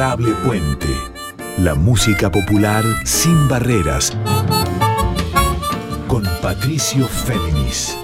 Adorable 0.00 0.32
Puente. 0.46 0.86
La 1.58 1.74
música 1.74 2.32
popular 2.32 2.82
sin 3.04 3.48
barreras. 3.48 4.16
Con 6.08 6.24
Patricio 6.40 7.06
Féminis. 7.06 7.98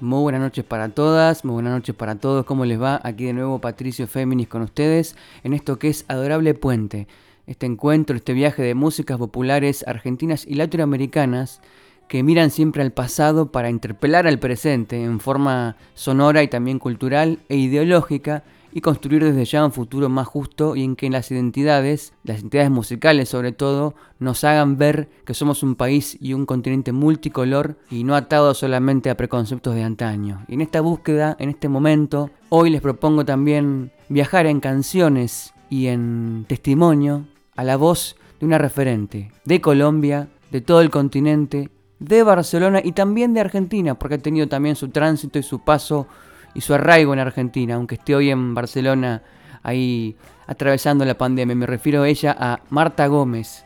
Muy 0.00 0.20
buenas 0.20 0.42
noches 0.42 0.62
para 0.62 0.90
todas, 0.90 1.42
muy 1.42 1.54
buenas 1.54 1.72
noches 1.72 1.94
para 1.94 2.16
todos. 2.16 2.44
¿Cómo 2.44 2.66
les 2.66 2.78
va? 2.78 3.00
Aquí 3.02 3.24
de 3.24 3.32
nuevo 3.32 3.58
Patricio 3.58 4.06
Féminis 4.06 4.48
con 4.48 4.60
ustedes 4.60 5.16
en 5.44 5.54
esto 5.54 5.78
que 5.78 5.88
es 5.88 6.04
Adorable 6.08 6.52
Puente. 6.52 7.08
Este 7.46 7.64
encuentro, 7.64 8.16
este 8.16 8.34
viaje 8.34 8.62
de 8.62 8.74
músicas 8.74 9.16
populares 9.16 9.82
argentinas 9.88 10.46
y 10.46 10.56
latinoamericanas 10.56 11.62
que 12.10 12.24
miran 12.24 12.50
siempre 12.50 12.82
al 12.82 12.90
pasado 12.90 13.52
para 13.52 13.70
interpelar 13.70 14.26
al 14.26 14.40
presente 14.40 15.00
en 15.00 15.20
forma 15.20 15.76
sonora 15.94 16.42
y 16.42 16.48
también 16.48 16.80
cultural 16.80 17.38
e 17.48 17.54
ideológica 17.54 18.42
y 18.72 18.80
construir 18.80 19.22
desde 19.22 19.44
ya 19.44 19.64
un 19.64 19.70
futuro 19.70 20.08
más 20.08 20.26
justo 20.26 20.74
y 20.74 20.82
en 20.82 20.96
que 20.96 21.08
las 21.08 21.30
identidades, 21.30 22.12
las 22.24 22.40
identidades 22.40 22.72
musicales 22.72 23.28
sobre 23.28 23.52
todo, 23.52 23.94
nos 24.18 24.42
hagan 24.42 24.76
ver 24.76 25.08
que 25.24 25.34
somos 25.34 25.62
un 25.62 25.76
país 25.76 26.18
y 26.20 26.32
un 26.32 26.46
continente 26.46 26.90
multicolor 26.90 27.76
y 27.92 28.02
no 28.02 28.16
atado 28.16 28.54
solamente 28.54 29.08
a 29.08 29.16
preconceptos 29.16 29.76
de 29.76 29.84
antaño. 29.84 30.44
Y 30.48 30.54
en 30.54 30.62
esta 30.62 30.80
búsqueda, 30.80 31.36
en 31.38 31.50
este 31.50 31.68
momento, 31.68 32.28
hoy 32.48 32.70
les 32.70 32.80
propongo 32.80 33.24
también 33.24 33.92
viajar 34.08 34.46
en 34.46 34.58
canciones 34.58 35.54
y 35.68 35.86
en 35.86 36.44
testimonio 36.48 37.26
a 37.54 37.62
la 37.62 37.76
voz 37.76 38.16
de 38.40 38.46
una 38.46 38.58
referente 38.58 39.30
de 39.44 39.60
Colombia, 39.60 40.28
de 40.50 40.60
todo 40.60 40.80
el 40.80 40.90
continente, 40.90 41.70
de 42.00 42.22
Barcelona 42.22 42.80
y 42.82 42.92
también 42.92 43.34
de 43.34 43.40
Argentina, 43.40 43.94
porque 43.94 44.16
ha 44.16 44.18
tenido 44.18 44.48
también 44.48 44.74
su 44.74 44.88
tránsito 44.88 45.38
y 45.38 45.42
su 45.42 45.60
paso 45.60 46.08
y 46.54 46.62
su 46.62 46.74
arraigo 46.74 47.12
en 47.12 47.20
Argentina, 47.20 47.74
aunque 47.76 47.94
esté 47.94 48.16
hoy 48.16 48.30
en 48.30 48.54
Barcelona 48.54 49.22
ahí 49.62 50.16
atravesando 50.46 51.04
la 51.04 51.16
pandemia. 51.16 51.54
Me 51.54 51.66
refiero 51.66 52.02
a 52.02 52.08
ella 52.08 52.34
a 52.36 52.60
Marta 52.70 53.06
Gómez, 53.06 53.64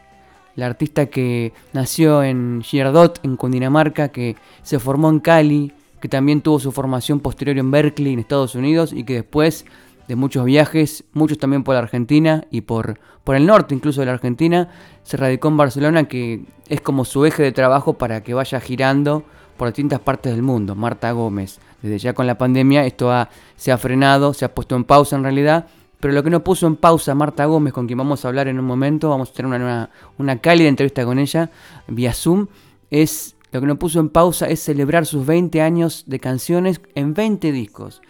la 0.57 0.67
artista 0.67 1.07
que 1.07 1.53
nació 1.73 2.23
en 2.23 2.61
Girardot, 2.63 3.21
en 3.25 3.37
Cundinamarca, 3.37 4.09
que 4.09 4.37
se 4.63 4.79
formó 4.79 5.09
en 5.09 5.21
Cali, 5.21 5.73
que 6.01 6.09
también 6.09 6.43
tuvo 6.43 6.59
su 6.59 6.73
formación 6.73 7.21
posterior 7.21 7.57
en 7.57 7.71
Berkeley, 7.71 8.13
en 8.13 8.19
Estados 8.19 8.55
Unidos, 8.55 8.93
y 8.93 9.05
que 9.05 9.15
después 9.15 9.65
de 10.09 10.17
muchos 10.17 10.45
viajes, 10.45 11.05
muchos 11.13 11.39
también 11.39 11.65
por 11.65 11.75
la 11.75 11.81
Argentina 11.81 12.45
y 12.51 12.63
por, 12.63 12.99
por 13.25 13.37
el 13.37 13.47
norte 13.47 13.75
incluso 13.75 14.01
de 14.01 14.07
la 14.07 14.13
Argentina, 14.13 14.69
se 15.03 15.17
radicó 15.17 15.49
en 15.49 15.57
Barcelona, 15.57 16.05
que 16.05 16.45
es 16.69 16.81
como 16.81 17.05
su 17.05 17.25
eje 17.25 17.43
de 17.43 17.53
trabajo 17.53 17.95
para 17.95 18.23
que 18.23 18.35
vaya 18.35 18.61
girando 18.61 19.25
por 19.57 19.69
distintas 19.69 20.01
partes 20.01 20.33
del 20.33 20.43
mundo. 20.43 20.75
Marta 20.75 21.13
Gómez, 21.13 21.59
desde 21.83 21.99
ya 21.99 22.13
con 22.13 22.27
la 22.27 22.39
pandemia 22.39 22.85
esto 22.85 23.11
se 23.57 23.73
ha 23.73 23.79
frenado, 23.79 24.35
se 24.35 24.45
ha 24.45 24.55
puesto 24.55 24.77
en 24.77 24.85
pausa 24.85 25.17
en 25.17 25.23
realidad, 25.23 25.67
pero 26.01 26.13
lo 26.13 26.23
que 26.23 26.31
no 26.31 26.45
puso 26.45 26.67
en 26.67 26.77
pausa 26.77 27.15
Marta 27.15 27.47
Gómez, 27.47 27.73
con 27.73 27.87
quien 27.87 27.99
vamos 27.99 28.25
a 28.25 28.29
hablar 28.29 28.49
en 28.49 28.59
un 28.59 28.67
momento, 28.67 29.09
vamos 29.09 29.31
a 29.31 29.33
tener 29.33 29.53
una, 29.53 29.91
una 30.19 30.39
cálida 30.39 30.69
entrevista 30.69 31.05
con 31.05 31.19
ella 31.19 31.51
vía 31.87 32.13
Zoom, 32.13 32.49
es 32.91 33.37
lo 33.53 33.61
que 33.61 33.67
no 33.67 33.79
puso 33.79 34.01
en 34.01 34.09
pausa 34.09 34.47
es 34.47 34.61
celebrar 34.61 35.07
sus 35.07 35.25
20 35.25 35.63
años 35.63 36.03
de 36.09 36.19
canciones 36.19 36.81
en 36.97 37.15
20 37.15 37.53
discos 37.53 38.03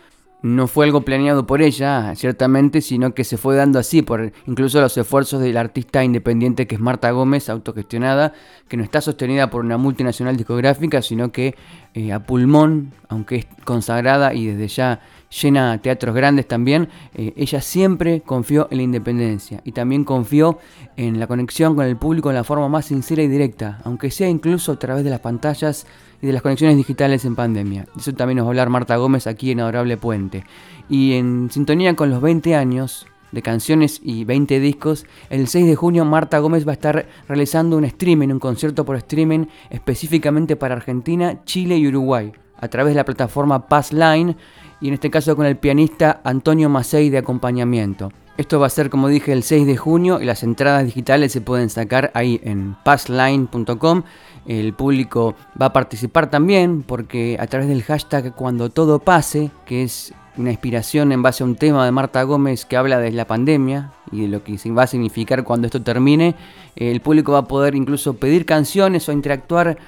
no 0.45 0.67
fue 0.67 0.85
algo 0.85 1.07
planeado 1.07 1.47
por 1.47 1.63
ella, 1.63 2.15
ciertamente, 2.17 2.83
sino 2.83 3.15
que 3.15 3.25
se 3.25 3.39
fue 3.39 3.57
dando 3.57 3.79
así 3.79 4.03
por 4.03 4.31
incluso 4.47 4.79
los 4.79 4.95
esfuerzos 4.95 5.41
del 5.41 5.57
artista 5.57 6.05
independiente 6.05 6.67
que 6.67 6.75
es 6.75 6.83
Marta 6.83 7.11
Gómez, 7.13 7.49
autogestionada, 7.49 8.35
que 8.69 8.77
no 8.77 8.85
está 8.85 9.01
sostenida 9.01 9.49
por 9.49 9.65
una 9.65 9.79
multinacional 9.79 10.37
discográfica, 10.37 11.01
sino 11.01 11.33
que 11.33 11.55
eh, 11.95 12.13
a 12.13 12.27
pulmón, 12.27 12.93
aunque 13.09 13.37
es 13.37 13.47
consagrada 13.65 14.35
y 14.35 14.45
desde 14.45 14.69
ya 14.69 15.01
llena 15.43 15.81
teatros 15.81 16.15
grandes 16.15 16.47
también, 16.47 16.89
eh, 17.15 17.33
ella 17.37 17.61
siempre 17.61 18.21
confió 18.21 18.69
en 18.71 18.79
la 18.79 18.83
independencia 18.83 19.61
y 19.65 19.73
también 19.73 20.05
confió 20.05 20.59
en 20.97 21.19
la 21.19 21.27
conexión 21.27 21.75
con 21.75 21.87
el 21.87 21.97
público 21.97 22.31
en 22.31 22.37
la 22.37 22.45
forma 22.45 22.69
más 22.69 22.87
sincera 22.87 23.23
y 23.23 23.29
directa, 23.29 23.81
aunque 23.85 24.11
sea 24.11 24.29
incluso 24.29 24.73
a 24.73 24.79
través 24.79 25.05
de 25.05 25.11
las 25.11 25.21
pantallas 25.21 25.87
y 26.23 26.27
de 26.27 26.33
las 26.33 26.43
conexiones 26.43 26.77
digitales 26.77 27.25
en 27.25 27.35
pandemia. 27.35 27.87
De 27.95 28.01
eso 28.01 28.13
también 28.13 28.39
nos 28.39 28.47
va 28.47 28.49
a 28.49 28.53
hablar 28.53 28.71
Marta 28.71 28.97
Gómez 28.97 29.27
aquí 29.27 29.51
en 29.51 29.61
Adorable 29.61 29.97
Puente. 29.97 30.45
Y 30.89 31.15
en 31.15 31.51
sintonía 31.51 31.97
con 31.97 32.11
los 32.11 32.21
20 32.21 32.55
años 32.55 33.07
de 33.33 33.43
canciones 33.43 34.01
y 34.03 34.25
20 34.25 34.61
discos, 34.61 35.07
el 35.29 35.49
6 35.49 35.67
de 35.67 35.75
junio 35.75 36.05
Marta 36.05 36.39
Gómez 36.39 36.67
va 36.67 36.71
a 36.71 36.75
estar 36.75 37.07
realizando 37.29 37.77
un 37.77 37.85
streaming, 37.85 38.29
un 38.29 38.39
concierto 38.39 38.85
por 38.85 38.97
streaming 38.97 39.47
específicamente 39.71 40.55
para 40.55 40.77
Argentina, 40.77 41.45
Chile 41.45 41.77
y 41.77 41.89
Uruguay, 41.89 42.33
a 42.61 42.69
través 42.69 42.93
de 42.93 42.97
la 42.97 43.05
plataforma 43.05 43.67
Passline 43.67 44.37
y 44.81 44.89
en 44.89 44.95
este 44.95 45.11
caso 45.11 45.37
con 45.37 45.47
el 45.47 45.57
pianista 45.57 46.21
Antonio 46.25 46.69
Macei 46.69 47.11
de 47.11 47.19
acompañamiento. 47.19 48.13
Esto 48.37 48.59
va 48.59 48.67
a 48.67 48.71
ser, 48.71 48.91
como 48.91 49.07
dije, 49.07 49.33
el 49.33 49.45
6 49.45 49.65
de 49.65 49.77
junio 49.77 50.21
y 50.21 50.25
las 50.25 50.43
entradas 50.43 50.85
digitales 50.85 51.31
se 51.31 51.41
pueden 51.41 51.71
sacar 51.71 52.11
ahí 52.15 52.41
en 52.43 52.77
passline.com. 52.85 54.03
El 54.47 54.75
público 54.75 55.37
va 55.61 55.67
a 55.67 55.73
participar 55.73 56.31
también 56.31 56.83
porque 56.83 57.37
a 57.39 57.47
través 57.47 57.69
del 57.69 57.85
hashtag 57.85 58.35
cuando 58.35 58.71
todo 58.71 58.99
pase, 58.99 59.53
que 59.67 59.85
es 59.85 60.13
una 60.37 60.51
inspiración 60.51 61.13
en 61.13 61.23
base 61.23 61.45
a 61.45 61.47
un 61.47 61.55
tema 61.55 61.85
de 61.85 61.93
Marta 61.93 62.25
Gómez 62.25 62.65
que 62.65 62.77
habla 62.77 62.99
de 62.99 63.13
la 63.13 63.25
pandemia 63.25 63.93
y 64.11 64.23
de 64.23 64.29
lo 64.29 64.43
que 64.43 64.59
va 64.73 64.83
a 64.83 64.89
significar 64.89 65.45
cuando 65.45 65.67
esto 65.67 65.81
termine, 65.81 66.35
el 66.75 67.01
público 67.01 67.33
va 67.33 67.39
a 67.39 67.49
poder 67.49 67.77
incluso 67.77 68.15
pedir 68.15 68.45
canciones 68.47 69.09
o 69.09 69.13
interactuar 69.13 69.79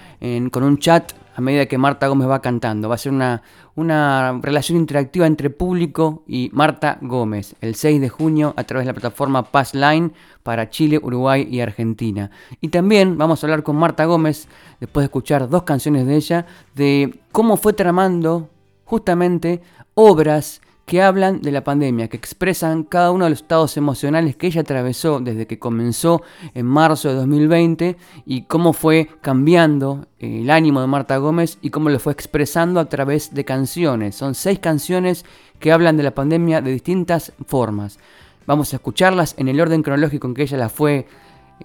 con 0.52 0.62
un 0.62 0.78
chat 0.78 1.14
a 1.36 1.42
medida 1.42 1.66
que 1.66 1.76
Marta 1.76 2.08
Gómez 2.08 2.28
va 2.28 2.40
cantando. 2.40 2.88
Va 2.88 2.94
a 2.94 2.98
ser 2.98 3.12
una, 3.12 3.42
una 3.74 4.40
relación 4.42 4.78
interactiva 4.78 5.26
entre 5.26 5.50
público 5.50 6.22
y 6.26 6.48
Marta 6.54 6.96
Gómez 7.02 7.54
el 7.60 7.74
6 7.74 8.00
de 8.00 8.08
junio 8.08 8.54
a 8.56 8.64
través 8.64 8.86
de 8.86 8.92
la 8.92 8.98
plataforma 8.98 9.42
Passline 9.42 10.12
para 10.42 10.70
Chile, 10.70 10.98
Uruguay 11.02 11.46
y 11.50 11.60
Argentina. 11.60 12.30
Y 12.62 12.68
también 12.68 13.18
vamos 13.18 13.42
a 13.42 13.46
hablar 13.46 13.62
con 13.62 13.76
Marta 13.76 14.06
Gómez, 14.06 14.48
después 14.80 15.02
de 15.02 15.06
escuchar 15.06 15.50
dos 15.50 15.64
canciones 15.64 16.06
de 16.06 16.16
ella, 16.16 16.46
de 16.74 17.20
cómo 17.32 17.58
fue 17.58 17.74
tramando 17.74 18.48
justamente 18.86 19.60
obras 19.92 20.62
que 20.86 21.02
hablan 21.02 21.42
de 21.42 21.50
la 21.50 21.64
pandemia, 21.64 22.06
que 22.06 22.16
expresan 22.16 22.84
cada 22.84 23.10
uno 23.10 23.24
de 23.24 23.30
los 23.30 23.40
estados 23.40 23.76
emocionales 23.76 24.36
que 24.36 24.46
ella 24.46 24.60
atravesó 24.60 25.18
desde 25.18 25.48
que 25.48 25.58
comenzó 25.58 26.22
en 26.54 26.64
marzo 26.64 27.08
de 27.08 27.16
2020 27.16 27.96
y 28.24 28.42
cómo 28.42 28.72
fue 28.72 29.08
cambiando 29.20 30.06
el 30.20 30.48
ánimo 30.48 30.80
de 30.80 30.86
Marta 30.86 31.16
Gómez 31.16 31.58
y 31.60 31.70
cómo 31.70 31.90
lo 31.90 31.98
fue 31.98 32.12
expresando 32.12 32.78
a 32.78 32.88
través 32.88 33.34
de 33.34 33.44
canciones. 33.44 34.14
Son 34.14 34.36
seis 34.36 34.60
canciones 34.60 35.24
que 35.58 35.72
hablan 35.72 35.96
de 35.96 36.04
la 36.04 36.14
pandemia 36.14 36.60
de 36.60 36.70
distintas 36.70 37.32
formas. 37.46 37.98
Vamos 38.46 38.72
a 38.72 38.76
escucharlas 38.76 39.34
en 39.38 39.48
el 39.48 39.60
orden 39.60 39.82
cronológico 39.82 40.28
en 40.28 40.34
que 40.34 40.42
ella 40.42 40.56
las 40.56 40.72
fue 40.72 41.08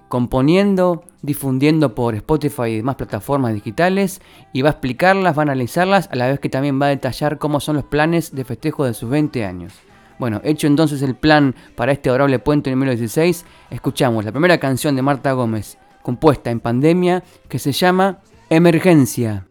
componiendo, 0.08 1.04
difundiendo 1.22 1.94
por 1.94 2.14
Spotify 2.14 2.64
y 2.68 2.76
demás 2.76 2.96
plataformas 2.96 3.54
digitales 3.54 4.20
y 4.52 4.62
va 4.62 4.70
a 4.70 4.72
explicarlas, 4.72 5.36
va 5.36 5.42
a 5.42 5.44
analizarlas, 5.44 6.08
a 6.10 6.16
la 6.16 6.28
vez 6.28 6.40
que 6.40 6.48
también 6.48 6.80
va 6.80 6.86
a 6.86 6.90
detallar 6.90 7.38
cómo 7.38 7.60
son 7.60 7.76
los 7.76 7.84
planes 7.84 8.34
de 8.34 8.44
festejo 8.44 8.84
de 8.84 8.94
sus 8.94 9.08
20 9.10 9.44
años. 9.44 9.74
Bueno, 10.18 10.40
hecho 10.44 10.66
entonces 10.66 11.02
el 11.02 11.14
plan 11.14 11.54
para 11.74 11.92
este 11.92 12.08
adorable 12.08 12.38
puente 12.38 12.70
número 12.70 12.92
16, 12.92 13.44
escuchamos 13.70 14.24
la 14.24 14.32
primera 14.32 14.58
canción 14.58 14.94
de 14.94 15.02
Marta 15.02 15.32
Gómez, 15.32 15.78
compuesta 16.02 16.50
en 16.50 16.60
pandemia, 16.60 17.24
que 17.48 17.58
se 17.58 17.72
llama 17.72 18.20
Emergencia. 18.48 19.46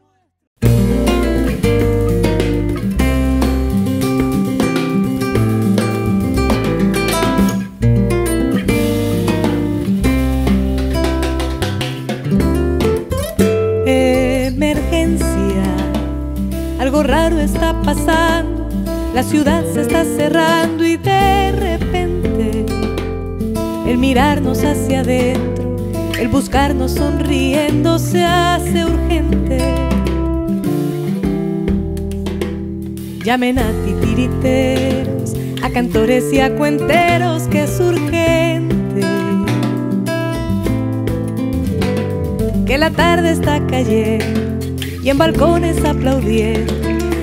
Raro 17.03 17.39
está 17.39 17.73
pasando, 17.81 18.67
la 19.13 19.23
ciudad 19.23 19.63
se 19.73 19.81
está 19.81 20.03
cerrando 20.03 20.83
y 20.85 20.97
de 20.97 21.51
repente 21.51 22.65
el 23.87 23.97
mirarnos 23.97 24.63
hacia 24.63 25.01
adentro, 25.01 25.77
el 26.19 26.27
buscarnos 26.27 26.91
sonriendo 26.91 27.97
se 27.97 28.23
hace 28.23 28.85
urgente. 28.85 29.57
Llamen 33.23 33.59
a 33.59 33.71
titiriteros, 33.85 35.35
a 35.63 35.69
cantores 35.69 36.31
y 36.33 36.39
a 36.39 36.55
cuenteros 36.55 37.43
que 37.43 37.63
es 37.63 37.79
urgente. 37.79 39.01
Que 42.65 42.77
la 42.77 42.89
tarde 42.89 43.31
está 43.31 43.65
cayendo 43.67 44.51
y 45.03 45.09
en 45.09 45.17
balcones 45.17 45.83
aplaudiendo 45.83 46.80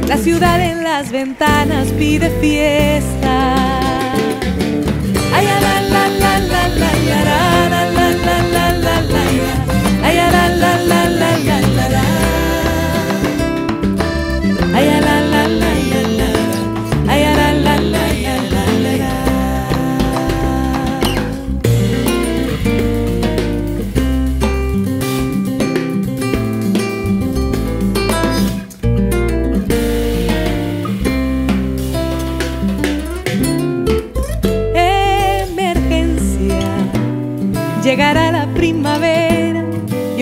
la 0.09 0.17
ciudad 0.17 0.59
en 0.59 0.83
las 0.83 1.11
ventanas 1.11 1.89
pide 1.99 2.31
fiesta. 2.41 3.55
Ay, 5.35 5.47
la 5.47 5.61
la 5.61 6.09
la 6.09 6.39
la 6.39 6.69
la 6.69 6.93
la 7.09 7.29
la 7.69 7.85
la 7.91 8.13
la 8.15 8.43
la 8.43 8.73
la 10.33 10.49
la 10.49 10.68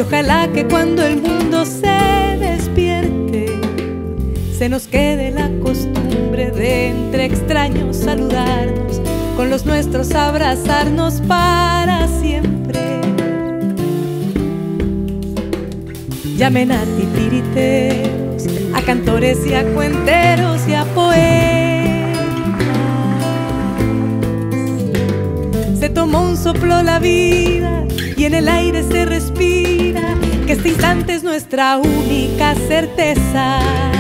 ojalá 0.07 0.49
que 0.53 0.65
cuando 0.67 1.05
el 1.05 1.21
mundo 1.21 1.65
se 1.65 2.37
despierte 2.39 3.47
se 4.57 4.69
nos 4.69 4.87
quede 4.87 5.33
la 5.33 5.51
costumbre 5.61 6.51
de 6.51 6.89
entre 6.91 7.25
extraños 7.25 7.97
saludarnos, 7.97 9.01
con 9.37 9.51
los 9.51 9.67
nuestros 9.67 10.15
abrazarnos 10.15 11.21
para 11.29 12.07
siempre. 12.21 12.81
Llamen 16.37 16.73
a 16.73 16.83
titiriteros, 16.85 18.47
a 18.75 18.83
cantores 18.83 19.45
y 19.47 19.55
a 19.55 19.65
cuenteros 19.75 20.67
y 20.69 20.75
a 20.75 20.85
poetas. 20.85 21.27
Se 25.79 25.89
tomó 25.91 26.23
un 26.23 26.37
soplo 26.37 26.83
la 26.83 26.99
vida 26.99 27.85
y 28.17 28.25
en 28.25 28.35
el 28.35 28.49
aire 28.49 28.83
se 28.85 29.05
respira 29.05 29.56
es 31.15 31.23
nuestra 31.23 31.79
única 31.79 32.55
certeza. 32.67 33.96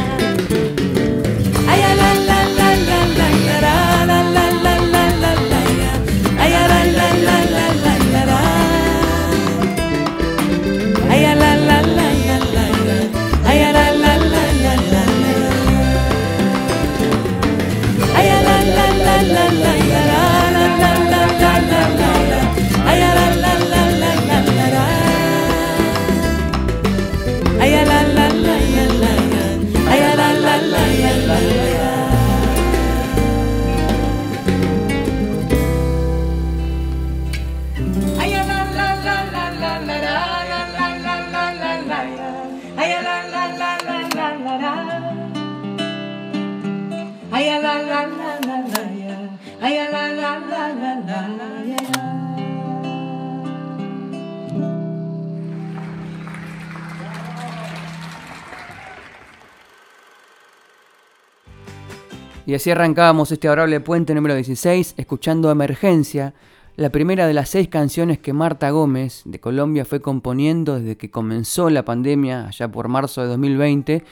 Y 62.47 62.55
así 62.55 62.71
arrancábamos 62.71 63.33
este 63.33 63.49
adorable 63.49 63.81
puente 63.81 64.15
número 64.15 64.37
16, 64.37 64.95
escuchando 64.97 65.51
Emergencia, 65.51 66.33
la 66.77 66.91
primera 66.91 67.27
de 67.27 67.35
las 67.35 67.49
seis 67.49 67.67
canciones 67.67 68.21
que 68.21 68.33
Marta 68.33 68.71
Gómez 68.71 69.23
de 69.25 69.41
Colombia 69.41 69.85
fue 69.85 70.01
componiendo 70.01 70.79
desde 70.79 70.97
que 70.97 71.11
comenzó 71.11 71.71
la 71.71 71.85
pandemia, 71.85 72.47
allá 72.47 72.69
por 72.69 72.87
marzo 72.87 73.23
de 73.23 73.27
2020, 73.29 74.05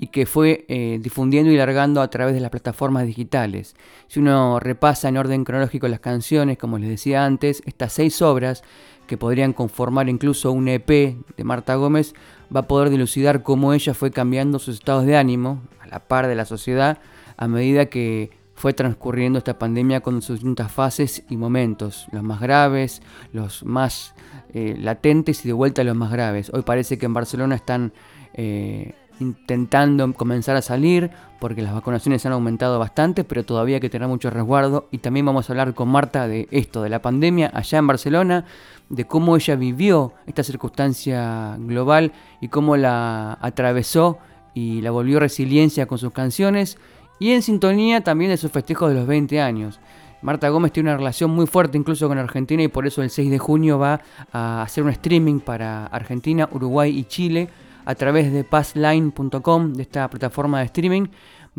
y 0.00 0.06
que 0.08 0.26
fue 0.26 0.64
eh, 0.66 0.98
difundiendo 1.00 1.52
y 1.52 1.56
largando 1.56 2.02
a 2.02 2.10
través 2.10 2.34
de 2.34 2.40
las 2.40 2.50
plataformas 2.50 3.06
digitales. 3.06 3.76
Si 4.08 4.18
uno 4.18 4.58
repasa 4.58 5.08
en 5.08 5.18
orden 5.18 5.44
cronológico 5.44 5.86
las 5.86 6.00
canciones, 6.00 6.58
como 6.58 6.78
les 6.78 6.88
decía 6.88 7.24
antes, 7.24 7.62
estas 7.66 7.92
seis 7.92 8.20
obras, 8.20 8.64
que 9.06 9.16
podrían 9.16 9.52
conformar 9.52 10.08
incluso 10.08 10.50
un 10.50 10.66
EP 10.66 10.88
de 10.88 11.44
Marta 11.44 11.76
Gómez, 11.76 12.14
va 12.54 12.60
a 12.60 12.66
poder 12.66 12.90
dilucidar 12.90 13.44
cómo 13.44 13.72
ella 13.72 13.94
fue 13.94 14.10
cambiando 14.10 14.58
sus 14.58 14.74
estados 14.74 15.06
de 15.06 15.16
ánimo, 15.16 15.62
a 15.80 15.86
la 15.86 16.00
par 16.00 16.26
de 16.26 16.34
la 16.34 16.46
sociedad, 16.46 16.98
a 17.36 17.48
medida 17.48 17.86
que 17.86 18.30
fue 18.54 18.72
transcurriendo 18.72 19.38
esta 19.38 19.58
pandemia 19.58 20.00
con 20.00 20.22
sus 20.22 20.36
distintas 20.36 20.72
fases 20.72 21.22
y 21.28 21.36
momentos, 21.36 22.06
los 22.10 22.22
más 22.22 22.40
graves, 22.40 23.02
los 23.32 23.64
más 23.64 24.14
eh, 24.54 24.74
latentes 24.78 25.44
y 25.44 25.48
de 25.48 25.52
vuelta 25.52 25.84
los 25.84 25.94
más 25.94 26.10
graves. 26.10 26.50
Hoy 26.54 26.62
parece 26.62 26.96
que 26.96 27.04
en 27.04 27.12
Barcelona 27.12 27.54
están 27.54 27.92
eh, 28.32 28.94
intentando 29.20 30.10
comenzar 30.14 30.56
a 30.56 30.62
salir 30.62 31.10
porque 31.38 31.60
las 31.60 31.74
vacunaciones 31.74 32.24
han 32.24 32.32
aumentado 32.32 32.78
bastante, 32.78 33.24
pero 33.24 33.44
todavía 33.44 33.76
hay 33.76 33.80
que 33.80 33.90
tener 33.90 34.08
mucho 34.08 34.30
resguardo. 34.30 34.88
Y 34.90 34.98
también 34.98 35.26
vamos 35.26 35.48
a 35.48 35.52
hablar 35.52 35.74
con 35.74 35.88
Marta 35.88 36.26
de 36.26 36.48
esto, 36.50 36.82
de 36.82 36.88
la 36.88 37.02
pandemia 37.02 37.50
allá 37.52 37.78
en 37.78 37.86
Barcelona, 37.86 38.44
de 38.88 39.06
cómo 39.06 39.36
ella 39.36 39.56
vivió 39.56 40.14
esta 40.26 40.42
circunstancia 40.42 41.56
global 41.58 42.12
y 42.40 42.48
cómo 42.48 42.78
la 42.78 43.36
atravesó 43.42 44.18
y 44.54 44.80
la 44.80 44.90
volvió 44.90 45.20
resiliencia 45.20 45.86
con 45.86 45.98
sus 45.98 46.12
canciones 46.12 46.78
y 47.18 47.32
en 47.32 47.42
sintonía 47.42 48.02
también 48.02 48.30
de 48.30 48.36
sus 48.36 48.50
festejos 48.50 48.90
de 48.90 48.96
los 48.96 49.06
20 49.06 49.40
años. 49.40 49.80
Marta 50.22 50.48
Gómez 50.48 50.72
tiene 50.72 50.90
una 50.90 50.96
relación 50.96 51.30
muy 51.30 51.46
fuerte 51.46 51.78
incluso 51.78 52.08
con 52.08 52.18
Argentina 52.18 52.62
y 52.62 52.68
por 52.68 52.86
eso 52.86 53.02
el 53.02 53.10
6 53.10 53.30
de 53.30 53.38
junio 53.38 53.78
va 53.78 54.00
a 54.32 54.62
hacer 54.62 54.82
un 54.82 54.90
streaming 54.90 55.40
para 55.40 55.86
Argentina, 55.86 56.48
Uruguay 56.50 56.98
y 56.98 57.04
Chile 57.04 57.48
a 57.84 57.94
través 57.94 58.32
de 58.32 58.42
passline.com, 58.42 59.72
de 59.74 59.82
esta 59.82 60.10
plataforma 60.10 60.60
de 60.60 60.66
streaming. 60.66 61.06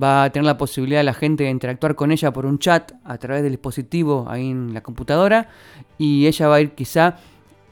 Va 0.01 0.25
a 0.25 0.29
tener 0.31 0.45
la 0.45 0.57
posibilidad 0.57 1.03
la 1.03 1.13
gente 1.13 1.45
de 1.45 1.49
interactuar 1.49 1.95
con 1.95 2.11
ella 2.11 2.31
por 2.31 2.45
un 2.45 2.59
chat 2.59 2.91
a 3.03 3.17
través 3.17 3.41
del 3.41 3.53
dispositivo 3.53 4.25
ahí 4.27 4.51
en 4.51 4.73
la 4.73 4.81
computadora 4.81 5.49
y 5.97 6.27
ella 6.27 6.47
va 6.47 6.55
a 6.55 6.61
ir 6.61 6.71
quizá 6.71 7.15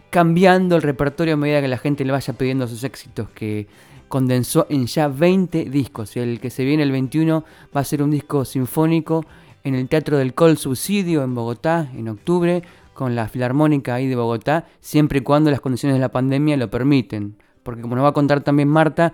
cambiando 0.10 0.76
el 0.76 0.82
repertorio 0.82 1.34
a 1.34 1.38
medida 1.38 1.62
que 1.62 1.68
la 1.68 1.78
gente 1.78 2.06
le 2.06 2.14
vaya 2.14 2.34
pidiendo 2.34 2.68
sus 2.68 2.84
éxitos 2.84 3.30
que 3.30 3.68
condensó 4.16 4.66
en 4.70 4.88
ya 4.88 5.10
20 5.10 5.66
discos. 5.66 6.16
El 6.16 6.40
que 6.40 6.50
se 6.50 6.64
viene 6.64 6.84
el 6.84 6.92
21 6.94 7.44
va 7.76 7.82
a 7.82 7.84
ser 7.84 8.02
un 8.02 8.12
disco 8.12 8.46
sinfónico 8.46 9.26
en 9.66 9.76
el 9.76 9.90
Teatro 9.90 10.18
del 10.18 10.34
Col 10.34 10.58
Subsidio 10.58 11.22
en 11.22 11.36
Bogotá 11.36 11.90
en 11.94 12.08
octubre 12.08 12.64
con 12.94 13.14
la 13.14 13.28
Filarmónica 13.28 13.96
ahí 13.96 14.08
de 14.08 14.16
Bogotá, 14.16 14.68
siempre 14.80 15.20
y 15.20 15.22
cuando 15.22 15.52
las 15.52 15.60
condiciones 15.60 15.98
de 15.98 16.00
la 16.00 16.14
pandemia 16.14 16.56
lo 16.56 16.70
permiten. 16.70 17.36
Porque 17.62 17.82
como 17.82 17.98
nos 17.98 18.06
va 18.06 18.10
a 18.12 18.14
contar 18.14 18.40
también 18.40 18.70
Marta, 18.70 19.12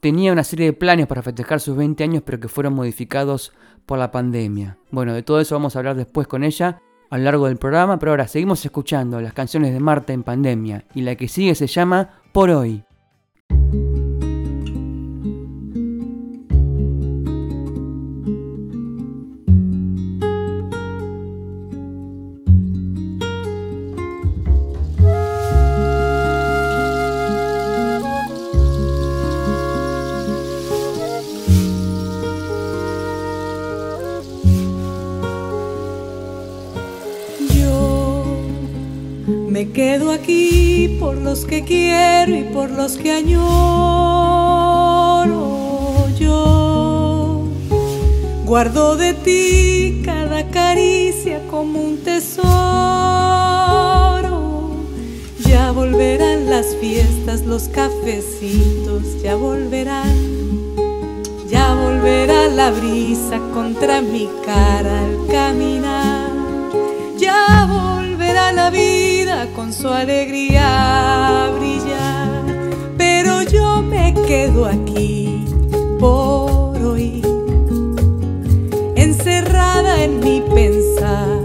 tenía 0.00 0.32
una 0.32 0.44
serie 0.44 0.66
de 0.66 0.74
planes 0.74 1.06
para 1.06 1.22
festejar 1.22 1.58
sus 1.58 1.74
20 1.74 2.04
años, 2.04 2.22
pero 2.22 2.38
que 2.38 2.48
fueron 2.48 2.74
modificados 2.74 3.54
por 3.86 3.98
la 3.98 4.10
pandemia. 4.10 4.76
Bueno, 4.90 5.14
de 5.14 5.22
todo 5.22 5.40
eso 5.40 5.54
vamos 5.54 5.76
a 5.76 5.78
hablar 5.78 5.96
después 5.96 6.26
con 6.26 6.44
ella 6.44 6.82
a 7.08 7.16
lo 7.16 7.24
largo 7.24 7.46
del 7.46 7.56
programa, 7.56 7.98
pero 7.98 8.12
ahora 8.12 8.28
seguimos 8.28 8.62
escuchando 8.66 9.18
las 9.18 9.32
canciones 9.32 9.72
de 9.72 9.80
Marta 9.80 10.12
en 10.12 10.22
pandemia 10.24 10.84
y 10.94 11.00
la 11.00 11.14
que 11.14 11.28
sigue 11.28 11.54
se 11.54 11.68
llama 11.68 12.20
Por 12.32 12.50
hoy. 12.50 12.84
Quedo 39.72 40.10
aquí 40.10 40.96
por 41.00 41.16
los 41.16 41.46
que 41.46 41.64
quiero 41.64 42.36
y 42.36 42.42
por 42.44 42.70
los 42.70 42.96
que 42.98 43.12
añoro. 43.12 43.38
Yo 46.18 47.44
guardo 48.44 48.96
de 48.96 49.14
ti 49.14 50.02
cada 50.04 50.50
caricia 50.50 51.40
como 51.50 51.80
un 51.80 51.98
tesoro. 51.98 52.42
Ya 55.46 55.72
volverán 55.72 56.50
las 56.50 56.76
fiestas, 56.76 57.46
los 57.46 57.68
cafecitos, 57.68 59.22
ya 59.22 59.36
volverán. 59.36 60.42
Ya 61.48 61.74
volverá 61.74 62.48
la 62.48 62.70
brisa 62.70 63.38
contra 63.52 64.02
mi 64.02 64.28
cara 64.44 65.00
al 65.00 65.26
caminar. 65.28 66.30
Ya 67.18 67.66
volverá 67.70 68.52
la 68.52 68.70
vida 68.70 69.11
con 69.48 69.72
su 69.72 69.88
alegría 69.88 71.50
brillar. 71.58 72.42
Pero 72.96 73.42
yo 73.42 73.82
me 73.82 74.14
quedo 74.26 74.66
aquí 74.66 75.44
por 75.98 76.80
hoy, 76.82 77.22
encerrada 78.96 80.02
en 80.02 80.20
mi 80.20 80.40
pensar 80.54 81.40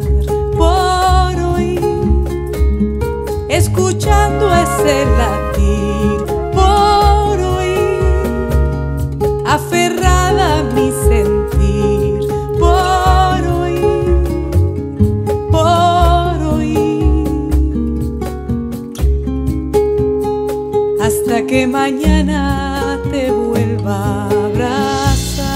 por 0.57 1.35
hoy, 1.53 1.79
escuchando 3.49 4.53
ese 4.53 5.05
latir 5.17 5.46
que 21.57 21.65
mañana 21.65 22.99
te 23.09 23.31
vuelva 23.31 23.95
a 23.95 24.29
abrazar. 24.29 25.47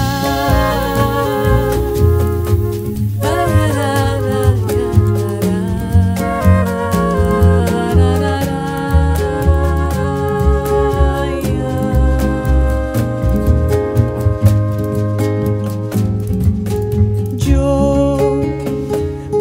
Yo 17.36 18.42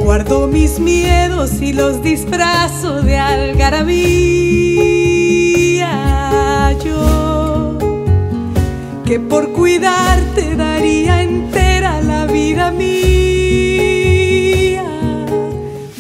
guardo 0.04 0.46
mis 0.46 0.80
miedos 0.80 1.60
y 1.60 1.74
los 1.74 2.04
disfrazo 2.04 3.02
de 3.02 3.18
algarabía. 3.18 4.61
Que 9.12 9.20
por 9.20 9.52
cuidarte 9.52 10.56
daría 10.56 11.22
entera 11.22 12.02
la 12.02 12.26
vida 12.28 12.72
mía. 12.72 12.96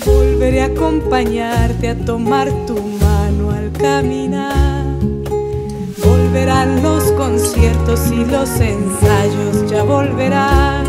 Volveré 0.05 0.61
a 0.61 0.67
acompañarte 0.67 1.89
a 1.89 1.95
tomar 2.05 2.49
tu 2.65 2.81
mano 2.81 3.51
al 3.51 3.69
caminar. 3.73 4.95
Volverán 6.05 6.81
los 6.81 7.11
conciertos 7.23 7.99
y 8.13 8.23
los 8.23 8.49
ensayos, 8.61 9.69
ya 9.69 9.83
volverán. 9.83 10.85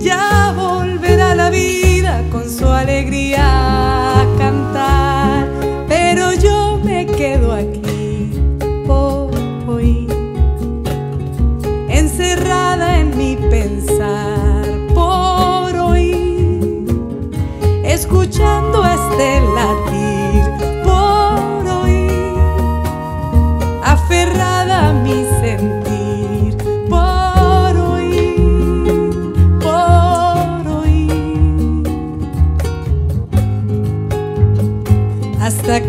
Ya 0.00 0.54
volverá 0.56 1.34
la 1.34 1.50
vida 1.50 2.22
con 2.32 2.48
su 2.48 2.66
alegría 2.66 4.22
a 4.22 4.26
cantar. 4.38 5.46
Pero 5.88 6.32
yo 6.32 6.80
me 6.82 7.04
quedo 7.04 7.52
aquí 7.52 7.83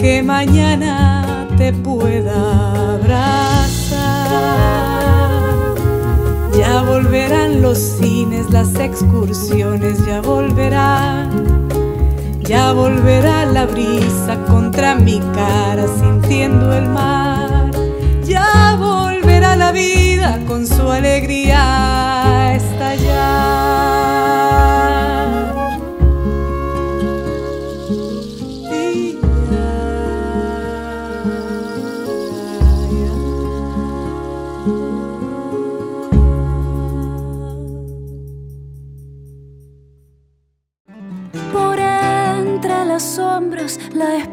que 0.06 0.22
mañana 0.22 1.48
te 1.58 1.74
pueda 1.74 2.94
abrazar. 2.94 3.98
Ya 6.56 6.84
volverán 6.84 7.64
los 7.64 7.80
cines, 7.80 8.52
las 8.52 8.76
excursiones, 8.76 10.06
ya 10.06 10.22
volverán. 10.22 11.68
Ya 12.42 12.72
volverá 12.74 13.48
la 13.48 13.66
brisa 13.66 14.38
contra 14.48 14.94
mi 14.94 15.20
cara 15.34 15.88
sintiendo 16.00 16.72
el 16.72 16.88
mar. 16.88 17.72
Ya 18.24 18.76
volverá 18.78 19.56
la 19.56 19.72
vida 19.72 20.40
con 20.48 20.68
su 20.68 20.88
alegría 20.88 22.05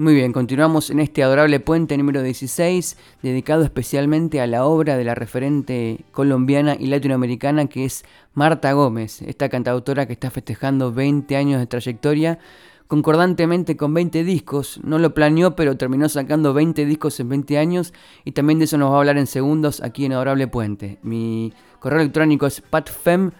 Muy 0.00 0.14
bien, 0.14 0.32
continuamos 0.32 0.90
en 0.90 1.00
este 1.00 1.24
adorable 1.24 1.58
puente 1.58 1.98
número 1.98 2.22
16, 2.22 2.96
dedicado 3.20 3.64
especialmente 3.64 4.40
a 4.40 4.46
la 4.46 4.64
obra 4.64 4.96
de 4.96 5.02
la 5.02 5.16
referente 5.16 6.04
colombiana 6.12 6.76
y 6.78 6.86
latinoamericana 6.86 7.66
que 7.66 7.84
es 7.84 8.04
Marta 8.32 8.70
Gómez, 8.74 9.22
esta 9.22 9.48
cantautora 9.48 10.06
que 10.06 10.12
está 10.12 10.30
festejando 10.30 10.92
20 10.92 11.34
años 11.34 11.58
de 11.58 11.66
trayectoria, 11.66 12.38
concordantemente 12.86 13.76
con 13.76 13.92
20 13.92 14.22
discos, 14.22 14.78
no 14.84 15.00
lo 15.00 15.14
planeó 15.14 15.56
pero 15.56 15.76
terminó 15.76 16.08
sacando 16.08 16.54
20 16.54 16.86
discos 16.86 17.18
en 17.18 17.30
20 17.30 17.58
años 17.58 17.92
y 18.24 18.30
también 18.30 18.60
de 18.60 18.66
eso 18.66 18.78
nos 18.78 18.92
va 18.92 18.94
a 18.94 18.98
hablar 18.98 19.18
en 19.18 19.26
segundos 19.26 19.82
aquí 19.82 20.04
en 20.04 20.12
Adorable 20.12 20.46
Puente. 20.46 21.00
Mi 21.02 21.52
correo 21.80 21.98
electrónico 21.98 22.46
es 22.46 22.60
patfem.com 22.60 23.32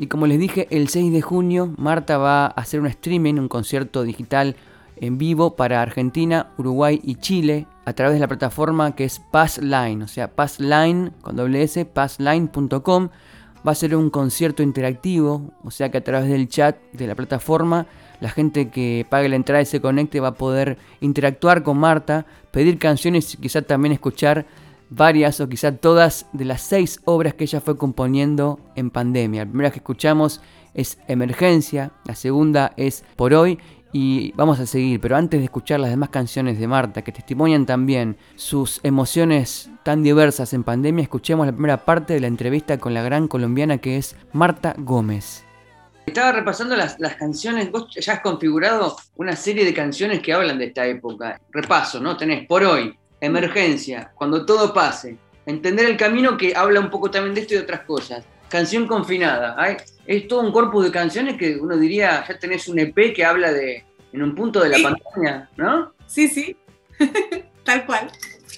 y 0.00 0.06
como 0.08 0.26
les 0.26 0.40
dije, 0.40 0.66
el 0.70 0.88
6 0.88 1.12
de 1.12 1.22
junio 1.22 1.74
Marta 1.76 2.18
va 2.18 2.46
a 2.46 2.48
hacer 2.48 2.80
un 2.80 2.86
streaming, 2.86 3.34
un 3.34 3.46
concierto 3.46 4.02
digital 4.02 4.56
en 5.00 5.18
vivo 5.18 5.56
para 5.56 5.82
Argentina, 5.82 6.52
Uruguay 6.58 7.00
y 7.02 7.16
Chile 7.16 7.66
a 7.84 7.94
través 7.94 8.14
de 8.14 8.20
la 8.20 8.28
plataforma 8.28 8.94
que 8.94 9.04
es 9.04 9.18
Passline, 9.18 10.02
o 10.02 10.08
sea, 10.08 10.28
Passline 10.34 11.12
con 11.22 11.36
doble 11.36 11.62
S, 11.62 11.84
passline.com. 11.86 13.08
Va 13.66 13.72
a 13.72 13.74
ser 13.74 13.96
un 13.96 14.08
concierto 14.08 14.62
interactivo, 14.62 15.52
o 15.64 15.70
sea 15.70 15.90
que 15.90 15.98
a 15.98 16.04
través 16.04 16.30
del 16.30 16.48
chat 16.48 16.76
de 16.92 17.06
la 17.06 17.14
plataforma 17.14 17.86
la 18.20 18.28
gente 18.28 18.68
que 18.68 19.06
pague 19.08 19.28
la 19.28 19.36
entrada 19.36 19.62
y 19.62 19.66
se 19.66 19.80
conecte 19.80 20.20
va 20.20 20.28
a 20.28 20.34
poder 20.34 20.78
interactuar 21.00 21.62
con 21.62 21.78
Marta, 21.78 22.26
pedir 22.50 22.78
canciones 22.78 23.34
y 23.34 23.38
quizá 23.38 23.62
también 23.62 23.92
escuchar 23.92 24.46
varias 24.90 25.40
o 25.40 25.48
quizá 25.48 25.72
todas 25.76 26.26
de 26.32 26.44
las 26.44 26.60
seis 26.60 27.00
obras 27.04 27.34
que 27.34 27.44
ella 27.44 27.60
fue 27.60 27.78
componiendo 27.78 28.60
en 28.76 28.90
pandemia. 28.90 29.44
La 29.44 29.50
primera 29.50 29.70
que 29.70 29.78
escuchamos 29.78 30.40
es 30.74 30.98
Emergencia, 31.08 31.92
la 32.04 32.14
segunda 32.14 32.72
es 32.76 33.04
Por 33.16 33.34
Hoy 33.34 33.58
y 33.92 34.32
vamos 34.32 34.60
a 34.60 34.66
seguir, 34.66 35.00
pero 35.00 35.16
antes 35.16 35.40
de 35.40 35.44
escuchar 35.44 35.80
las 35.80 35.90
demás 35.90 36.10
canciones 36.10 36.58
de 36.58 36.68
Marta 36.68 37.02
que 37.02 37.12
testimonian 37.12 37.66
también 37.66 38.16
sus 38.36 38.80
emociones 38.82 39.70
tan 39.82 40.02
diversas 40.02 40.52
en 40.52 40.62
pandemia, 40.62 41.02
escuchemos 41.02 41.46
la 41.46 41.52
primera 41.52 41.84
parte 41.84 42.14
de 42.14 42.20
la 42.20 42.26
entrevista 42.28 42.78
con 42.78 42.94
la 42.94 43.02
gran 43.02 43.28
colombiana 43.28 43.78
que 43.78 43.96
es 43.96 44.16
Marta 44.32 44.74
Gómez. 44.78 45.44
Estaba 46.06 46.32
repasando 46.32 46.76
las, 46.76 46.98
las, 46.98 47.14
canciones, 47.16 47.70
vos 47.70 47.88
ya 47.94 48.14
has 48.14 48.20
configurado 48.20 48.96
una 49.16 49.36
serie 49.36 49.64
de 49.64 49.74
canciones 49.74 50.20
que 50.20 50.32
hablan 50.32 50.58
de 50.58 50.66
esta 50.66 50.86
época. 50.86 51.40
Repaso, 51.50 52.00
¿no? 52.00 52.16
Tenés 52.16 52.46
Por 52.46 52.64
Hoy, 52.64 52.96
Emergencia, 53.20 54.10
Cuando 54.14 54.44
Todo 54.44 54.72
Pase, 54.72 55.18
Entender 55.46 55.86
el 55.86 55.96
Camino 55.96 56.36
que 56.36 56.54
habla 56.54 56.80
un 56.80 56.90
poco 56.90 57.10
también 57.10 57.34
de 57.34 57.40
esto 57.40 57.54
y 57.54 57.56
de 57.56 57.62
otras 57.64 57.80
cosas. 57.80 58.24
Canción 58.48 58.86
Confinada, 58.86 59.54
¿hay? 59.58 59.76
Es 60.16 60.26
todo 60.26 60.40
un 60.40 60.50
corpus 60.52 60.84
de 60.86 60.90
canciones 60.90 61.36
que 61.36 61.56
uno 61.56 61.76
diría, 61.76 62.24
ya 62.26 62.36
tenés 62.38 62.66
un 62.68 62.78
EP 62.80 63.14
que 63.14 63.24
habla 63.24 63.52
de, 63.52 63.84
en 64.12 64.22
un 64.22 64.34
punto 64.34 64.60
de 64.60 64.68
la 64.70 64.78
pandemia, 64.82 65.48
¿no? 65.56 65.92
Sí, 66.06 66.26
sí, 66.28 66.56
tal 67.64 67.86
cual. 67.86 68.10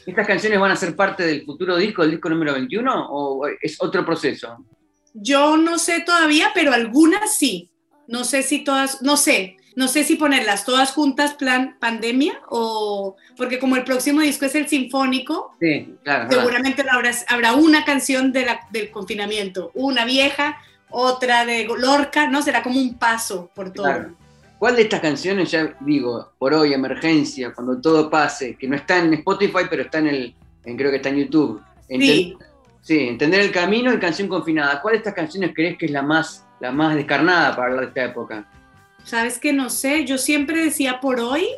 ¿Estas 0.07 0.27
canciones 0.27 0.59
van 0.59 0.71
a 0.73 0.77
ser 0.77 0.97
parte 0.97 1.25
del 1.25 1.45
futuro 1.45 1.77
disco, 1.77 2.03
el 2.03 2.13
disco 2.13 2.31
número 2.31 2.55
21, 2.55 3.07
o 3.11 3.47
es 3.61 3.77
otro 3.81 4.05
proceso? 4.05 4.65
Yo 5.13 5.59
no 5.59 5.79
sé 5.79 6.01
todavía, 6.01 6.53
pero 6.55 6.73
algunas 6.73 7.37
sí. 7.37 7.69
No 8.09 8.25
sé 8.25 8.43
si 8.43 8.65
todas, 8.65 9.01
no 9.03 9.17
sé, 9.17 9.57
no 9.77 9.87
sé 9.89 10.05
si 10.05 10.17
ponerlas 10.17 10.65
todas 10.65 10.93
juntas 10.93 11.35
plan 11.35 11.77
pandemia 11.79 12.41
o 12.49 13.17
porque 13.37 13.59
como 13.59 13.77
el 13.77 13.85
próximo 13.85 14.21
disco 14.23 14.45
es 14.47 14.55
el 14.55 14.69
sinfónico, 14.69 15.53
Sí, 15.61 15.95
claro. 16.03 16.29
claro. 16.29 16.43
seguramente 16.43 16.83
habrá, 16.91 17.11
habrá 17.29 17.53
una 17.55 17.85
canción 17.85 18.33
de 18.33 18.45
la- 18.47 18.61
del 18.71 18.91
confinamiento, 18.91 19.71
una 19.75 20.05
vieja, 20.05 20.59
otra 20.93 21.45
de 21.45 21.67
Lorca, 21.79 22.27
¿no? 22.29 22.43
Será 22.43 22.63
como 22.63 22.79
un 22.79 22.95
paso 22.99 23.51
por 23.55 23.73
todo. 23.73 23.87
Claro. 23.87 24.15
¿Cuál 24.59 24.77
de 24.77 24.83
estas 24.83 25.01
canciones, 25.01 25.51
ya 25.51 25.75
digo, 25.81 26.33
por 26.39 26.55
hoy, 26.55 26.73
emergencia, 26.73 27.53
cuando 27.53 27.81
todo 27.81 28.09
pase, 28.09 28.55
que 28.57 28.69
no 28.69 28.77
está 28.77 28.99
en 28.99 29.13
Spotify, 29.15 29.65
pero 29.69 29.83
está 29.83 29.99
en 29.99 30.07
el, 30.07 30.37
en- 30.65 30.77
creo 30.77 30.91
que 30.91 30.99
está 30.99 31.09
en 31.09 31.17
YouTube? 31.17 31.61
Sí. 31.89 32.37
sí, 32.81 32.99
entender 33.09 33.41
el 33.41 33.51
camino 33.51 33.93
y 33.93 33.99
canción 33.99 34.29
confinada. 34.29 34.81
¿Cuál 34.81 34.93
de 34.93 34.99
estas 34.99 35.15
canciones 35.15 35.53
crees 35.55 35.77
que 35.77 35.87
es 35.87 35.93
la 35.93 36.03
más, 36.03 36.47
la 36.61 36.71
más 36.71 36.95
descarnada 36.95 37.57
para 37.57 37.69
hablar 37.69 37.81
de 37.81 37.89
esta 37.89 38.05
época? 38.05 38.49
Sabes 39.05 39.39
que 39.39 39.53
no 39.53 39.69
sé, 39.69 40.05
yo 40.05 40.17
siempre 40.17 40.65
decía 40.65 41.01
por 41.01 41.19
hoy, 41.19 41.49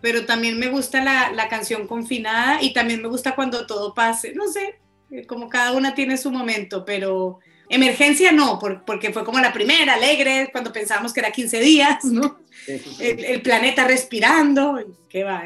pero 0.00 0.24
también 0.24 0.58
me 0.58 0.68
gusta 0.68 1.04
la, 1.04 1.30
la 1.32 1.48
canción 1.48 1.86
confinada 1.86 2.62
y 2.62 2.72
también 2.72 3.02
me 3.02 3.08
gusta 3.08 3.34
cuando 3.34 3.66
todo 3.66 3.92
pase, 3.92 4.32
no 4.34 4.48
sé, 4.48 4.78
eh, 5.10 5.26
como 5.26 5.48
cada 5.50 5.72
una 5.72 5.94
tiene 5.94 6.16
su 6.16 6.30
momento, 6.30 6.84
pero 6.86 7.38
Emergencia 7.68 8.30
no, 8.30 8.60
porque 8.86 9.12
fue 9.12 9.24
como 9.24 9.40
la 9.40 9.52
primera, 9.52 9.94
alegre, 9.94 10.50
cuando 10.52 10.72
pensábamos 10.72 11.12
que 11.12 11.20
era 11.20 11.32
15 11.32 11.60
días, 11.60 12.04
¿no? 12.04 12.38
El, 13.00 13.42
planeta 13.42 13.86
respirando, 13.86 14.78
que 15.08 15.24
va, 15.24 15.44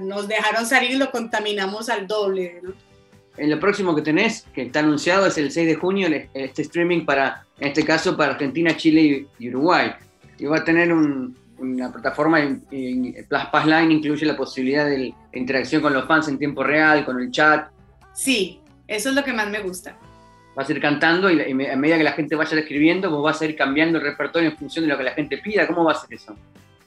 nos 0.00 0.26
dejaron 0.26 0.64
salir 0.64 0.92
y 0.92 0.96
lo 0.96 1.10
contaminamos 1.10 1.90
al 1.90 2.06
doble, 2.06 2.60
¿no? 2.62 2.72
En 3.36 3.50
lo 3.50 3.58
próximo 3.58 3.94
que 3.94 4.02
tenés, 4.02 4.46
que 4.54 4.62
está 4.62 4.78
anunciado, 4.78 5.26
es 5.26 5.36
el 5.36 5.50
6 5.50 5.66
de 5.66 5.74
junio, 5.74 6.08
este 6.32 6.62
streaming 6.62 7.04
para, 7.04 7.44
en 7.58 7.68
este 7.68 7.84
caso, 7.84 8.16
para 8.16 8.32
Argentina, 8.32 8.76
Chile 8.76 9.26
y 9.38 9.48
Uruguay. 9.48 9.92
Y 10.38 10.46
va 10.46 10.58
a 10.58 10.64
tener 10.64 10.92
una 10.92 11.92
plataforma, 11.92 12.38
Plus 12.70 13.64
Line 13.66 13.92
incluye 13.92 14.24
la 14.24 14.36
posibilidad 14.36 14.86
de 14.86 15.12
interacción 15.32 15.82
con 15.82 15.92
los 15.92 16.06
fans 16.06 16.28
en 16.28 16.38
tiempo 16.38 16.62
real, 16.62 17.04
con 17.04 17.20
el 17.20 17.30
chat. 17.32 17.68
Sí, 18.14 18.60
eso 18.86 19.08
es 19.08 19.14
lo 19.16 19.24
que 19.24 19.32
más 19.32 19.50
me 19.50 19.60
gusta 19.60 19.98
vas 20.54 20.68
a 20.68 20.72
ir 20.72 20.80
cantando 20.80 21.30
y, 21.30 21.40
a 21.40 21.76
medida 21.76 21.98
que 21.98 22.04
la 22.04 22.12
gente 22.12 22.36
vaya 22.36 22.58
escribiendo, 22.58 23.10
vos 23.10 23.22
vas 23.22 23.40
a 23.42 23.44
ir 23.44 23.56
cambiando 23.56 23.98
el 23.98 24.04
repertorio 24.04 24.50
en 24.50 24.56
función 24.56 24.84
de 24.84 24.90
lo 24.90 24.98
que 24.98 25.04
la 25.04 25.12
gente 25.12 25.38
pida. 25.38 25.66
¿Cómo 25.66 25.84
va 25.84 25.92
a 25.92 25.94
ser 25.96 26.12
eso? 26.14 26.36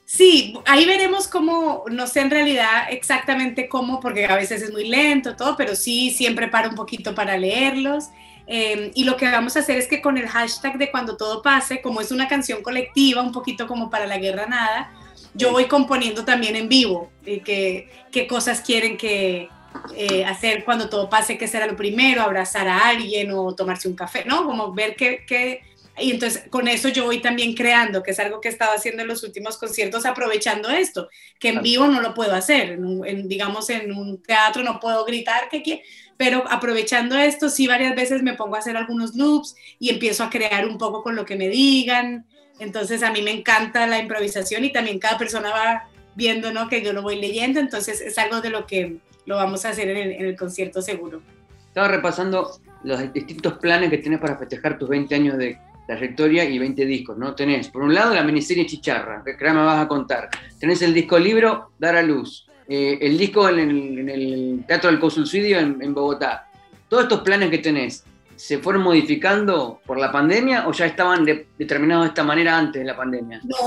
Sí, 0.05 0.57
ahí 0.65 0.85
veremos 0.85 1.27
cómo, 1.27 1.83
no 1.91 2.07
sé 2.07 2.21
en 2.21 2.31
realidad 2.31 2.83
exactamente 2.89 3.67
cómo, 3.67 3.99
porque 3.99 4.25
a 4.25 4.35
veces 4.35 4.61
es 4.61 4.71
muy 4.71 4.87
lento 4.87 5.35
todo, 5.35 5.57
pero 5.57 5.75
sí, 5.75 6.11
siempre 6.11 6.47
paro 6.47 6.69
un 6.69 6.75
poquito 6.75 7.13
para 7.13 7.37
leerlos. 7.37 8.05
Em, 8.45 8.91
y 8.95 9.03
lo 9.03 9.17
que 9.17 9.29
vamos 9.29 9.57
a 9.57 9.59
hacer 9.59 9.77
es 9.77 9.87
que 9.87 10.01
con 10.01 10.17
el 10.17 10.29
hashtag 10.29 10.77
de 10.77 10.89
cuando 10.89 11.17
todo 11.17 11.41
pase, 11.41 11.81
como 11.81 11.99
es 11.99 12.11
una 12.11 12.29
canción 12.29 12.63
colectiva, 12.63 13.21
un 13.21 13.33
poquito 13.33 13.67
como 13.67 13.89
para 13.89 14.07
la 14.07 14.17
guerra 14.17 14.45
nada, 14.45 14.93
yo 15.33 15.51
voy 15.51 15.65
componiendo 15.65 16.23
también 16.23 16.55
en 16.55 16.69
vivo, 16.69 17.11
eh, 17.25 17.89
qué 18.09 18.27
cosas 18.27 18.61
quieren 18.61 18.95
que, 18.95 19.49
eh, 19.95 20.25
hacer 20.25 20.63
cuando 20.63 20.89
todo 20.89 21.09
pase, 21.09 21.37
que 21.37 21.47
será 21.47 21.67
lo 21.67 21.75
primero, 21.75 22.21
abrazar 22.21 22.67
a 22.67 22.87
alguien 22.87 23.31
o 23.31 23.53
tomarse 23.55 23.87
un 23.87 23.95
café, 23.95 24.23
¿no? 24.25 24.45
Como 24.45 24.73
ver 24.73 24.95
qué, 24.95 25.61
y 25.99 26.11
entonces 26.11 26.43
con 26.49 26.67
eso 26.67 26.89
yo 26.89 27.05
voy 27.05 27.19
también 27.19 27.53
creando, 27.55 28.03
que 28.03 28.11
es 28.11 28.19
algo 28.19 28.39
que 28.39 28.49
he 28.49 28.51
estado 28.51 28.73
haciendo 28.75 29.01
en 29.01 29.07
los 29.07 29.23
últimos 29.23 29.57
conciertos, 29.57 30.05
aprovechando 30.05 30.69
esto, 30.69 31.09
que 31.39 31.49
en 31.49 31.61
vivo 31.61 31.87
no 31.87 32.01
lo 32.01 32.13
puedo 32.13 32.33
hacer, 32.35 32.71
en, 32.71 33.27
digamos 33.27 33.69
en 33.69 33.91
un 33.91 34.21
teatro 34.21 34.63
no 34.63 34.79
puedo 34.79 35.05
gritar 35.05 35.49
que 35.49 35.83
pero 36.15 36.43
aprovechando 36.49 37.15
esto 37.15 37.49
sí 37.49 37.67
varias 37.67 37.95
veces 37.95 38.23
me 38.23 38.33
pongo 38.33 38.55
a 38.55 38.59
hacer 38.59 38.75
algunos 38.75 39.15
loops 39.15 39.55
y 39.79 39.89
empiezo 39.89 40.23
a 40.23 40.29
crear 40.29 40.67
un 40.67 40.77
poco 40.77 41.03
con 41.03 41.15
lo 41.15 41.25
que 41.25 41.35
me 41.35 41.47
digan, 41.47 42.25
entonces 42.59 43.03
a 43.03 43.11
mí 43.11 43.21
me 43.21 43.31
encanta 43.31 43.87
la 43.87 43.99
improvisación 43.99 44.65
y 44.65 44.71
también 44.71 44.99
cada 44.99 45.17
persona 45.17 45.49
va 45.49 45.89
viendo, 46.15 46.51
¿no? 46.51 46.67
Que 46.69 46.81
yo 46.81 46.93
lo 46.93 47.03
voy 47.03 47.21
leyendo, 47.21 47.59
entonces 47.59 48.01
es 48.01 48.17
algo 48.17 48.41
de 48.41 48.49
lo 48.49 48.65
que 48.65 48.97
lo 49.27 49.35
vamos 49.35 49.63
a 49.65 49.69
hacer 49.69 49.89
en 49.89 50.25
el, 50.25 50.35
concierto 50.35 50.81
seguro. 50.81 51.21
Estaba 51.67 51.89
repasando 51.89 52.59
los 52.83 53.13
distintos 53.13 53.57
planes 53.59 53.89
que 53.91 53.97
tienes 53.99 54.19
para 54.19 54.37
festejar 54.37 54.79
tus 54.79 54.89
20 54.89 55.13
años 55.13 55.37
de 55.37 55.59
trayectoria 55.85 56.45
y 56.45 56.57
20 56.57 56.85
discos, 56.85 57.17
¿no? 57.17 57.35
Tenés, 57.35 57.67
por 57.67 57.83
un 57.83 57.93
lado, 57.93 58.15
la 58.15 58.23
miniserie 58.23 58.65
Chicharra, 58.65 59.23
que 59.23 59.33
ahora 59.33 59.53
me 59.53 59.65
vas 59.65 59.85
a 59.85 59.87
contar. 59.87 60.29
Tenés 60.59 60.81
el 60.81 60.93
disco 60.93 61.19
libro 61.19 61.71
Dar 61.77 61.97
a 61.97 62.01
Luz, 62.01 62.47
eh, 62.69 62.97
el 63.01 63.17
disco 63.17 63.47
en 63.49 64.09
el, 64.09 64.63
Teatro 64.65 64.89
del 64.89 64.99
Consulcidio 64.99 65.59
en, 65.59 65.81
en 65.81 65.93
Bogotá. 65.93 66.47
Todos 66.87 67.03
estos 67.03 67.21
planes 67.21 67.49
que 67.49 67.57
tenés, 67.57 68.05
¿se 68.37 68.59
fueron 68.59 68.83
modificando 68.83 69.81
por 69.85 69.99
la 69.99 70.11
pandemia 70.11 70.67
o 70.67 70.71
ya 70.71 70.85
estaban 70.85 71.25
determinados 71.25 72.05
de 72.05 72.09
esta 72.09 72.23
manera 72.23 72.57
antes 72.57 72.81
de 72.81 72.87
la 72.87 72.95
pandemia? 72.95 73.41
No, 73.43 73.57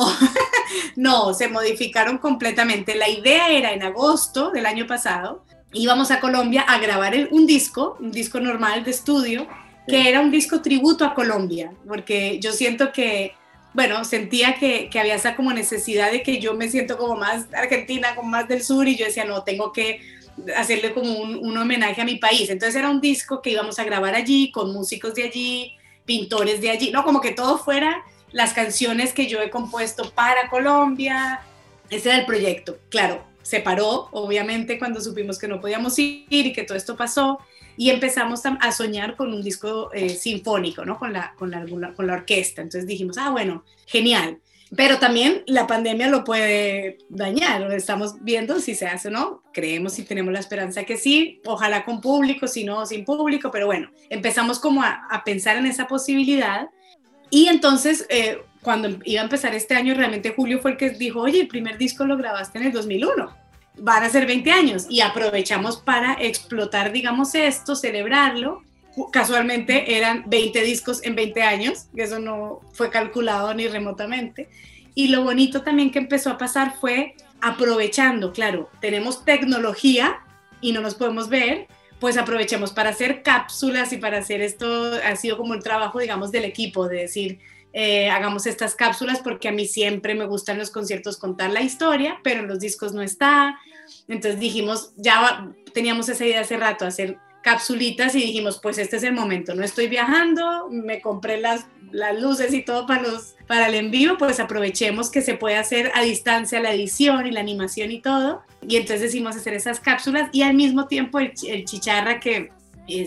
no, 0.97 1.35
se 1.35 1.49
modificaron 1.49 2.17
completamente. 2.17 2.95
La 2.95 3.09
idea 3.09 3.51
era 3.51 3.73
en 3.73 3.83
agosto 3.83 4.51
del 4.51 4.65
año 4.65 4.87
pasado 4.87 5.45
íbamos 5.73 6.11
a 6.11 6.21
Colombia 6.21 6.63
a 6.63 6.79
grabar 6.79 7.15
un 7.31 7.47
disco, 7.47 7.97
un 8.01 8.11
disco 8.11 8.41
normal 8.41 8.85
de 8.85 8.91
estudio, 8.91 9.47
que 9.87 10.09
era 10.09 10.21
un 10.21 10.31
disco 10.31 10.63
tributo 10.63 11.05
a 11.05 11.15
Colombia, 11.15 11.73
porque 11.87 12.39
yo 12.41 12.53
siento 12.53 12.93
que, 12.93 13.35
bueno, 13.73 14.05
sentía 14.05 14.55
que, 14.55 14.89
que, 14.89 15.01
había 15.01 15.15
esa 15.15 15.35
como 15.35 15.53
necesidad 15.53 16.13
de 16.13 16.23
que 16.23 16.41
yo 16.41 16.55
me 16.55 16.69
siento 16.69 16.97
como 16.97 17.17
más 17.17 17.47
argentina, 17.53 18.15
como 18.15 18.29
más 18.29 18.47
del 18.47 18.63
sur, 18.63 18.87
y 18.87 18.97
yo 18.97 19.07
decía, 19.07 19.25
no, 19.25 19.43
tengo 19.43 19.73
que 19.73 20.01
hacerle 20.57 20.93
como 20.93 21.13
un, 21.13 21.37
un 21.37 21.57
homenaje 21.57 22.01
a 22.01 22.05
mi 22.05 22.17
país. 22.17 22.51
Entonces 22.51 22.77
era 22.77 22.89
un 22.89 23.01
disco 23.01 23.43
que 23.43 23.51
íbamos 23.51 23.79
a 23.79 23.85
grabar 23.85 24.15
allí, 24.15 24.51
con 24.53 24.73
músicos 24.73 25.15
de 25.15 25.25
allí, 25.25 25.75
pintores 26.05 26.61
de 26.61 26.71
allí, 26.71 26.91
no, 26.91 27.05
como 27.05 27.21
que 27.21 27.33
todo 27.33 27.59
fuera 27.59 28.05
las 28.33 28.53
canciones 28.53 29.13
que 29.13 29.27
yo 29.27 29.41
he 29.41 29.51
compuesto 29.51 30.11
para 30.11 30.49
Colombia. 30.49 31.41
Ese 31.89 32.11
era 32.11 32.19
el 32.19 32.27
proyecto. 32.27 32.79
Claro, 32.89 33.25
se 33.43 33.61
paró, 33.61 34.09
obviamente, 34.13 34.79
cuando 34.79 35.01
supimos 35.01 35.39
que 35.39 35.49
no 35.49 35.61
podíamos 35.61 35.99
ir 35.99 36.25
y 36.29 36.53
que 36.53 36.65
todo 36.65 36.77
esto 36.77 36.97
pasó, 36.97 37.39
y 37.77 37.91
empezamos 37.91 38.43
a 38.45 38.73
soñar 38.73 39.17
con 39.17 39.33
un 39.33 39.43
disco 39.43 39.91
eh, 39.93 40.11
sinfónico, 40.11 40.85
¿no? 40.85 40.99
Con 40.99 41.13
la, 41.13 41.35
con, 41.39 41.51
la, 41.51 41.65
con 41.95 42.07
la 42.07 42.13
orquesta. 42.13 42.61
Entonces 42.61 42.87
dijimos, 42.87 43.17
ah, 43.17 43.31
bueno, 43.31 43.65
genial. 43.87 44.39
Pero 44.77 44.99
también 44.99 45.43
la 45.47 45.67
pandemia 45.67 46.09
lo 46.09 46.23
puede 46.23 46.99
dañar, 47.09 47.73
estamos 47.73 48.23
viendo 48.23 48.61
si 48.61 48.77
se 48.77 48.87
hace 48.87 49.09
o 49.09 49.11
no, 49.11 49.43
creemos 49.53 49.99
y 49.99 50.05
tenemos 50.05 50.33
la 50.33 50.39
esperanza 50.39 50.85
que 50.85 50.97
sí, 50.97 51.41
ojalá 51.45 51.85
con 51.85 52.01
público, 52.01 52.47
si 52.47 52.63
no, 52.63 52.87
sin 52.87 53.05
público, 53.05 53.51
pero 53.51 53.67
bueno, 53.67 53.91
empezamos 54.11 54.61
como 54.61 54.85
a, 54.85 55.07
a 55.11 55.25
pensar 55.25 55.57
en 55.57 55.67
esa 55.67 55.89
posibilidad 55.89 56.69
y 57.31 57.47
entonces 57.47 58.07
eh, 58.11 58.43
cuando 58.63 58.99
iba 59.05 59.21
a 59.21 59.25
empezar 59.25 59.55
este 59.55 59.75
año, 59.75 59.95
realmente 59.95 60.35
Julio 60.37 60.61
fue 60.61 60.73
el 60.73 60.77
que 60.77 60.91
dijo, 60.91 61.21
oye, 61.21 61.41
el 61.41 61.49
primer 61.49 61.79
disco 61.79 62.05
lo 62.05 62.17
grabaste 62.17 62.59
en 62.59 62.67
el 62.67 62.73
2001, 62.73 63.31
van 63.79 64.03
a 64.03 64.09
ser 64.11 64.27
20 64.27 64.51
años 64.53 64.87
y 64.89 65.01
aprovechamos 65.01 65.79
para 65.79 66.15
explotar, 66.21 66.93
digamos, 66.93 67.35
esto, 67.35 67.75
celebrarlo. 67.75 68.63
Casualmente 69.13 69.97
eran 69.97 70.25
20 70.27 70.63
discos 70.63 71.03
en 71.05 71.15
20 71.15 71.43
años, 71.43 71.87
que 71.95 72.03
eso 72.03 72.19
no 72.19 72.61
fue 72.73 72.91
calculado 72.91 73.55
ni 73.55 73.69
remotamente. 73.69 74.49
Y 74.95 75.09
lo 75.09 75.23
bonito 75.23 75.63
también 75.63 75.91
que 75.91 75.99
empezó 75.99 76.31
a 76.31 76.39
pasar 76.39 76.75
fue 76.81 77.15
aprovechando, 77.41 78.33
claro, 78.33 78.69
tenemos 78.81 79.25
tecnología 79.25 80.21
y 80.61 80.73
no 80.73 80.83
nos 80.83 80.95
podemos 80.95 81.29
ver, 81.29 81.69
pues 81.99 82.17
aprovechemos 82.17 82.73
para 82.73 82.91
hacer 82.91 83.23
cápsulas 83.23 83.93
y 83.93 83.99
para 83.99 84.19
hacer 84.19 84.43
esto, 84.43 84.95
ha 85.05 85.17
sido 85.17 85.37
como 85.37 85.55
el 85.55 85.63
trabajo, 85.63 86.01
digamos, 86.01 86.33
del 86.33 86.45
equipo, 86.45 86.89
de 86.89 86.99
decir, 86.99 87.39
eh, 87.73 88.11
hagamos 88.11 88.47
estas 88.47 88.75
cápsulas 88.75 89.21
porque 89.21 89.49
a 89.49 89.53
mí 89.53 89.67
siempre 89.67 90.15
me 90.15 90.27
gustan 90.27 90.59
los 90.59 90.71
conciertos 90.71 91.17
contar 91.17 91.51
la 91.51 91.63
historia, 91.63 92.19
pero 92.23 92.41
en 92.41 92.49
los 92.49 92.61
discos 92.61 92.93
no 92.93 93.03
está. 93.03 93.59
Entonces 94.09 94.41
dijimos, 94.41 94.93
ya 94.97 95.51
teníamos 95.73 96.09
esa 96.09 96.25
idea 96.25 96.41
hace 96.41 96.57
rato, 96.57 96.85
hacer 96.85 97.19
capsulitas 97.43 98.15
y 98.15 98.21
dijimos, 98.21 98.59
pues 98.63 98.79
este 98.79 98.97
es 98.97 99.03
el 99.03 99.15
momento, 99.15 99.55
no 99.55 99.65
estoy 99.65 99.89
viajando, 99.89 100.69
me 100.71 101.01
compré 101.01 101.41
las, 101.41 101.67
las 101.91 102.21
luces 102.21 102.53
y 102.53 102.63
todo 102.63 102.87
para, 102.87 103.03
los, 103.03 103.35
para 103.47 103.69
el 103.69 103.75
envío, 103.75 104.19
pues 104.19 104.41
aprovechemos 104.41 105.11
que 105.11 105.23
se 105.23 105.35
puede 105.35 105.57
hacer 105.57 105.91
a 105.95 106.03
distancia 106.03 106.61
la 106.61 106.75
edición 106.75 107.27
y 107.27 107.31
la 107.31 107.41
animación 107.41 107.91
y 107.93 108.01
todo. 108.01 108.43
Y 108.67 108.77
entonces 108.77 109.01
decidimos 109.01 109.37
hacer 109.37 109.55
esas 109.55 109.81
cápsulas 109.81 110.29
y 110.33 110.43
al 110.43 110.55
mismo 110.55 110.87
tiempo 110.87 111.19
el, 111.19 111.33
el 111.47 111.65
chicharra 111.65 112.21
que 112.21 112.51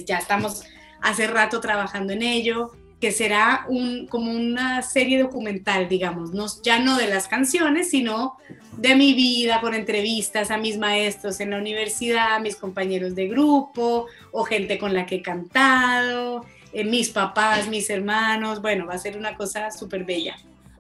ya 0.06 0.18
estamos 0.18 0.64
hace 1.02 1.28
rato 1.28 1.60
trabajando 1.60 2.14
en 2.14 2.24
ello, 2.24 2.72
que 3.04 3.12
será 3.12 3.66
un, 3.68 4.08
como 4.08 4.32
una 4.32 4.82
serie 4.82 5.22
documental, 5.22 5.90
digamos, 5.90 6.32
no, 6.32 6.46
ya 6.64 6.80
no 6.80 6.96
de 6.96 7.08
las 7.08 7.28
canciones, 7.28 7.90
sino 7.90 8.38
de 8.78 8.96
mi 8.96 9.14
vida, 9.14 9.60
con 9.60 9.74
entrevistas 9.74 10.52
a 10.52 10.58
mis 10.58 10.78
maestros 10.78 11.42
en 11.42 11.50
la 11.50 11.58
universidad, 11.58 12.40
mis 12.40 12.56
compañeros 12.56 13.14
de 13.14 13.28
grupo 13.28 14.08
o 14.32 14.44
gente 14.46 14.78
con 14.78 14.94
la 14.94 15.06
que 15.06 15.16
he 15.16 15.22
cantado, 15.22 16.46
eh, 16.72 16.86
mis 16.86 17.10
papás, 17.10 17.68
mis 17.68 17.90
hermanos, 17.90 18.62
bueno, 18.62 18.86
va 18.86 18.94
a 18.94 18.98
ser 18.98 19.18
una 19.18 19.36
cosa 19.36 19.70
súper 19.70 20.06
bella. 20.06 20.38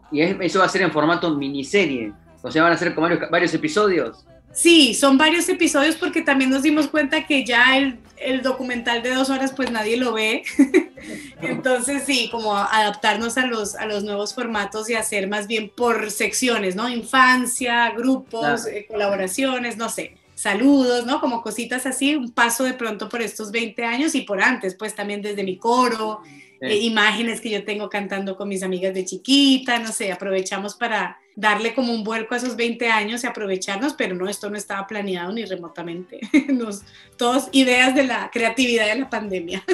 Y 0.09 0.21
eso 0.21 0.59
va 0.59 0.65
a 0.65 0.69
ser 0.69 0.83
en 0.83 0.93
formato 0.93 1.29
miniserie, 1.35 2.13
o 2.41 2.49
sea, 2.49 2.63
van 2.63 2.71
a 2.71 2.77
ser 2.77 2.95
como 2.95 3.09
varios 3.31 3.53
episodios. 3.53 4.23
Sí, 4.53 4.93
son 4.93 5.17
varios 5.17 5.49
episodios 5.49 5.95
porque 5.95 6.21
también 6.21 6.51
nos 6.51 6.61
dimos 6.61 6.87
cuenta 6.87 7.25
que 7.25 7.43
ya 7.43 7.77
el, 7.77 7.99
documental 8.41 9.03
de 9.03 9.13
dos 9.13 9.29
horas 9.29 9.51
pues 9.53 9.71
nadie 9.71 9.97
lo 9.97 10.13
ve. 10.13 10.43
Entonces 11.41 12.03
sí, 12.05 12.29
como 12.31 12.55
adaptarnos 12.55 13.37
a 13.37 13.47
los, 13.47 13.75
a 13.75 13.85
los 13.85 14.03
nuevos 14.03 14.33
formatos 14.33 14.89
y 14.89 14.95
hacer 14.95 15.27
más 15.27 15.47
bien 15.47 15.69
por 15.75 16.09
secciones, 16.11 16.75
¿no? 16.75 16.87
Infancia, 16.87 17.89
grupos, 17.91 18.65
eh, 18.67 18.85
colaboraciones, 18.87 19.75
no 19.75 19.89
sé, 19.89 20.15
saludos, 20.43 21.05
¿no? 21.05 21.21
Como 21.21 21.41
cositas 21.41 21.85
así, 21.85 22.15
un 22.15 22.31
paso 22.31 22.65
de 22.65 22.73
pronto 22.73 23.07
por 23.07 23.21
estos 23.21 23.49
20 23.49 23.85
años 23.85 24.13
y 24.13 24.21
por 24.23 24.41
antes, 24.41 24.75
pues 24.75 24.93
también 24.93 25.21
desde 25.21 25.41
mi 25.41 25.55
coro, 25.55 26.19
eh, 26.59 26.75
imágenes 26.79 27.39
que 27.39 27.49
yo 27.49 27.63
tengo 27.63 27.89
cantando 27.89 28.35
con 28.35 28.49
mis 28.49 28.61
amigas 28.61 28.93
de 28.93 29.05
chiquita, 29.05 29.79
no 29.79 29.93
sé, 29.93 30.11
aprovechamos 30.11 30.75
para 30.75 31.17
darle 31.37 31.73
como 31.73 31.93
un 31.93 32.03
vuelco 32.03 32.33
a 32.33 32.37
esos 32.37 32.57
20 32.57 32.89
años 32.89 33.23
y 33.23 33.27
aprovecharnos, 33.27 33.93
pero 33.93 34.15
no, 34.15 34.27
esto 34.27 34.49
no 34.49 34.57
estaba 34.57 34.85
planeado 34.85 35.31
ni 35.31 35.45
remotamente. 35.45 36.19
Nos, 36.49 36.81
todos 37.15 37.47
ideas 37.53 37.95
de 37.95 38.03
la 38.03 38.29
creatividad 38.29 38.87
de 38.87 38.99
la 38.99 39.09
pandemia. 39.09 39.63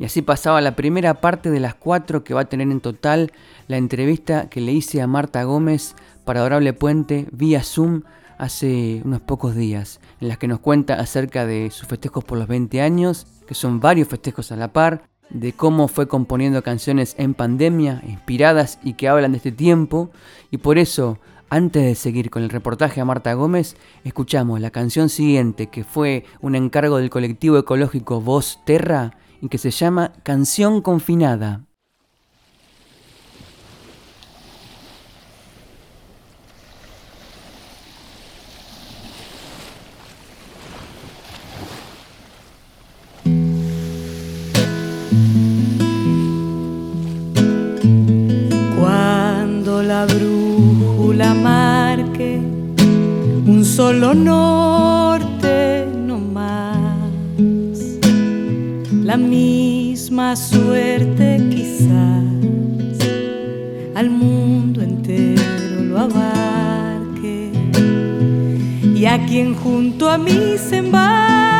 Y 0.00 0.04
así 0.04 0.22
pasaba 0.22 0.60
la 0.60 0.76
primera 0.76 1.14
parte 1.14 1.50
de 1.50 1.58
las 1.58 1.74
cuatro 1.74 2.22
que 2.22 2.32
va 2.32 2.42
a 2.42 2.48
tener 2.48 2.70
en 2.70 2.80
total 2.80 3.32
la 3.66 3.78
entrevista 3.78 4.48
que 4.48 4.60
le 4.60 4.70
hice 4.70 5.02
a 5.02 5.08
Marta 5.08 5.42
Gómez 5.42 5.96
para 6.24 6.38
Adorable 6.38 6.72
Puente 6.72 7.26
vía 7.32 7.64
Zoom 7.64 8.02
hace 8.38 9.02
unos 9.04 9.20
pocos 9.20 9.54
días, 9.54 10.00
en 10.20 10.28
las 10.28 10.38
que 10.38 10.48
nos 10.48 10.60
cuenta 10.60 10.94
acerca 10.94 11.44
de 11.44 11.70
sus 11.70 11.86
festejos 11.86 12.24
por 12.24 12.38
los 12.38 12.48
20 12.48 12.80
años, 12.80 13.26
que 13.46 13.54
son 13.54 13.80
varios 13.80 14.08
festejos 14.08 14.50
a 14.52 14.56
la 14.56 14.72
par, 14.72 15.02
de 15.30 15.52
cómo 15.52 15.88
fue 15.88 16.08
componiendo 16.08 16.62
canciones 16.62 17.14
en 17.18 17.34
pandemia, 17.34 18.02
inspiradas 18.06 18.78
y 18.82 18.94
que 18.94 19.08
hablan 19.08 19.32
de 19.32 19.38
este 19.38 19.52
tiempo. 19.52 20.10
Y 20.50 20.58
por 20.58 20.78
eso, 20.78 21.18
antes 21.50 21.82
de 21.82 21.94
seguir 21.94 22.30
con 22.30 22.42
el 22.42 22.50
reportaje 22.50 23.00
a 23.00 23.04
Marta 23.04 23.34
Gómez, 23.34 23.76
escuchamos 24.04 24.60
la 24.60 24.70
canción 24.70 25.08
siguiente, 25.08 25.66
que 25.66 25.84
fue 25.84 26.24
un 26.40 26.54
encargo 26.54 26.98
del 26.98 27.10
colectivo 27.10 27.58
ecológico 27.58 28.20
Voz 28.20 28.60
Terra 28.64 29.16
y 29.40 29.48
que 29.48 29.58
se 29.58 29.70
llama 29.70 30.12
Canción 30.22 30.80
Confinada. 30.80 31.67
Solo 53.78 54.12
norte 54.12 55.86
no 55.94 56.18
más. 56.18 57.78
La 59.04 59.16
misma 59.16 60.34
suerte 60.34 61.40
quizás 61.48 62.24
al 63.94 64.10
mundo 64.10 64.82
entero 64.82 65.84
lo 65.84 65.98
abarque 66.00 67.52
y 68.96 69.06
a 69.06 69.24
quien 69.26 69.54
junto 69.54 70.10
a 70.10 70.18
mí 70.18 70.56
se 70.58 70.78
embarque 70.78 71.57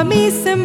a 0.00 0.04
mí 0.04 0.30
se 0.30 0.56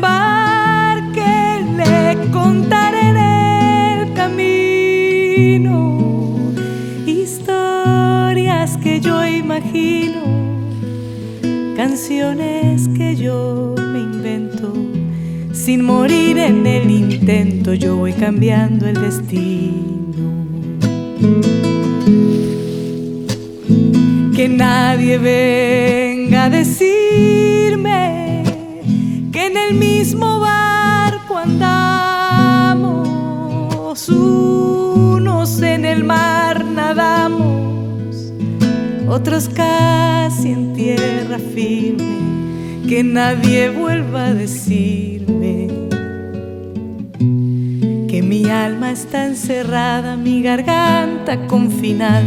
confinada 51.95 52.23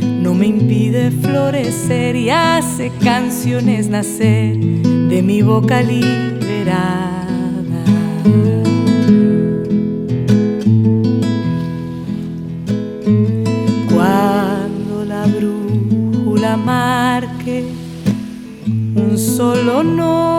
no 0.00 0.34
me 0.34 0.46
impide 0.46 1.10
florecer 1.10 2.16
y 2.16 2.30
hace 2.30 2.90
canciones 3.02 3.88
nacer 3.88 4.56
de 4.56 5.22
mi 5.22 5.42
boca 5.42 5.82
liberada. 5.82 7.04
Cuando 13.92 15.04
la 15.04 15.26
brújula 15.26 16.56
marque 16.56 17.64
un 18.94 19.18
solo 19.18 19.82
norte, 19.82 20.31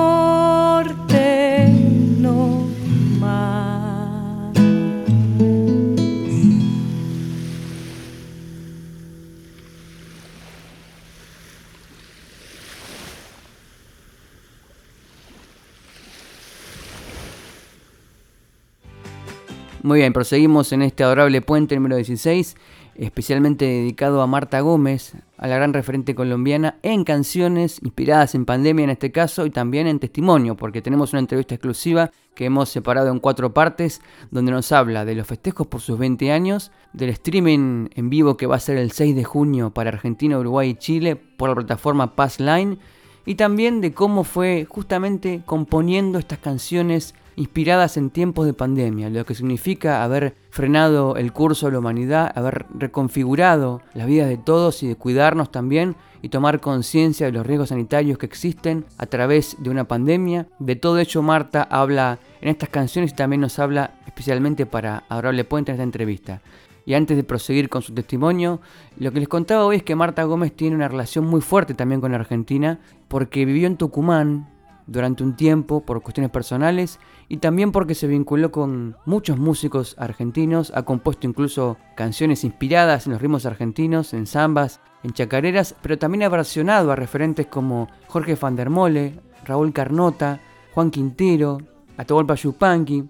Muy 19.93 19.99
bien, 19.99 20.11
proseguimos 20.11 20.71
en 20.73 20.81
este 20.81 21.03
adorable 21.03 21.39
puente 21.43 21.75
número 21.75 21.97
16, 21.97 22.55
especialmente 22.95 23.65
dedicado 23.65 24.23
a 24.23 24.27
Marta 24.27 24.59
Gómez, 24.61 25.13
a 25.37 25.45
la 25.45 25.57
gran 25.57 25.71
referente 25.71 26.15
colombiana, 26.15 26.79
en 26.81 27.03
canciones 27.03 27.77
inspiradas 27.83 28.33
en 28.33 28.45
pandemia 28.45 28.85
en 28.85 28.89
este 28.89 29.11
caso 29.11 29.45
y 29.45 29.51
también 29.51 29.85
en 29.85 29.99
testimonio, 29.99 30.55
porque 30.55 30.81
tenemos 30.81 31.13
una 31.13 31.19
entrevista 31.19 31.53
exclusiva 31.53 32.09
que 32.33 32.45
hemos 32.45 32.69
separado 32.69 33.11
en 33.11 33.19
cuatro 33.19 33.53
partes, 33.53 34.01
donde 34.31 34.51
nos 34.51 34.71
habla 34.71 35.05
de 35.05 35.13
los 35.13 35.27
festejos 35.27 35.67
por 35.67 35.79
sus 35.79 35.99
20 35.99 36.31
años, 36.31 36.71
del 36.93 37.11
streaming 37.11 37.89
en 37.93 38.09
vivo 38.09 38.35
que 38.35 38.47
va 38.47 38.55
a 38.55 38.59
ser 38.59 38.77
el 38.77 38.93
6 38.93 39.15
de 39.15 39.23
junio 39.23 39.75
para 39.75 39.91
Argentina, 39.91 40.39
Uruguay 40.39 40.71
y 40.71 40.75
Chile 40.75 41.17
por 41.17 41.49
la 41.49 41.55
plataforma 41.55 42.15
Passline, 42.15 42.79
y 43.27 43.35
también 43.35 43.79
de 43.79 43.93
cómo 43.93 44.23
fue 44.23 44.65
justamente 44.67 45.43
componiendo 45.45 46.17
estas 46.17 46.39
canciones 46.39 47.13
inspiradas 47.35 47.97
en 47.97 48.09
tiempos 48.09 48.45
de 48.45 48.53
pandemia, 48.53 49.09
lo 49.09 49.25
que 49.25 49.35
significa 49.35 50.03
haber 50.03 50.35
frenado 50.49 51.15
el 51.15 51.33
curso 51.33 51.65
de 51.65 51.73
la 51.73 51.79
humanidad, 51.79 52.31
haber 52.35 52.65
reconfigurado 52.73 53.81
las 53.93 54.07
vidas 54.07 54.29
de 54.29 54.37
todos 54.37 54.83
y 54.83 54.87
de 54.87 54.95
cuidarnos 54.95 55.51
también 55.51 55.95
y 56.21 56.29
tomar 56.29 56.61
conciencia 56.61 57.25
de 57.25 57.33
los 57.33 57.45
riesgos 57.45 57.69
sanitarios 57.69 58.17
que 58.17 58.25
existen 58.25 58.85
a 58.97 59.05
través 59.05 59.57
de 59.59 59.69
una 59.69 59.87
pandemia. 59.87 60.47
De 60.59 60.75
todo 60.75 60.99
ello 60.99 61.21
Marta 61.21 61.67
habla 61.69 62.19
en 62.41 62.49
estas 62.49 62.69
canciones 62.69 63.11
y 63.11 63.15
también 63.15 63.41
nos 63.41 63.59
habla 63.59 63.95
especialmente 64.05 64.65
para 64.65 65.03
Adorable 65.09 65.43
Puente 65.43 65.71
en 65.71 65.75
esta 65.75 65.83
entrevista. 65.83 66.41
Y 66.85 66.93
antes 66.95 67.17
de 67.17 67.23
proseguir 67.23 67.69
con 67.69 67.81
su 67.81 67.93
testimonio, 67.93 68.59
lo 68.97 69.11
que 69.11 69.19
les 69.19 69.29
contaba 69.29 69.65
hoy 69.65 69.77
es 69.77 69.83
que 69.83 69.95
Marta 69.95 70.23
Gómez 70.23 70.53
tiene 70.53 70.75
una 70.75 70.87
relación 70.87 71.25
muy 71.25 71.41
fuerte 71.41 71.73
también 71.73 72.01
con 72.01 72.13
Argentina, 72.13 72.79
porque 73.07 73.45
vivió 73.45 73.67
en 73.67 73.77
Tucumán 73.77 74.49
durante 74.85 75.23
un 75.23 75.35
tiempo 75.35 75.81
por 75.81 76.01
cuestiones 76.01 76.31
personales 76.31 76.99
y 77.27 77.37
también 77.37 77.71
porque 77.71 77.95
se 77.95 78.07
vinculó 78.07 78.51
con 78.51 78.97
muchos 79.05 79.37
músicos 79.37 79.95
argentinos, 79.97 80.71
ha 80.75 80.83
compuesto 80.83 81.27
incluso 81.27 81.77
canciones 81.95 82.43
inspiradas 82.43 83.05
en 83.05 83.13
los 83.13 83.21
ritmos 83.21 83.45
argentinos, 83.45 84.13
en 84.13 84.27
zambas, 84.27 84.81
en 85.03 85.11
chacareras, 85.11 85.75
pero 85.81 85.97
también 85.97 86.23
ha 86.23 86.29
versionado 86.29 86.91
a 86.91 86.95
referentes 86.95 87.47
como 87.47 87.89
Jorge 88.07 88.35
van 88.35 88.55
der 88.55 88.69
Mole, 88.69 89.19
Raúl 89.45 89.73
Carnota, 89.73 90.39
Juan 90.73 90.91
Quintero, 90.91 91.59
Atahualpa 91.97 92.35
Yupanqui. 92.35 93.09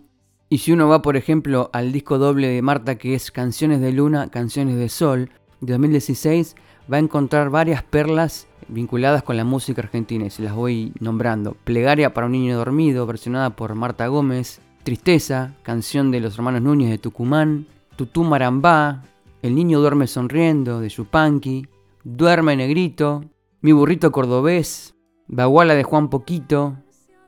Y 0.49 0.57
si 0.59 0.71
uno 0.71 0.87
va, 0.87 1.01
por 1.01 1.17
ejemplo, 1.17 1.69
al 1.73 1.91
disco 1.91 2.17
doble 2.17 2.47
de 2.47 2.61
Marta 2.61 2.95
que 2.95 3.15
es 3.15 3.31
Canciones 3.31 3.81
de 3.81 3.91
Luna, 3.91 4.29
Canciones 4.29 4.77
de 4.77 4.89
Sol, 4.89 5.31
de 5.61 5.73
2016, 5.73 6.55
va 6.91 6.97
a 6.97 6.99
encontrar 6.99 7.49
varias 7.49 7.83
perlas 7.83 8.47
vinculadas 8.67 9.23
con 9.23 9.37
la 9.37 9.43
música 9.43 9.81
argentina 9.81 10.25
y 10.25 10.29
se 10.29 10.43
las 10.43 10.53
voy 10.53 10.93
nombrando. 10.99 11.55
Plegaria 11.63 12.13
para 12.13 12.27
un 12.27 12.33
niño 12.33 12.57
dormido, 12.57 13.05
versionada 13.05 13.51
por 13.51 13.75
Marta 13.75 14.07
Gómez. 14.07 14.61
Tristeza, 14.83 15.53
canción 15.63 16.11
de 16.11 16.19
los 16.19 16.35
hermanos 16.35 16.61
Núñez 16.61 16.89
de 16.89 16.97
Tucumán. 16.97 17.67
Tutú 17.95 18.23
Marambá, 18.23 19.03
El 19.41 19.55
niño 19.55 19.79
duerme 19.79 20.07
sonriendo 20.07 20.79
de 20.79 20.89
Yupanqui. 20.89 21.67
Duerme 22.03 22.55
negrito, 22.55 23.23
Mi 23.61 23.71
burrito 23.71 24.11
cordobés. 24.11 24.95
Baguala 25.27 25.75
de 25.75 25.83
Juan 25.83 26.09
Poquito. 26.09 26.75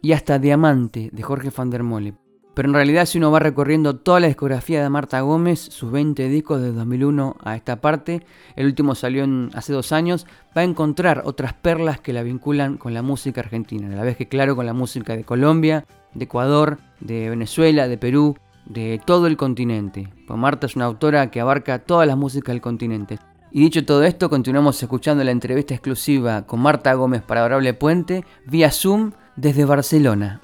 Y 0.01 0.11
hasta 0.11 0.39
Diamante 0.39 1.09
de 1.11 1.23
Jorge 1.23 1.51
van 1.55 1.69
der 1.69 1.83
Mole. 1.83 2.24
Pero 2.55 2.69
en 2.69 2.73
realidad 2.73 3.05
si 3.05 3.17
uno 3.17 3.31
va 3.31 3.39
recorriendo 3.39 3.97
toda 3.97 4.21
la 4.21 4.27
discografía 4.27 4.81
de 4.81 4.89
Marta 4.89 5.19
Gómez, 5.19 5.59
sus 5.59 5.91
20 5.91 6.29
discos 6.29 6.61
de 6.61 6.71
2001 6.71 7.35
a 7.43 7.55
esta 7.55 7.81
parte, 7.81 8.25
el 8.55 8.65
último 8.65 8.95
salió 8.95 9.27
hace 9.53 9.73
dos 9.73 9.91
años, 9.91 10.25
va 10.57 10.61
a 10.61 10.63
encontrar 10.63 11.23
otras 11.25 11.53
perlas 11.53 11.99
que 11.99 12.13
la 12.13 12.23
vinculan 12.23 12.77
con 12.77 12.93
la 12.93 13.01
música 13.01 13.41
argentina, 13.41 13.87
a 13.87 13.95
la 13.97 14.03
vez 14.03 14.15
que 14.15 14.29
claro 14.29 14.55
con 14.55 14.65
la 14.65 14.73
música 14.73 15.17
de 15.17 15.25
Colombia, 15.25 15.85
de 16.13 16.23
Ecuador, 16.23 16.79
de 17.01 17.29
Venezuela, 17.29 17.89
de 17.89 17.97
Perú, 17.97 18.37
de 18.65 19.01
todo 19.05 19.27
el 19.27 19.35
continente. 19.35 20.09
Pues 20.25 20.39
Marta 20.39 20.65
es 20.65 20.77
una 20.77 20.85
autora 20.85 21.29
que 21.29 21.41
abarca 21.41 21.79
todas 21.79 22.07
las 22.07 22.17
músicas 22.17 22.53
del 22.53 22.61
continente. 22.61 23.19
Y 23.51 23.59
dicho 23.59 23.85
todo 23.85 24.03
esto, 24.03 24.29
continuamos 24.29 24.81
escuchando 24.81 25.25
la 25.25 25.31
entrevista 25.31 25.73
exclusiva 25.73 26.45
con 26.45 26.61
Marta 26.61 26.93
Gómez 26.93 27.21
para 27.21 27.41
Adorable 27.41 27.73
Puente 27.73 28.25
vía 28.45 28.71
Zoom 28.71 29.11
desde 29.35 29.65
Barcelona. 29.65 30.41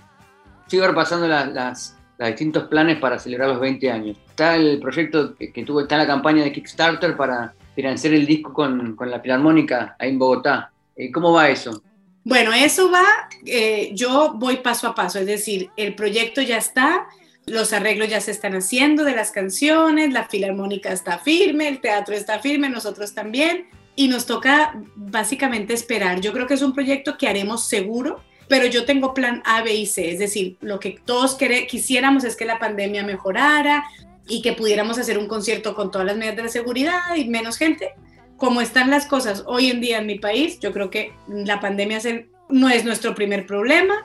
Sigo 0.67 0.87
repasando 0.87 1.27
las, 1.27 1.97
distintos 2.27 2.63
planes 2.65 2.99
para 2.99 3.19
celebrar 3.19 3.49
los 3.49 3.59
20 3.59 3.91
años. 3.91 4.17
Está 4.29 4.55
el 4.55 4.79
proyecto 4.79 5.35
que, 5.35 5.63
tuvo, 5.65 5.81
está 5.81 5.97
la 5.97 6.07
campaña 6.07 6.43
de 6.43 6.51
Kickstarter 6.51 7.15
para 7.15 7.53
financiar 7.75 8.13
el 8.13 8.25
disco 8.25 8.53
con, 8.53 8.97
la 8.99 9.19
Filarmónica 9.19 9.95
ahí 9.99 10.09
en 10.09 10.19
Bogotá. 10.19 10.71
Eh, 10.95 11.11
¿Cómo 11.11 11.33
va 11.33 11.49
eso? 11.49 11.81
Bueno, 12.23 12.53
eso 12.53 12.91
va, 12.91 13.05
eh, 13.45 13.91
yo 13.93 14.33
voy 14.35 14.57
paso 14.57 14.87
a 14.87 14.93
paso, 14.93 15.17
es 15.17 15.25
decir, 15.25 15.71
el 15.75 15.95
proyecto 15.95 16.41
ya 16.43 16.57
está, 16.57 17.07
los 17.47 17.73
arreglos 17.73 18.09
ya 18.09 18.21
se 18.21 18.29
están 18.29 18.53
haciendo 18.53 19.03
de 19.03 19.15
las 19.15 19.31
canciones, 19.31 20.13
la 20.13 20.27
filarmónica 20.27 20.91
está 20.91 21.17
firme, 21.17 21.67
el 21.67 21.81
teatro 21.81 22.13
está 22.13 22.37
firme, 22.39 22.69
nosotros 22.69 23.15
también, 23.15 23.65
y 23.95 24.07
nos 24.07 24.27
toca 24.27 24.79
básicamente 24.95 25.73
esperar. 25.73 26.21
Yo 26.21 26.31
creo 26.31 26.45
que 26.45 26.53
es 26.53 26.61
un 26.61 26.73
proyecto 26.73 27.17
que 27.17 27.27
haremos 27.27 27.67
seguro, 27.67 28.23
pero 28.51 28.65
yo 28.65 28.83
tengo 28.83 29.13
plan 29.13 29.41
A, 29.45 29.61
B 29.61 29.73
y 29.73 29.85
C, 29.85 30.11
es 30.11 30.19
decir, 30.19 30.57
lo 30.59 30.77
que 30.77 30.99
todos 31.05 31.37
quisiéramos 31.69 32.25
es 32.25 32.35
que 32.35 32.43
la 32.43 32.59
pandemia 32.59 33.01
mejorara 33.01 33.85
y 34.27 34.41
que 34.41 34.51
pudiéramos 34.51 34.97
hacer 34.97 35.17
un 35.17 35.29
concierto 35.29 35.73
con 35.73 35.89
todas 35.89 36.05
las 36.05 36.17
medidas 36.17 36.35
de 36.35 36.43
la 36.43 36.49
seguridad 36.49 36.99
y 37.15 37.29
menos 37.29 37.55
gente. 37.55 37.93
Como 38.35 38.59
están 38.59 38.89
las 38.89 39.05
cosas 39.05 39.45
hoy 39.47 39.69
en 39.69 39.79
día 39.79 39.99
en 39.99 40.05
mi 40.05 40.19
país, 40.19 40.59
yo 40.59 40.73
creo 40.73 40.89
que 40.89 41.13
la 41.29 41.61
pandemia 41.61 42.01
no 42.49 42.67
es 42.67 42.83
nuestro 42.83 43.15
primer 43.15 43.45
problema. 43.45 43.95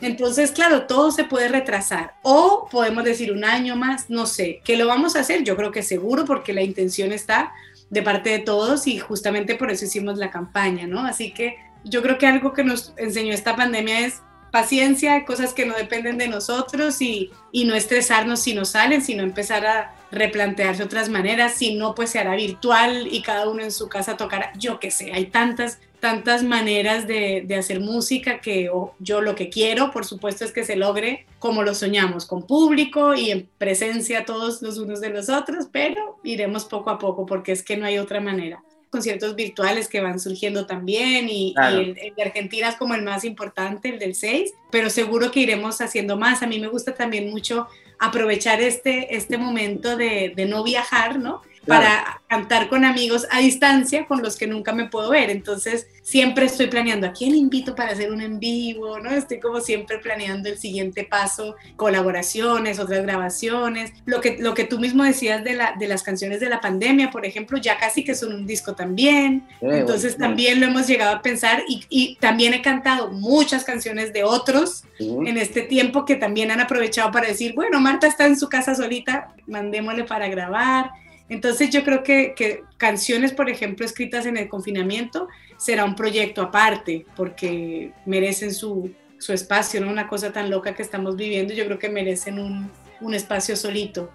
Entonces, 0.00 0.52
claro, 0.52 0.86
todo 0.86 1.10
se 1.10 1.24
puede 1.24 1.48
retrasar. 1.48 2.14
O 2.22 2.68
podemos 2.70 3.02
decir 3.02 3.32
un 3.32 3.44
año 3.44 3.74
más, 3.74 4.10
no 4.10 4.26
sé. 4.26 4.60
¿Qué 4.62 4.76
lo 4.76 4.86
vamos 4.86 5.16
a 5.16 5.20
hacer? 5.22 5.42
Yo 5.42 5.56
creo 5.56 5.72
que 5.72 5.82
seguro, 5.82 6.24
porque 6.24 6.52
la 6.52 6.62
intención 6.62 7.10
está 7.10 7.52
de 7.90 8.02
parte 8.02 8.30
de 8.30 8.38
todos 8.38 8.86
y 8.86 9.00
justamente 9.00 9.56
por 9.56 9.72
eso 9.72 9.86
hicimos 9.86 10.18
la 10.18 10.30
campaña, 10.30 10.86
¿no? 10.86 11.00
Así 11.00 11.32
que 11.32 11.56
yo 11.88 12.02
creo 12.02 12.18
que 12.18 12.26
algo 12.26 12.52
que 12.52 12.64
nos 12.64 12.92
enseñó 12.96 13.32
esta 13.32 13.56
pandemia 13.56 14.06
es 14.06 14.22
paciencia, 14.50 15.24
cosas 15.24 15.52
que 15.52 15.66
no 15.66 15.74
dependen 15.74 16.18
de 16.18 16.28
nosotros 16.28 17.00
y, 17.02 17.30
y, 17.52 17.64
no 17.64 17.74
estresarnos 17.74 18.40
si 18.40 18.54
no 18.54 18.64
salen, 18.64 19.02
sino 19.02 19.22
empezar 19.22 19.66
a 19.66 19.94
replantearse 20.10 20.82
otras 20.82 21.08
maneras, 21.10 21.54
si 21.54 21.74
no, 21.74 21.94
pues 21.94 22.10
se 22.10 22.18
hará 22.18 22.34
virtual 22.34 23.08
y 23.10 23.22
cada 23.22 23.48
uno 23.48 23.62
en 23.62 23.70
su 23.70 23.88
casa 23.88 24.16
tocará, 24.16 24.52
yo 24.58 24.80
qué 24.80 24.90
sé, 24.90 25.12
hay 25.12 25.26
tantas, 25.26 25.80
tantas 26.00 26.42
maneras 26.42 27.06
de, 27.06 27.44
de 27.46 27.56
hacer 27.56 27.80
música 27.80 28.40
que 28.40 28.70
yo 28.98 29.20
lo 29.20 29.34
que 29.34 29.50
quiero, 29.50 29.90
por 29.90 30.06
supuesto, 30.06 30.46
es 30.46 30.52
que 30.52 30.64
se 30.64 30.76
logre 30.76 31.26
como 31.38 31.62
lo 31.62 31.74
soñamos, 31.74 32.24
con 32.24 32.46
público 32.46 33.14
y 33.14 33.30
en 33.30 33.48
presencia 33.58 34.24
todos 34.24 34.62
los 34.62 34.78
unos 34.78 35.00
de 35.02 35.10
los 35.10 35.28
otros, 35.28 35.66
pero 35.70 36.18
iremos 36.24 36.64
poco 36.64 36.88
a 36.88 36.98
poco 36.98 37.26
porque 37.26 37.52
es 37.52 37.62
que 37.62 37.76
no 37.76 37.84
hay 37.84 37.98
otra 37.98 38.20
manera 38.20 38.62
conciertos 38.90 39.34
virtuales 39.34 39.88
que 39.88 40.00
van 40.00 40.18
surgiendo 40.18 40.66
también 40.66 41.28
y, 41.28 41.54
el, 41.56 41.94
de 41.94 42.22
Argentina 42.22 42.68
es 42.68 42.76
como 42.76 42.94
el 42.94 43.02
más 43.02 43.24
importante, 43.24 43.90
el 43.90 43.98
del 43.98 44.14
6, 44.14 44.54
pero 44.70 44.90
seguro 44.90 45.30
que 45.30 45.40
iremos 45.40 45.80
haciendo 45.80 46.16
más. 46.16 46.42
A 46.42 46.46
mí 46.46 46.58
me 46.58 46.68
gusta 46.68 46.94
también 46.94 47.30
mucho 47.30 47.68
aprovechar 47.98 48.60
este, 48.60 49.16
este 49.16 49.38
momento 49.38 49.96
de, 49.96 50.32
de 50.34 50.46
no 50.46 50.62
viajar, 50.62 51.18
¿no? 51.18 51.42
Para 51.68 52.22
cantar 52.28 52.68
con 52.68 52.84
amigos 52.84 53.26
a 53.30 53.40
distancia 53.40 54.06
con 54.06 54.22
los 54.22 54.36
que 54.36 54.46
nunca 54.46 54.72
me 54.72 54.88
puedo 54.88 55.10
ver. 55.10 55.28
Entonces, 55.28 55.86
siempre 56.02 56.46
estoy 56.46 56.68
planeando 56.68 57.06
a 57.06 57.12
quién 57.12 57.34
invito 57.34 57.74
para 57.74 57.92
hacer 57.92 58.10
un 58.10 58.22
en 58.22 58.40
vivo, 58.40 58.98
¿no? 58.98 59.10
Estoy 59.10 59.38
como 59.38 59.60
siempre 59.60 59.98
planeando 59.98 60.48
el 60.48 60.58
siguiente 60.58 61.04
paso, 61.04 61.56
colaboraciones, 61.76 62.78
otras 62.78 63.02
grabaciones. 63.02 63.92
Lo 64.06 64.20
que, 64.22 64.38
lo 64.38 64.54
que 64.54 64.64
tú 64.64 64.78
mismo 64.78 65.04
decías 65.04 65.44
de, 65.44 65.54
la, 65.54 65.74
de 65.78 65.88
las 65.88 66.02
canciones 66.02 66.40
de 66.40 66.48
la 66.48 66.60
pandemia, 66.60 67.10
por 67.10 67.26
ejemplo, 67.26 67.58
ya 67.58 67.78
casi 67.78 68.02
que 68.02 68.14
son 68.14 68.32
un 68.32 68.46
disco 68.46 68.74
también. 68.74 69.46
Entonces, 69.60 70.16
también 70.16 70.60
lo 70.60 70.66
hemos 70.66 70.86
llegado 70.86 71.16
a 71.16 71.22
pensar 71.22 71.62
y, 71.68 71.84
y, 71.90 72.16
también 72.16 72.54
he 72.54 72.62
cantado 72.62 73.10
muchas 73.10 73.64
canciones 73.64 74.12
de 74.12 74.24
otros 74.24 74.84
en 74.98 75.36
este 75.36 75.62
tiempo 75.62 76.04
que 76.04 76.16
también 76.16 76.50
han 76.50 76.60
aprovechado 76.60 77.10
para 77.10 77.28
decir, 77.28 77.54
bueno, 77.54 77.80
Marta 77.80 78.06
está 78.06 78.26
en 78.26 78.38
su 78.38 78.48
casa 78.48 78.74
solita, 78.74 79.34
mandémosle 79.46 80.04
para 80.04 80.28
grabar. 80.28 80.90
Entonces 81.28 81.70
yo 81.70 81.84
creo 81.84 82.02
que, 82.02 82.62
canciones, 82.76 83.32
por 83.32 83.50
ejemplo, 83.50 83.84
escritas 83.84 84.26
en 84.26 84.36
el 84.36 84.48
confinamiento, 84.48 85.28
será 85.56 85.84
un 85.84 85.94
proyecto 85.94 86.42
aparte, 86.42 87.04
porque 87.16 87.92
merecen 88.06 88.54
su, 88.54 88.90
espacio, 89.28 89.80
¿no? 89.80 89.90
Una 89.90 90.08
cosa 90.08 90.32
tan 90.32 90.48
loca 90.48 90.74
que 90.74 90.82
estamos 90.82 91.16
viviendo, 91.16 91.52
yo 91.52 91.66
creo 91.66 91.78
que 91.78 91.90
merecen 91.90 92.38
un, 92.38 93.14
espacio 93.14 93.56
solito. 93.56 94.10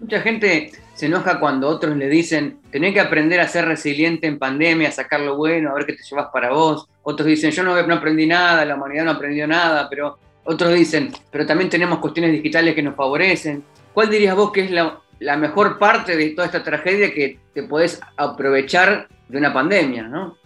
Mucha 0.00 0.20
gente 0.20 0.72
se 0.94 1.06
enoja 1.06 1.40
cuando 1.40 1.68
otros 1.68 1.96
le 1.96 2.08
dicen, 2.08 2.58
tenés 2.70 2.94
que 2.94 3.00
aprender 3.00 3.40
a 3.40 3.48
ser 3.48 3.64
resiliente 3.66 4.26
en 4.26 4.38
pandemia, 4.38 4.88
a 4.88 4.92
sacar 4.92 5.20
lo 5.20 5.36
bueno, 5.36 5.70
a 5.70 5.74
ver 5.74 5.86
qué 5.86 5.94
te 5.94 6.02
llevas 6.02 6.28
para 6.32 6.50
vos. 6.50 6.88
Otros 7.02 7.26
dicen, 7.26 7.50
yo 7.50 7.62
no, 7.62 7.80
no 7.86 7.94
aprendí 7.94 8.26
nada, 8.26 8.64
la 8.64 8.76
humanidad 8.76 9.04
no 9.04 9.12
aprendió 9.12 9.46
nada, 9.46 9.88
pero 9.88 10.18
otros 10.44 10.72
dicen, 10.74 11.12
pero 11.30 11.46
también 11.46 11.70
tenemos 11.70 11.98
cuestiones 11.98 12.32
digitales 12.32 12.74
que 12.74 12.82
nos 12.82 12.94
favorecen. 12.94 13.64
¿Cuál 13.92 14.10
dirías 14.10 14.34
vos 14.34 14.52
que 14.52 14.62
es 14.62 14.70
la, 14.70 15.00
la 15.24 15.36
mejor 15.36 15.78
parte 15.78 16.16
de 16.16 16.30
toda 16.30 16.46
esta 16.46 16.62
tragedia 16.62 17.12
que 17.12 17.38
te 17.54 17.62
puedes 17.62 18.00
aprovechar 18.16 19.08
de 19.28 19.38
una 19.38 19.52
pandemia, 19.52 20.02
¿no? 20.02 20.36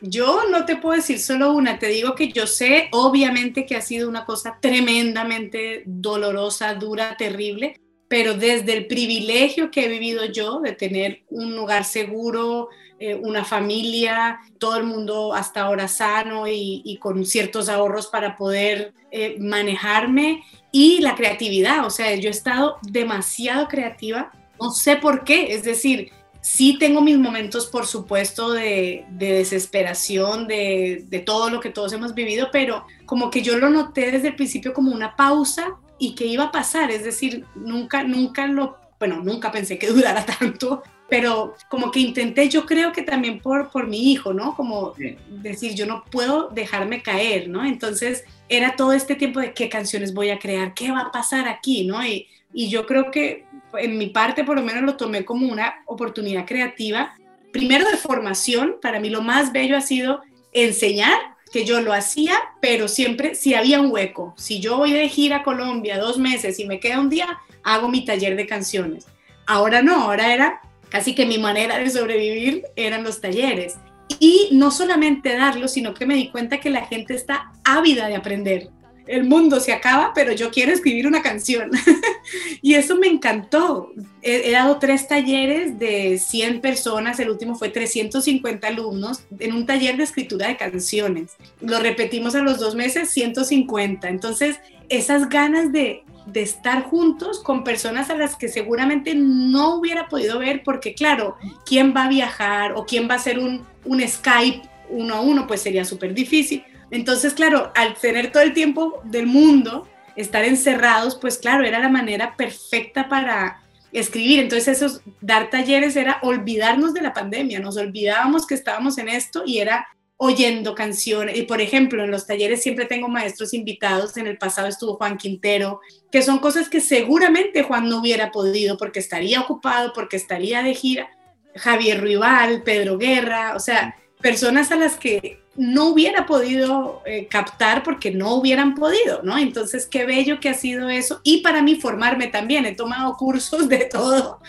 Yo 0.00 0.48
no 0.50 0.64
te 0.64 0.76
puedo 0.76 0.96
decir 0.96 1.20
solo 1.20 1.52
una, 1.52 1.78
te 1.78 1.86
digo 1.86 2.16
que 2.16 2.32
yo 2.32 2.46
sé 2.46 2.88
obviamente 2.90 3.66
que 3.66 3.76
ha 3.76 3.80
sido 3.80 4.08
una 4.08 4.24
cosa 4.24 4.58
tremendamente 4.60 5.84
dolorosa, 5.86 6.74
dura, 6.74 7.16
terrible, 7.16 7.76
pero 8.08 8.34
desde 8.34 8.76
el 8.76 8.86
privilegio 8.86 9.70
que 9.70 9.84
he 9.84 9.88
vivido 9.88 10.24
yo 10.24 10.60
de 10.60 10.72
tener 10.72 11.22
un 11.28 11.54
lugar 11.54 11.84
seguro, 11.84 12.68
eh, 13.04 13.16
una 13.16 13.44
familia, 13.44 14.38
todo 14.58 14.76
el 14.76 14.84
mundo 14.84 15.34
hasta 15.34 15.62
ahora 15.62 15.88
sano 15.88 16.44
y, 16.46 16.96
con 17.00 17.26
ciertos 17.26 17.68
ahorros 17.68 18.06
para 18.06 18.36
poder 18.36 18.94
eh, 19.10 19.34
manejarme 19.40 20.44
y 20.70 21.00
la 21.00 21.16
creatividad, 21.16 21.84
o 21.84 21.90
sea, 21.90 22.14
yo 22.14 22.28
he 22.28 22.30
estado 22.30 22.76
demasiado 22.82 23.66
creativa, 23.66 24.30
no 24.60 24.70
sé 24.70 24.94
por 24.94 25.24
qué, 25.24 25.52
es 25.52 25.64
decir, 25.64 26.12
sí 26.42 26.76
tengo 26.78 27.00
mis 27.00 27.18
momentos, 27.18 27.66
por 27.66 27.86
supuesto, 27.86 28.52
de, 28.52 29.04
desesperación, 29.10 30.46
de, 30.46 31.04
de, 31.08 31.18
todo 31.18 31.50
lo 31.50 31.58
que 31.58 31.70
todos 31.70 31.92
hemos 31.92 32.14
vivido, 32.14 32.50
pero 32.52 32.86
como 33.04 33.30
que 33.30 33.42
yo 33.42 33.58
lo 33.58 33.68
noté 33.68 34.12
desde 34.12 34.28
el 34.28 34.36
principio 34.36 34.72
como 34.72 34.92
una 34.92 35.16
pausa 35.16 35.76
y 35.98 36.14
que 36.14 36.26
iba 36.26 36.44
a 36.44 36.52
pasar, 36.52 36.92
es 36.92 37.02
decir, 37.02 37.46
nunca, 37.56 38.04
nunca 38.04 38.46
lo, 38.46 38.78
bueno, 39.00 39.20
nunca 39.24 39.50
pensé 39.50 39.76
que 39.76 39.88
durara 39.92 40.24
tanto, 40.24 40.84
pero 41.08 41.54
como 41.68 41.90
que 41.90 42.00
intenté, 42.00 42.48
yo 42.48 42.64
creo 42.64 42.92
que 42.92 43.02
también 43.02 43.40
por, 43.40 43.70
por 43.70 43.86
mi 43.86 44.12
hijo, 44.12 44.32
¿no? 44.32 44.56
Como 44.56 44.94
decir, 45.28 45.74
yo 45.74 45.86
no 45.86 46.04
puedo 46.10 46.48
dejarme 46.48 47.02
caer, 47.02 47.48
¿no? 47.48 47.64
Entonces 47.64 48.24
era 48.48 48.76
todo 48.76 48.92
este 48.92 49.14
tiempo 49.14 49.40
de 49.40 49.52
qué 49.52 49.68
canciones 49.68 50.14
voy 50.14 50.30
a 50.30 50.38
crear, 50.38 50.72
qué 50.74 50.90
va 50.90 51.00
a 51.00 51.12
pasar 51.12 51.48
aquí, 51.48 51.84
¿no? 51.84 52.04
Y, 52.04 52.28
y 52.54 52.68
yo 52.68 52.86
creo 52.86 53.10
que 53.10 53.44
en 53.74 53.98
mi 53.98 54.06
parte 54.06 54.44
por 54.44 54.56
lo 54.56 54.62
menos 54.62 54.82
lo 54.82 54.96
tomé 54.96 55.24
como 55.24 55.46
una 55.50 55.82
oportunidad 55.86 56.46
creativa, 56.46 57.14
primero 57.52 57.88
de 57.90 57.96
formación, 57.96 58.76
para 58.80 58.98
mí 58.98 59.10
lo 59.10 59.22
más 59.22 59.52
bello 59.52 59.76
ha 59.76 59.82
sido 59.82 60.22
enseñar, 60.52 61.18
que 61.52 61.64
yo 61.66 61.82
lo 61.82 61.92
hacía, 61.92 62.34
pero 62.60 62.88
siempre 62.88 63.34
si 63.34 63.54
había 63.54 63.80
un 63.80 63.92
hueco, 63.92 64.34
si 64.38 64.58
yo 64.58 64.78
voy 64.78 64.92
de 64.92 65.08
gira 65.08 65.36
a 65.36 65.42
Colombia 65.42 65.98
dos 65.98 66.18
meses 66.18 66.58
y 66.58 66.64
me 66.64 66.80
queda 66.80 66.98
un 66.98 67.10
día, 67.10 67.38
hago 67.62 67.88
mi 67.88 68.04
taller 68.04 68.36
de 68.36 68.46
canciones. 68.46 69.06
Ahora 69.46 69.82
no, 69.82 70.04
ahora 70.04 70.32
era 70.32 70.62
casi 70.92 71.14
que 71.14 71.24
mi 71.24 71.38
manera 71.38 71.78
de 71.78 71.88
sobrevivir 71.88 72.64
eran 72.76 73.02
los 73.02 73.22
talleres. 73.22 73.76
Y 74.20 74.50
no 74.52 74.70
solamente 74.70 75.34
darlo, 75.34 75.66
sino 75.66 75.94
que 75.94 76.04
me 76.04 76.14
di 76.14 76.28
cuenta 76.28 76.60
que 76.60 76.68
la 76.68 76.84
gente 76.84 77.14
está 77.14 77.50
ávida 77.64 78.08
de 78.08 78.16
aprender. 78.16 78.68
El 79.06 79.24
mundo 79.24 79.58
se 79.58 79.72
acaba, 79.72 80.12
pero 80.14 80.32
yo 80.32 80.50
quiero 80.50 80.70
escribir 80.70 81.06
una 81.06 81.22
canción. 81.22 81.70
y 82.62 82.74
eso 82.74 82.96
me 82.96 83.06
encantó. 83.06 83.90
He, 84.20 84.48
he, 84.48 84.52
dado 84.52 84.78
tres 84.78 85.08
talleres 85.08 85.78
de 85.78 86.18
100 86.18 86.60
personas, 86.60 87.18
el 87.20 87.30
último 87.30 87.54
fue 87.54 87.70
350 87.70 88.68
alumnos 88.68 89.24
en 89.40 89.54
un 89.54 89.64
taller 89.64 89.96
de 89.96 90.04
escritura 90.04 90.48
de 90.48 90.58
canciones. 90.58 91.32
Lo 91.62 91.80
repetimos 91.80 92.34
a 92.34 92.42
los 92.42 92.58
dos 92.60 92.74
meses, 92.74 93.08
150. 93.10 94.08
Entonces, 94.10 94.60
esas 94.90 95.30
ganas 95.30 95.72
de, 95.72 96.04
de 96.26 96.42
estar 96.42 96.84
juntos 96.84 97.40
con 97.42 97.64
personas 97.64 98.10
a 98.10 98.16
las 98.16 98.36
que 98.36 98.48
seguramente 98.48 99.14
no 99.14 99.76
hubiera 99.76 100.08
podido 100.08 100.38
ver 100.38 100.62
porque 100.64 100.94
claro, 100.94 101.36
¿quién 101.66 101.94
va 101.94 102.04
a 102.04 102.08
viajar 102.08 102.72
o 102.72 102.86
quién 102.86 103.08
va 103.08 103.14
a 103.14 103.16
hacer 103.16 103.38
un, 103.38 103.66
un 103.84 104.06
Skype 104.06 104.62
uno 104.88 105.14
a 105.14 105.20
uno? 105.20 105.46
Pues 105.46 105.62
sería 105.62 105.84
súper 105.84 106.14
difícil. 106.14 106.64
Entonces, 106.90 107.32
claro, 107.32 107.72
al 107.74 107.94
tener 107.94 108.30
todo 108.30 108.42
el 108.42 108.52
tiempo 108.52 109.00
del 109.04 109.26
mundo, 109.26 109.88
estar 110.14 110.44
encerrados, 110.44 111.16
pues 111.16 111.38
claro, 111.38 111.64
era 111.64 111.78
la 111.78 111.88
manera 111.88 112.36
perfecta 112.36 113.08
para 113.08 113.62
escribir. 113.92 114.40
Entonces 114.40 114.68
esos 114.76 115.00
dar 115.20 115.50
talleres 115.50 115.96
era 115.96 116.18
olvidarnos 116.22 116.94
de 116.94 117.02
la 117.02 117.12
pandemia, 117.12 117.60
nos 117.60 117.76
olvidábamos 117.76 118.46
que 118.46 118.54
estábamos 118.54 118.98
en 118.98 119.08
esto 119.08 119.42
y 119.46 119.58
era 119.58 119.86
oyendo 120.24 120.76
canciones. 120.76 121.36
Y 121.36 121.42
por 121.42 121.60
ejemplo, 121.60 122.04
en 122.04 122.12
los 122.12 122.28
talleres 122.28 122.62
siempre 122.62 122.84
tengo 122.84 123.08
maestros 123.08 123.52
invitados. 123.52 124.16
En 124.16 124.28
el 124.28 124.38
pasado 124.38 124.68
estuvo 124.68 124.94
Juan 124.94 125.18
Quintero, 125.18 125.80
que 126.12 126.22
son 126.22 126.38
cosas 126.38 126.68
que 126.68 126.80
seguramente 126.80 127.64
Juan 127.64 127.88
no 127.88 127.98
hubiera 127.98 128.30
podido 128.30 128.76
porque 128.76 129.00
estaría 129.00 129.40
ocupado, 129.40 129.92
porque 129.92 130.16
estaría 130.16 130.62
de 130.62 130.74
gira. 130.74 131.10
Javier 131.56 132.00
Ruibal, 132.00 132.62
Pedro 132.62 132.98
Guerra, 132.98 133.54
o 133.56 133.58
sea, 133.58 133.96
personas 134.20 134.70
a 134.70 134.76
las 134.76 134.96
que 134.96 135.41
no 135.54 135.88
hubiera 135.88 136.24
podido 136.24 137.02
eh, 137.04 137.26
captar 137.26 137.82
porque 137.82 138.10
no 138.10 138.34
hubieran 138.36 138.74
podido, 138.74 139.22
¿no? 139.22 139.36
Entonces, 139.36 139.86
qué 139.86 140.06
bello 140.06 140.40
que 140.40 140.48
ha 140.48 140.54
sido 140.54 140.88
eso. 140.88 141.20
Y 141.24 141.42
para 141.42 141.62
mí 141.62 141.76
formarme 141.76 142.28
también, 142.28 142.64
he 142.64 142.74
tomado 142.74 143.16
cursos 143.18 143.68
de 143.68 143.88
todo, 143.90 144.40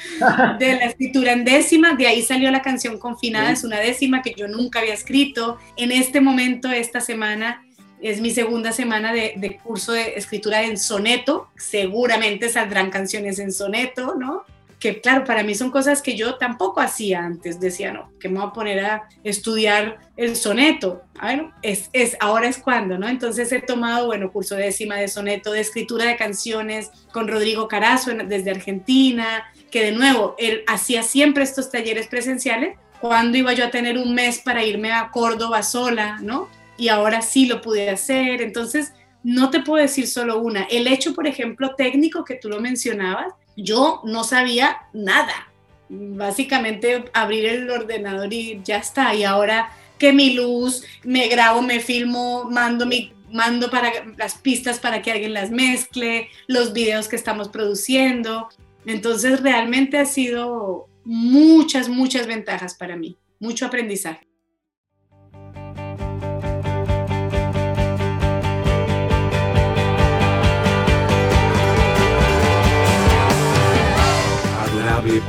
de 0.60 0.76
la 0.76 0.86
escritura 0.86 1.34
en 1.34 1.44
décima, 1.44 1.96
de 1.96 2.08
ahí 2.08 2.22
salió 2.22 2.52
la 2.52 2.62
canción 2.62 2.98
Confinada, 2.98 3.52
es 3.52 3.64
una 3.64 3.80
décima 3.80 4.22
que 4.22 4.34
yo 4.36 4.48
nunca 4.48 4.80
había 4.80 4.94
escrito. 4.94 5.58
En 5.76 5.92
este 5.92 6.22
momento, 6.22 6.72
esta 6.72 7.02
semana, 7.02 7.66
es 8.02 8.22
mi 8.22 8.32
segunda 8.32 8.72
semana 8.72 9.14
de, 9.14 9.34
de 9.36 9.58
curso 9.58 9.92
de 9.92 10.14
escritura 10.16 10.64
en 10.64 10.78
soneto, 10.78 11.50
seguramente 11.58 12.50
saldrán 12.50 12.92
canciones 12.92 13.40
en 13.40 13.52
soneto, 13.52 14.16
¿no? 14.16 14.44
Que 14.84 15.00
claro, 15.00 15.24
para 15.24 15.44
mí 15.44 15.56
son 15.56 15.72
cosas 15.72 16.02
que 16.02 16.18
yo 16.18 16.36
tampoco 16.36 16.82
hacía 16.82 17.24
antes, 17.24 17.58
decía, 17.58 17.94
no, 17.94 18.12
que 18.20 18.28
me 18.28 18.40
voy 18.40 18.50
a 18.50 18.52
poner 18.52 18.80
a 18.84 19.08
estudiar 19.24 19.98
el 20.18 20.36
soneto, 20.36 21.04
ah, 21.18 21.28
bueno, 21.28 21.54
es, 21.62 21.90
es, 21.94 22.18
ahora 22.20 22.50
es 22.50 22.58
cuando, 22.58 22.98
¿no? 22.98 23.08
Entonces 23.08 23.50
he 23.54 23.62
tomado, 23.62 24.08
bueno, 24.08 24.30
curso 24.30 24.58
décima 24.58 24.98
de 24.98 25.08
soneto, 25.08 25.54
de 25.54 25.62
escritura 25.62 26.04
de 26.04 26.18
canciones 26.18 26.92
con 27.14 27.30
Rodrigo 27.30 27.70
Carazo 27.70 28.12
desde 28.14 28.52
Argentina, 28.52 29.46
que 29.72 29.86
de 29.86 29.94
nuevo, 29.94 30.36
él 30.38 30.66
hacía 30.68 31.02
siempre 31.02 31.46
estos 31.46 31.72
talleres 31.72 32.08
presenciales, 32.08 32.78
cuando 33.00 33.38
iba 33.38 33.54
yo 33.54 33.64
a 33.64 33.72
tener 33.72 33.98
un 33.98 34.14
mes 34.14 34.40
para 34.40 34.66
irme 34.66 34.92
a 34.92 35.12
Córdoba 35.12 35.64
sola, 35.64 36.18
¿no? 36.22 36.50
Y 36.76 36.90
ahora 36.90 37.22
sí 37.22 37.46
lo 37.46 37.62
pude 37.62 37.90
hacer, 37.90 38.42
entonces 38.42 38.92
no 39.24 39.50
te 39.50 39.62
puedo 39.62 39.82
decir 39.82 40.08
solo 40.08 40.40
una. 40.40 40.64
El 40.64 40.88
hecho, 40.88 41.14
por 41.14 41.26
ejemplo, 41.26 41.74
técnico 41.76 42.26
que 42.26 42.36
tú 42.36 42.50
lo 42.50 42.60
mencionabas, 42.60 43.34
yo 43.56 44.02
no 44.04 44.24
sabía 44.24 44.84
nada. 44.94 45.50
Básicamente 45.90 47.06
abrir 47.14 47.46
el 47.46 47.70
ordenador 47.70 48.34
y 48.34 48.62
ya 48.64 48.78
está. 48.78 49.14
Y 49.14 49.24
ahora 49.24 49.72
que 49.98 50.14
mi 50.14 50.34
luz, 50.34 50.84
me 51.04 51.28
grabo, 51.28 51.62
me 51.62 51.80
filmo, 51.80 52.46
mando 52.50 52.86
mi 52.86 53.14
mando 53.34 53.72
para 53.72 53.92
las 54.16 54.36
pistas 54.36 54.80
para 54.80 55.02
que 55.02 55.12
alguien 55.12 55.34
las 55.34 55.50
mezcle, 55.50 56.30
los 56.48 56.72
videos 56.72 57.08
que 57.08 57.16
estamos 57.16 57.50
produciendo. 57.50 58.48
Entonces 58.86 59.42
realmente 59.42 59.98
ha 59.98 60.06
sido 60.06 60.88
muchas, 61.04 61.90
muchas 61.90 62.28
ventajas 62.28 62.76
para 62.76 62.96
mí, 62.96 63.18
mucho 63.40 63.66
aprendizaje. 63.66 64.28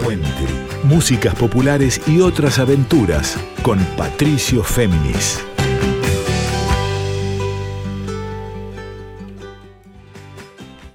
Puente. 0.04 0.28
Músicas 0.82 1.34
populares 1.34 1.98
y 2.06 2.20
otras 2.20 2.58
aventuras 2.58 3.42
con 3.62 3.78
Patricio 3.96 4.62
Féminis. 4.62 5.42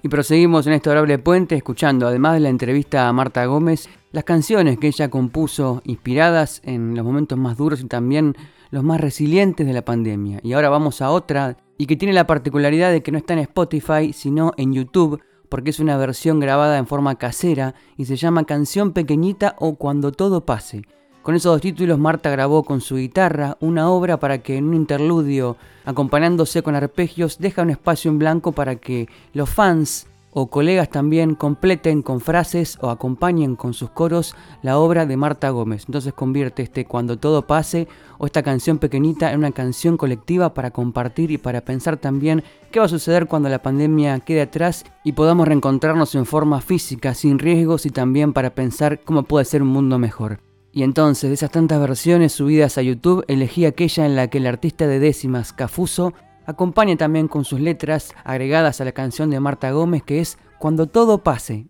Y 0.04 0.10
proseguimos 0.10 0.68
en 0.68 0.74
este 0.74 0.90
adorable 0.90 1.18
puente 1.18 1.56
escuchando, 1.56 2.08
además 2.08 2.36
de 2.36 2.42
la 2.42 2.50
entrevista 2.50 3.10
a 3.10 3.14
Marta 3.14 3.44
Gómez, 3.46 3.90
las 4.12 4.26
canciones 4.26 4.78
que 4.78 4.88
ella 4.88 5.10
compuso 5.10 5.82
inspiradas 5.86 6.62
en 6.64 6.96
los 6.96 7.04
momentos 7.04 7.36
más 7.40 7.58
duros 7.58 7.82
y 7.82 7.86
también 7.86 8.36
los 8.70 8.84
más 8.84 9.02
resilientes 9.02 9.66
de 9.66 9.74
la 9.74 9.84
pandemia. 9.84 10.40
Y 10.44 10.54
ahora 10.54 10.70
vamos 10.70 11.02
a 11.02 11.10
otra 11.10 11.58
y 11.80 11.88
que 11.88 11.96
tiene 11.96 12.14
la 12.14 12.28
particularidad 12.28 12.92
de 12.92 13.02
que 13.02 13.12
no 13.12 13.18
está 13.18 13.34
en 13.34 13.40
Spotify, 13.40 14.14
sino 14.14 14.54
en 14.58 14.72
YouTube, 14.72 15.20
porque 15.50 15.72
es 15.72 15.80
una 15.80 15.98
versión 15.98 16.40
grabada 16.40 16.78
en 16.78 16.88
forma 16.88 17.16
casera 17.16 17.76
y 17.98 18.06
se 18.06 18.16
llama 18.16 18.46
Canción 18.46 18.94
Pequeñita 18.94 19.56
o 19.60 19.76
Cuando 19.76 20.12
Todo 20.12 20.46
Pase. 20.46 20.84
Con 21.22 21.36
esos 21.36 21.52
dos 21.52 21.62
títulos 21.62 22.00
Marta 22.00 22.30
grabó 22.30 22.64
con 22.64 22.80
su 22.80 22.96
guitarra 22.96 23.58
una 23.60 23.90
obra 23.90 24.20
para 24.20 24.38
que 24.38 24.58
en 24.58 24.70
un 24.70 24.74
interludio, 24.74 25.58
acompañándose 25.84 26.64
con 26.64 26.76
arpegios, 26.76 27.40
deja 27.40 27.64
un 27.64 27.72
espacio 27.72 28.10
en 28.10 28.20
blanco 28.20 28.54
para 28.54 28.78
que 28.78 29.10
los 29.34 29.50
fans 29.50 30.08
o 30.32 30.48
colegas 30.48 30.90
también 30.90 31.36
completen 31.36 32.02
con 32.02 32.22
frases 32.22 32.78
o 32.82 32.90
acompañen 32.90 33.56
con 33.56 33.74
sus 33.74 33.90
coros 33.90 34.36
la 34.62 34.78
obra 34.78 35.06
de 35.06 35.18
Marta 35.18 35.50
Gómez. 35.50 35.86
Entonces 35.88 36.14
convierte 36.14 36.64
este 36.64 36.86
Cuando 36.86 37.18
todo 37.18 37.48
pase 37.48 37.88
o 38.18 38.26
esta 38.26 38.44
canción 38.44 38.78
pequeñita 38.78 39.32
en 39.32 39.40
una 39.40 39.52
canción 39.52 39.98
colectiva 39.98 40.54
para 40.54 40.72
compartir 40.72 41.32
y 41.32 41.38
para 41.38 41.62
pensar 41.62 41.98
también 41.98 42.44
qué 42.72 42.80
va 42.80 42.86
a 42.86 42.90
suceder 42.90 43.28
cuando 43.28 43.50
la 43.50 43.62
pandemia 43.62 44.20
quede 44.20 44.42
atrás 44.42 44.86
y 45.04 45.14
podamos 45.14 45.48
reencontrarnos 45.48 46.14
en 46.16 46.26
forma 46.26 46.62
física, 46.62 47.14
sin 47.14 47.40
riesgos 47.40 47.86
y 47.86 47.90
también 47.90 48.34
para 48.34 48.52
pensar 48.52 49.02
cómo 49.04 49.24
puede 49.24 49.46
ser 49.46 49.62
un 49.64 49.70
mundo 49.70 49.98
mejor. 49.98 50.40
Y 50.72 50.84
entonces, 50.84 51.30
de 51.30 51.34
esas 51.34 51.50
tantas 51.50 51.80
versiones 51.80 52.34
subidas 52.34 52.78
a 52.78 52.84
YouTube, 52.84 53.26
elegí 53.28 53.66
aquella 53.66 54.06
en 54.06 54.16
la 54.16 54.28
que 54.28 54.38
el 54.38 54.46
artista 54.46 54.86
de 54.86 55.00
décimas, 55.00 55.52
Cafuso, 55.52 56.14
acompaña 56.50 56.98
también 56.98 57.28
con 57.28 57.46
sus 57.46 57.60
letras 57.60 58.16
agregadas 58.24 58.82
a 58.82 58.86
la 58.86 58.92
canción 58.92 59.30
de 59.30 59.40
Marta 59.40 59.70
Gómez 59.72 60.02
que 60.04 60.20
es 60.20 60.40
Cuando 60.58 60.88
todo 60.88 61.24
pase. 61.24 61.68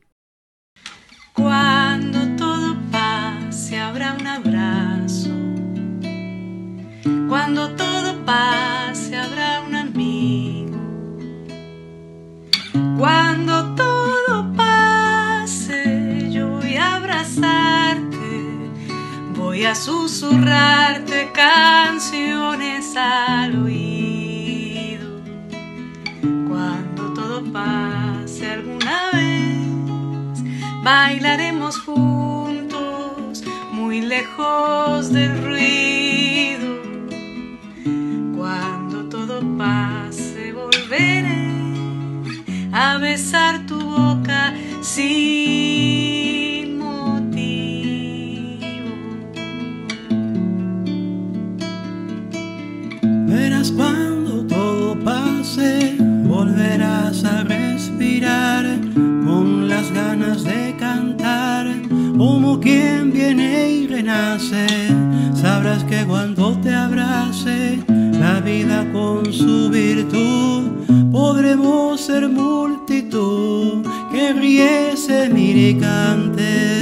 Cuando 1.33 2.19
todo 2.37 2.77
pase 2.91 3.77
habrá 3.77 4.13
un 4.13 4.25
abrazo. 4.25 5.29
Cuando 7.27 7.75
todo 7.75 8.25
pase 8.25 9.17
habrá 9.17 9.61
un 9.67 9.75
amigo. 9.75 10.79
Cuando 12.97 13.75
todo 13.75 14.53
pase 14.55 16.29
yo 16.31 16.47
voy 16.47 16.75
a 16.75 16.95
abrazarte. 16.95 18.71
Voy 19.35 19.65
a 19.65 19.75
susurrarte 19.75 21.31
canciones 21.33 22.95
al 22.95 23.57
pase 27.41 28.45
alguna 28.45 29.11
vez, 29.13 30.43
bailaremos 30.83 31.79
juntos, 31.79 33.43
muy 33.71 34.01
lejos 34.01 35.11
del 35.11 35.43
ruido. 35.43 36.81
Cuando 38.37 39.09
todo 39.09 39.41
pase, 39.57 40.53
volveré 40.53 41.49
a 42.71 42.97
besar 42.97 43.65
tu 43.65 43.79
boca 43.79 44.53
Sabrás 65.35 65.83
que 65.83 66.03
cuando 66.05 66.57
te 66.57 66.73
abrace 66.73 67.77
la 67.87 68.39
vida 68.39 68.83
con 68.91 69.31
su 69.31 69.69
virtud, 69.69 71.11
podremos 71.11 72.01
ser 72.01 72.27
multitud 72.27 73.85
que 74.11 74.33
riese, 74.33 75.29
mire 75.29 75.69
y 75.69 75.75
cante. 75.75 76.78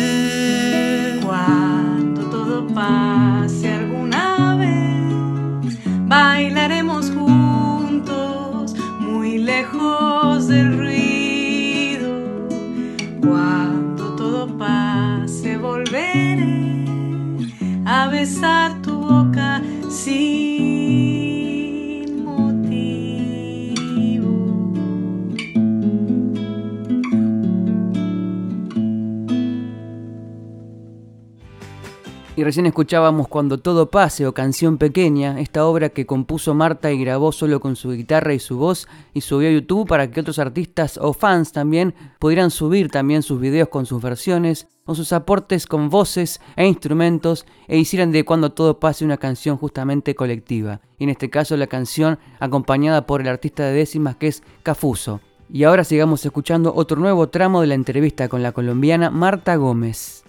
Y 32.38 32.44
recién 32.44 32.68
escuchábamos 32.68 33.28
Cuando 33.28 33.58
todo 33.58 33.90
pase 33.90 34.28
o 34.28 34.34
Canción 34.36 34.78
Pequeña, 34.78 35.40
esta 35.40 35.66
obra 35.66 35.90
que 35.90 36.06
compuso 36.06 36.54
Marta 36.54 36.92
y 36.92 37.00
grabó 37.00 37.32
solo 37.32 37.60
con 37.60 37.76
su 37.76 37.90
guitarra 37.90 38.32
y 38.36 38.38
su 38.38 38.60
voz 38.60 38.88
y 39.16 39.22
subió 39.22 39.50
a 39.50 39.52
YouTube 39.52 39.88
para 39.88 40.12
que 40.12 40.20
otros 40.20 40.38
artistas 40.38 41.00
o 41.02 41.14
fans 41.14 41.52
también 41.52 41.96
pudieran 42.20 42.52
subir 42.52 42.92
también 42.92 43.24
sus 43.24 43.40
videos 43.40 43.70
con 43.70 43.88
sus 43.88 44.04
versiones 44.04 44.68
o 44.86 44.94
sus 44.94 45.14
aportes 45.14 45.66
con 45.66 45.90
voces 45.90 46.40
e 46.56 46.68
instrumentos 46.68 47.48
e 47.68 47.80
hicieran 47.80 48.12
de 48.12 48.24
Cuando 48.24 48.52
todo 48.52 48.80
pase 48.80 49.04
una 49.04 49.18
canción 49.18 49.58
justamente 49.58 50.14
colectiva. 50.14 50.82
Y 51.00 51.06
en 51.06 51.10
este 51.10 51.32
caso 51.32 51.58
la 51.58 51.66
canción 51.66 52.20
acompañada 52.40 53.08
por 53.08 53.22
el 53.22 53.30
artista 53.30 53.64
de 53.64 53.74
décimas 53.74 54.16
que 54.16 54.28
es 54.28 54.44
Cafuso. 54.62 55.22
Y 55.52 55.64
ahora 55.64 55.84
sigamos 55.84 56.24
escuchando 56.24 56.72
otro 56.76 57.00
nuevo 57.00 57.30
tramo 57.30 57.62
de 57.62 57.68
la 57.68 57.74
entrevista 57.74 58.30
con 58.30 58.44
la 58.44 58.52
colombiana 58.52 59.10
Marta 59.10 59.56
Gómez. 59.56 60.27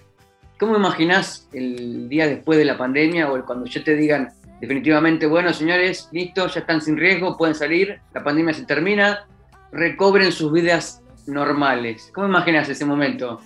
¿Cómo 0.59 0.77
imaginás 0.77 1.49
el 1.53 2.09
día 2.09 2.27
después 2.27 2.59
de 2.59 2.65
la 2.65 2.77
pandemia 2.77 3.31
o 3.31 3.45
cuando 3.47 3.67
ya 3.67 3.85
te 3.85 3.95
digan 3.95 4.31
definitivamente, 4.61 5.27
bueno, 5.27 5.53
señores, 5.53 6.09
listo, 6.11 6.49
ya 6.49 6.61
están 6.61 6.81
sin 6.83 6.97
riesgo, 6.97 7.37
pueden 7.37 7.55
salir, 7.55 8.01
la 8.13 8.25
pandemia 8.25 8.53
se 8.55 8.65
termina, 8.65 9.25
recobren 9.71 10.33
sus 10.33 10.53
vidas 10.53 11.01
normales? 11.29 12.11
¿Cómo 12.13 12.27
imaginas 12.27 12.69
ese 12.69 12.85
momento? 12.85 13.41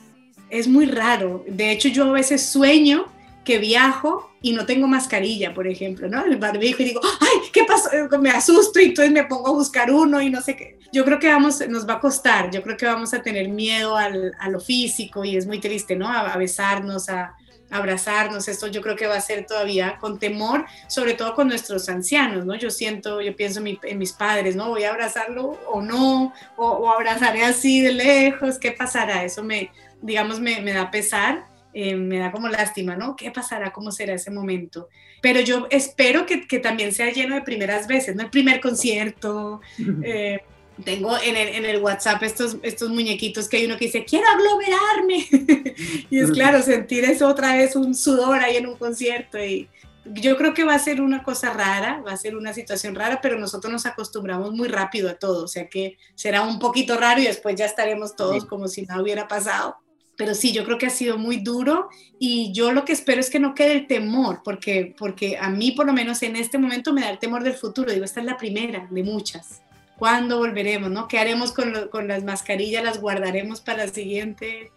Es 0.49 0.67
muy 0.67 0.87
raro. 0.87 1.45
De 1.47 1.71
hecho, 1.71 1.89
yo 1.89 2.05
a 2.05 2.13
veces 2.13 2.47
sueño 2.47 3.07
que 3.45 3.59
viajo 3.59 4.31
y 4.41 4.53
no 4.53 4.67
tengo 4.67 4.87
mascarilla, 4.87 5.55
por 5.55 5.67
ejemplo, 5.67 6.09
¿no? 6.09 6.25
El 6.25 6.37
barbijo 6.37 6.83
y 6.83 6.87
digo, 6.87 7.01
ay, 7.21 7.51
¿qué 7.53 7.65
pasó? 7.65 7.91
Me 8.21 8.31
asusto 8.31 8.81
y 8.81 8.87
entonces 8.87 9.13
me 9.13 9.25
pongo 9.25 9.49
a 9.49 9.53
buscar 9.53 9.91
uno 9.91 10.21
y 10.21 10.31
no 10.31 10.41
sé 10.41 10.57
qué. 10.57 10.79
Yo 10.93 11.05
creo 11.05 11.19
que 11.19 11.29
vamos, 11.29 11.67
nos 11.69 11.89
va 11.89 11.95
a 11.95 12.01
costar, 12.01 12.51
yo 12.51 12.63
creo 12.63 12.77
que 12.77 12.87
vamos 12.87 13.15
a 13.15 13.23
tener 13.23 13.49
miedo 13.49 13.97
al, 13.97 14.33
a 14.39 14.51
lo 14.51 14.61
físico 14.61 15.25
y 15.25 15.37
es 15.37 15.47
muy 15.47 15.59
triste, 15.59 15.97
¿no? 15.97 16.09
A, 16.09 16.37
besarnos, 16.37 17.09
a, 17.09 17.35
abrazarnos, 17.71 18.49
esto 18.49 18.67
yo 18.67 18.83
creo 18.83 18.97
que 18.97 19.07
va 19.07 19.17
a 19.17 19.21
ser 19.21 19.47
todavía 19.47 19.97
con 19.99 20.19
temor, 20.19 20.67
sobre 20.89 21.15
todo 21.15 21.35
con 21.35 21.49
nuestros 21.49 21.89
ancianos, 21.89 22.45
¿no? 22.45 22.55
Yo 22.55 22.71
siento, 22.71 23.23
yo 23.23 23.35
pienso 23.35 23.63
en, 23.65 23.99
mis 23.99 24.13
padres, 24.13 24.55
¿no? 24.55 24.69
Voy 24.69 24.85
a 24.85 24.91
abrazarlo 24.91 25.59
o 25.67 25.81
no, 25.81 26.35
o, 26.57 26.69
o, 26.69 26.93
abrazaré 26.93 27.45
así 27.45 27.81
de 27.81 27.93
lejos, 27.93 28.59
¿qué 28.59 28.73
pasará? 28.73 29.25
Eso 29.25 29.43
me, 29.43 29.71
digamos, 30.03 30.39
me, 30.41 30.61
me 30.61 30.75
da 30.75 30.91
pesar 30.91 31.52
eh, 31.75 31.97
me 31.97 32.19
da 32.19 32.31
como 32.31 32.49
lástima, 32.49 32.97
¿no? 32.97 33.17
¿Qué 33.17 33.31
pasará? 33.31 33.73
¿Cómo 33.73 33.93
será 33.93 34.15
ese 34.15 34.31
momento? 34.31 34.89
Pero 35.21 35.41
yo 35.41 35.67
espero 35.71 36.27
que, 36.27 36.47
que 36.47 36.59
también 36.59 36.93
sea 36.93 37.11
lleno 37.11 37.35
de 37.35 37.43
primeras 37.43 37.87
veces, 37.87 38.15
¿no? 38.15 38.23
El 38.23 38.31
primer 38.31 38.61
concierto. 38.61 39.61
Eh, 40.05 40.41
tengo 40.85 41.17
en 41.19 41.37
el, 41.37 41.49
en 41.49 41.65
el, 41.65 41.83
WhatsApp 41.83 42.23
estos, 42.23 42.57
estos 42.63 42.91
muñequitos 42.91 43.49
que 43.49 43.59
hay 43.59 43.67
uno 43.67 43.77
que 43.77 43.87
dice, 43.87 44.05
quiero 44.05 44.27
aglomerarme. 44.29 45.75
y 46.11 46.19
es 46.19 46.31
claro, 46.31 46.63
sentir 46.63 47.05
eso 47.05 47.29
otra 47.29 47.57
vez, 47.57 47.77
un 47.77 47.95
sudor 47.95 48.41
ahí 48.41 48.57
en 48.57 48.67
un 48.67 48.77
concierto. 48.77 49.43
Y 49.43 49.69
yo 50.05 50.37
creo 50.37 50.55
que 50.55 50.65
va 50.65 50.75
a 50.75 50.79
ser 50.79 51.01
una 51.01 51.23
cosa 51.23 51.53
rara, 51.53 52.03
va 52.07 52.13
a 52.13 52.17
ser 52.17 52.37
una 52.37 52.53
situación 52.53 52.95
rara, 52.95 53.21
pero 53.23 53.39
nosotros 53.39 53.73
nos 53.73 53.87
acostumbramos 53.87 54.53
muy 54.53 54.69
rápido 54.69 55.09
a 55.09 55.15
todo. 55.15 55.45
O 55.45 55.49
sea 55.49 55.69
que 55.69 55.97
será 56.15 56.43
un 56.43 56.59
poquito 56.59 56.99
raro 56.99 57.21
y 57.21 57.27
después 57.27 57.55
ya 57.55 57.67
estaremos 57.67 58.17
todos 58.17 58.45
como 58.45 58.69
si 58.69 58.83
nada 58.83 59.01
hubiera 59.01 59.29
pasado 59.29 59.77
pero 60.23 60.37
sí, 60.37 60.53
yo 60.53 60.65
creo 60.65 60.79
que 60.79 60.87
ha 60.87 60.91
sido 60.91 61.19
muy 61.19 61.39
duro 61.39 61.89
y 62.17 62.53
yo 62.53 62.71
lo 62.71 62.85
que 62.85 62.93
espero 62.93 63.21
es 63.21 63.29
que 63.29 63.41
no 63.41 63.57
quede 63.57 63.73
el 63.73 63.87
temor, 63.89 64.41
porque, 64.45 64.95
porque 64.97 65.37
a 65.37 65.51
mí 65.51 65.73
por 65.73 65.85
lo 65.85 65.93
menos 65.93 66.23
en 66.23 66.37
este 66.37 66.59
momento 66.59 66.93
me 66.93 67.01
da 67.01 67.11
el 67.11 67.19
temor 67.19 67.43
del 67.43 67.55
futuro. 67.55 67.91
Digo, 67.91 68.05
esta 68.05 68.21
es 68.21 68.27
la 68.27 68.37
primera 68.37 68.87
de 68.89 69.03
muchas. 69.03 69.63
¿Cuándo 69.99 70.39
volveremos? 70.39 70.93
¿no? 70.93 71.09
¿Qué 71.09 71.19
haremos 71.19 71.51
con, 71.51 71.89
con 71.89 72.07
las 72.07 72.23
mascarillas? 72.23 72.85
¿Las 72.85 73.01
guardaremos 73.01 73.61
para 73.63 73.87
la 73.87 73.93
siguiente? 73.93 74.71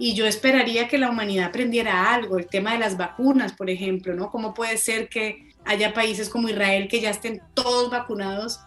Y 0.00 0.14
yo 0.14 0.26
esperaría 0.26 0.88
que 0.88 0.98
la 0.98 1.10
humanidad 1.10 1.46
aprendiera 1.46 2.12
algo, 2.12 2.36
el 2.36 2.48
tema 2.48 2.72
de 2.72 2.80
las 2.80 2.96
vacunas, 2.96 3.52
por 3.52 3.70
ejemplo, 3.70 4.16
¿no? 4.16 4.32
¿Cómo 4.32 4.52
puede 4.52 4.78
ser 4.78 5.08
que 5.08 5.52
haya 5.64 5.94
países 5.94 6.28
como 6.28 6.48
Israel 6.48 6.88
que 6.88 7.00
ya 7.00 7.10
estén 7.10 7.40
todos 7.54 7.88
vacunados 7.88 8.58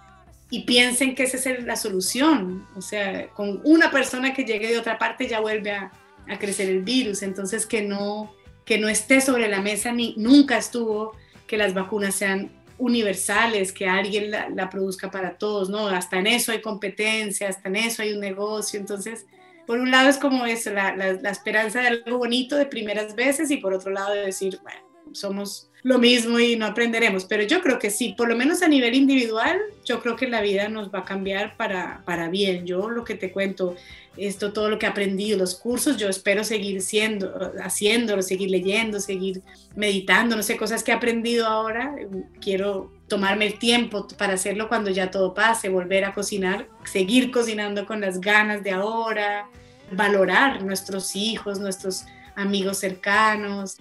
y 0.50 0.62
piensen 0.62 1.14
que 1.14 1.24
esa 1.24 1.36
es 1.50 1.66
la 1.66 1.76
solución? 1.76 2.66
O 2.78 2.82
sea, 2.82 3.28
con 3.32 3.60
una 3.66 3.92
persona 3.92 4.34
que 4.34 4.46
llegue 4.46 4.70
de 4.70 4.80
otra 4.80 4.98
parte 4.98 5.28
ya 5.28 5.42
vuelve 5.42 5.72
a, 5.72 5.92
a 6.30 6.40
crecer 6.40 6.70
el 6.70 6.82
virus, 6.82 7.22
entonces 7.24 7.66
que 7.66 7.82
no, 7.82 8.34
que 8.66 8.78
no 8.78 8.88
esté 8.90 9.22
sobre 9.22 9.48
la 9.48 9.62
mesa 9.62 9.92
ni 9.92 10.16
nunca 10.18 10.58
estuvo 10.58 11.16
que 11.48 11.58
las 11.58 11.74
vacunas 11.74 12.16
sean 12.16 12.52
universales, 12.78 13.72
que 13.72 13.88
alguien 13.88 14.32
la, 14.32 14.70
produzca 14.70 15.12
para 15.12 15.38
todos, 15.38 15.70
¿no? 15.70 15.88
Hasta 15.88 16.18
en 16.18 16.28
eso 16.28 16.52
hay 16.52 16.62
competencia, 16.62 17.48
hasta 17.48 17.70
en 17.70 17.76
eso 17.76 18.02
hay 18.02 18.14
un 18.14 18.20
negocio, 18.20 18.80
entonces, 18.80 19.28
por 19.68 19.80
un 19.80 19.92
lado 19.92 20.10
es 20.10 20.18
como 20.18 20.46
eso, 20.46 20.72
la, 20.72 20.96
la 20.96 21.30
esperanza 21.30 21.82
de 21.82 21.88
algo 21.88 22.18
bonito 22.18 22.56
de 22.56 22.66
primeras 22.66 23.16
veces 23.16 23.52
y 23.52 23.58
por 23.58 23.74
otro 23.74 23.92
lado 23.92 24.14
de 24.14 24.26
decir, 24.26 24.60
bueno, 24.64 24.91
somos 25.14 25.72
lo 25.84 25.98
mismo 25.98 26.40
y 26.40 26.56
no 26.56 26.66
aprenderemos. 26.66 27.26
Pero 27.26 27.44
yo 27.44 27.62
creo 27.62 27.80
que 27.80 27.90
sí, 27.90 28.14
por 28.18 28.30
lo 28.30 28.36
menos 28.36 28.62
a 28.62 28.68
nivel 28.68 28.94
individual, 28.94 29.60
yo 29.84 30.00
creo 30.02 30.16
que 30.16 30.28
la 30.28 30.42
vida 30.42 30.70
nos 30.70 30.94
va 30.94 31.00
a 31.00 31.06
cambiar 31.06 31.58
para, 31.58 32.04
para 32.06 32.30
bien. 32.30 32.66
Yo 32.66 32.90
lo 32.90 33.04
que 33.04 33.16
te 33.16 33.32
cuento, 33.32 33.76
esto, 34.18 34.54
todo 34.54 34.70
lo 34.70 34.78
que 34.78 34.86
he 34.86 34.90
aprendido, 34.90 35.38
los 35.38 35.56
cursos, 35.56 35.98
yo 35.98 36.10
espero 36.10 36.44
seguir 36.44 36.82
siendo, 36.82 37.34
haciéndolo, 37.64 38.22
seguir 38.22 38.52
leyendo, 38.52 39.00
seguir 39.00 39.42
meditando, 39.76 40.36
no 40.36 40.44
sé, 40.44 40.58
cosas 40.58 40.84
que 40.84 40.92
he 40.92 40.94
aprendido 40.96 41.48
ahora. 41.48 41.96
Quiero 42.40 42.92
tomarme 43.08 43.48
el 43.48 43.60
tiempo 43.60 44.08
para 44.18 44.34
hacerlo 44.34 44.70
cuando 44.70 44.92
ya 44.92 45.10
todo 45.12 45.34
pase, 45.34 45.70
volver 45.70 46.06
a 46.06 46.14
cocinar, 46.14 46.68
seguir 46.86 47.32
cocinando 47.32 47.86
con 47.86 48.02
las 48.02 48.22
ganas 48.22 48.64
de 48.64 48.72
ahora, 48.72 49.50
valorar 49.92 50.64
nuestros 50.64 51.16
hijos, 51.16 51.60
nuestros 51.60 52.06
amigos 52.36 52.78
cercanos, 52.78 53.78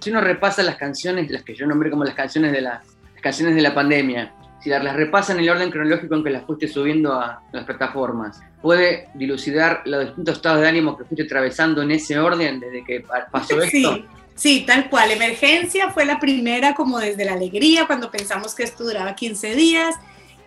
si 0.00 0.10
uno 0.10 0.20
repasa 0.20 0.62
las 0.62 0.76
canciones, 0.76 1.30
las 1.30 1.42
que 1.42 1.54
yo 1.54 1.66
nombré 1.66 1.90
como 1.90 2.04
las 2.04 2.14
canciones 2.14 2.52
de 2.52 2.60
la, 2.60 2.82
canciones 3.20 3.54
de 3.54 3.62
la 3.62 3.74
pandemia, 3.74 4.32
si 4.60 4.70
las 4.70 4.94
repasa 4.94 5.32
en 5.32 5.40
el 5.40 5.48
orden 5.48 5.70
cronológico 5.70 6.14
en 6.14 6.24
que 6.24 6.30
las 6.30 6.44
fuiste 6.44 6.68
subiendo 6.68 7.12
a 7.12 7.42
las 7.52 7.64
plataformas, 7.64 8.40
¿puede 8.60 9.08
dilucidar 9.14 9.82
los 9.84 10.06
distintos 10.06 10.36
estados 10.36 10.60
de 10.60 10.68
ánimo 10.68 10.96
que 10.96 11.04
fuiste 11.04 11.24
atravesando 11.24 11.82
en 11.82 11.92
ese 11.92 12.18
orden 12.18 12.60
desde 12.60 12.84
que 12.84 13.04
pasó 13.30 13.60
esto? 13.62 13.94
Sí. 13.94 14.04
Sí, 14.34 14.62
tal 14.64 14.88
cual. 14.88 15.10
Emergencia 15.10 15.90
fue 15.90 16.04
la 16.04 16.20
primera 16.20 16.74
como 16.76 17.00
desde 17.00 17.24
la 17.24 17.32
alegría, 17.32 17.88
cuando 17.88 18.08
pensamos 18.08 18.54
que 18.54 18.62
esto 18.62 18.84
duraba 18.84 19.16
15 19.16 19.56
días 19.56 19.96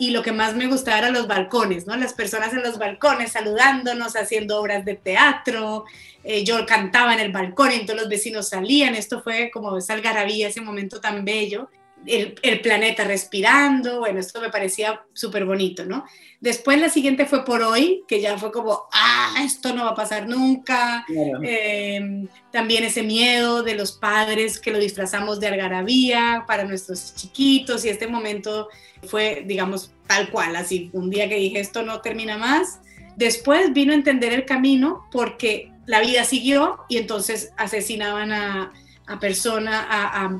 y 0.01 0.09
lo 0.09 0.23
que 0.23 0.31
más 0.31 0.55
me 0.55 0.65
gustaba 0.65 0.97
eran 0.97 1.13
los 1.13 1.27
balcones, 1.27 1.85
¿no? 1.85 1.95
Las 1.95 2.15
personas 2.15 2.51
en 2.53 2.63
los 2.63 2.79
balcones 2.79 3.33
saludándonos, 3.33 4.15
haciendo 4.15 4.59
obras 4.59 4.83
de 4.83 4.95
teatro, 4.95 5.85
eh, 6.23 6.43
yo 6.43 6.65
cantaba 6.65 7.13
en 7.13 7.19
el 7.19 7.31
balcón 7.31 7.69
y 7.69 7.75
entonces 7.75 7.97
los 7.97 8.09
vecinos 8.09 8.49
salían, 8.49 8.95
esto 8.95 9.21
fue 9.21 9.51
como 9.53 9.77
esa 9.77 9.93
algarabía, 9.93 10.47
ese 10.47 10.59
momento 10.59 10.99
tan 10.99 11.23
bello, 11.23 11.69
el, 12.05 12.35
el 12.41 12.61
planeta 12.61 13.03
respirando, 13.03 13.99
bueno, 13.99 14.19
esto 14.19 14.41
me 14.41 14.49
parecía 14.49 15.01
súper 15.13 15.45
bonito, 15.45 15.85
¿no? 15.85 16.05
Después 16.41 16.79
la 16.79 16.89
siguiente 16.89 17.27
fue 17.27 17.45
por 17.45 17.61
hoy, 17.61 18.03
que 18.07 18.19
ya 18.19 18.35
fue 18.35 18.51
como, 18.51 18.85
ah, 18.93 19.35
esto 19.45 19.75
no 19.75 19.85
va 19.85 19.91
a 19.91 19.95
pasar 19.95 20.27
nunca, 20.27 21.05
em, 21.43 22.27
también 22.51 22.83
ese 22.83 23.03
miedo 23.03 23.61
de 23.61 23.75
los 23.75 23.91
padres 23.91 24.59
que 24.59 24.71
lo 24.71 24.79
disfrazamos 24.79 25.39
de 25.39 25.47
algarabía 25.47 26.45
para 26.47 26.63
nuestros 26.63 27.13
chiquitos 27.13 27.85
y 27.85 27.89
este 27.89 28.07
momento 28.07 28.69
fue, 29.03 29.43
digamos, 29.45 29.93
tal 30.07 30.31
cual, 30.31 30.55
así, 30.55 30.89
un 30.93 31.11
día 31.11 31.29
que 31.29 31.35
dije, 31.35 31.59
esto 31.59 31.83
no 31.83 32.01
termina 32.01 32.39
más. 32.39 32.79
Después 33.15 33.71
vino 33.71 33.91
a 33.91 33.95
entender 33.95 34.33
el 34.33 34.45
camino 34.45 35.05
porque 35.11 35.71
la 35.85 35.99
vida 35.99 36.23
siguió 36.23 36.79
y 36.89 36.97
entonces 36.97 37.53
asesinaban 37.55 38.31
a, 38.31 38.73
a, 39.11 39.19
persona, 39.19 39.87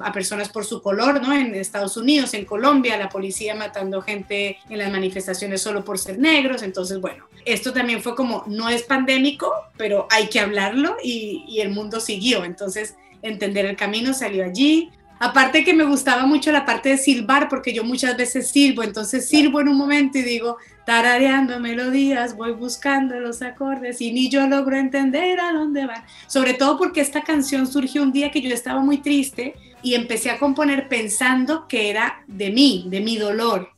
a, 0.02 0.12
personas 0.12 0.50
por 0.50 0.66
su 0.66 0.82
color, 0.82 1.22
¿no? 1.22 1.34
En 1.34 1.54
Estados 1.56 1.98
Unidos, 1.98 2.34
en 2.34 2.46
Colombia, 2.46 2.98
la 2.98 3.10
policía 3.10 3.54
matando 3.56 4.02
gente 4.02 4.58
en 4.70 4.78
las 4.78 4.92
manifestaciones 4.92 5.62
solo 5.62 5.84
por 5.84 6.00
ser 6.00 6.20
negros. 6.20 6.64
Entonces, 6.64 7.02
bueno, 7.02 7.26
esto 7.46 7.74
también 7.74 8.02
fue 8.02 8.16
como, 8.16 8.44
no 8.48 8.70
es 8.70 8.84
pandémico, 8.84 9.52
pero 9.78 10.08
hay 10.10 10.28
que 10.28 10.40
hablarlo 10.40 10.96
y, 11.04 11.44
y 11.48 11.60
el 11.60 11.70
mundo 11.70 12.00
siguió. 12.00 12.46
Entonces, 12.46 12.96
entender 13.22 13.66
el 13.66 13.76
camino 13.76 14.14
salió 14.14 14.44
allí. 14.46 14.92
Aparte 15.24 15.64
que 15.64 15.76
me 15.76 15.84
gustaba 15.84 16.26
mucho 16.26 16.52
la 16.52 16.66
parte 16.66 16.90
de 16.90 16.98
silbar, 16.98 17.48
porque 17.48 17.74
yo 17.74 17.84
muchas 17.84 18.18
veces 18.18 18.50
silbo, 18.50 18.82
entonces 18.82 19.30
silbo 19.30 19.62
en 19.62 19.68
un 19.68 19.78
momento 19.78 20.18
y 20.18 20.24
digo, 20.24 20.58
tarareando 20.84 21.60
melodías, 21.60 22.36
voy 22.36 22.54
buscando 22.54 23.20
los 23.20 23.44
acordes 23.44 24.02
y 24.02 24.12
ni 24.14 24.30
yo 24.30 24.48
logro 24.48 24.78
entender 24.78 25.40
a 25.40 25.54
dónde 25.54 25.86
van. 25.86 26.04
Sobre 26.26 26.56
todo 26.56 26.76
porque 26.76 27.02
esta 27.02 27.22
canción 27.22 27.68
surgió 27.68 28.02
un 28.02 28.12
día 28.12 28.32
que 28.32 28.42
yo 28.42 28.52
estaba 28.52 28.80
muy 28.80 28.98
triste 28.98 29.54
y 29.84 29.94
empecé 29.94 30.32
a 30.32 30.40
componer 30.40 30.88
pensando 30.88 31.68
que 31.68 31.92
era 31.92 32.24
de 32.26 32.50
mí, 32.50 32.86
de 32.88 33.02
mi 33.02 33.18
dolor. 33.18 33.70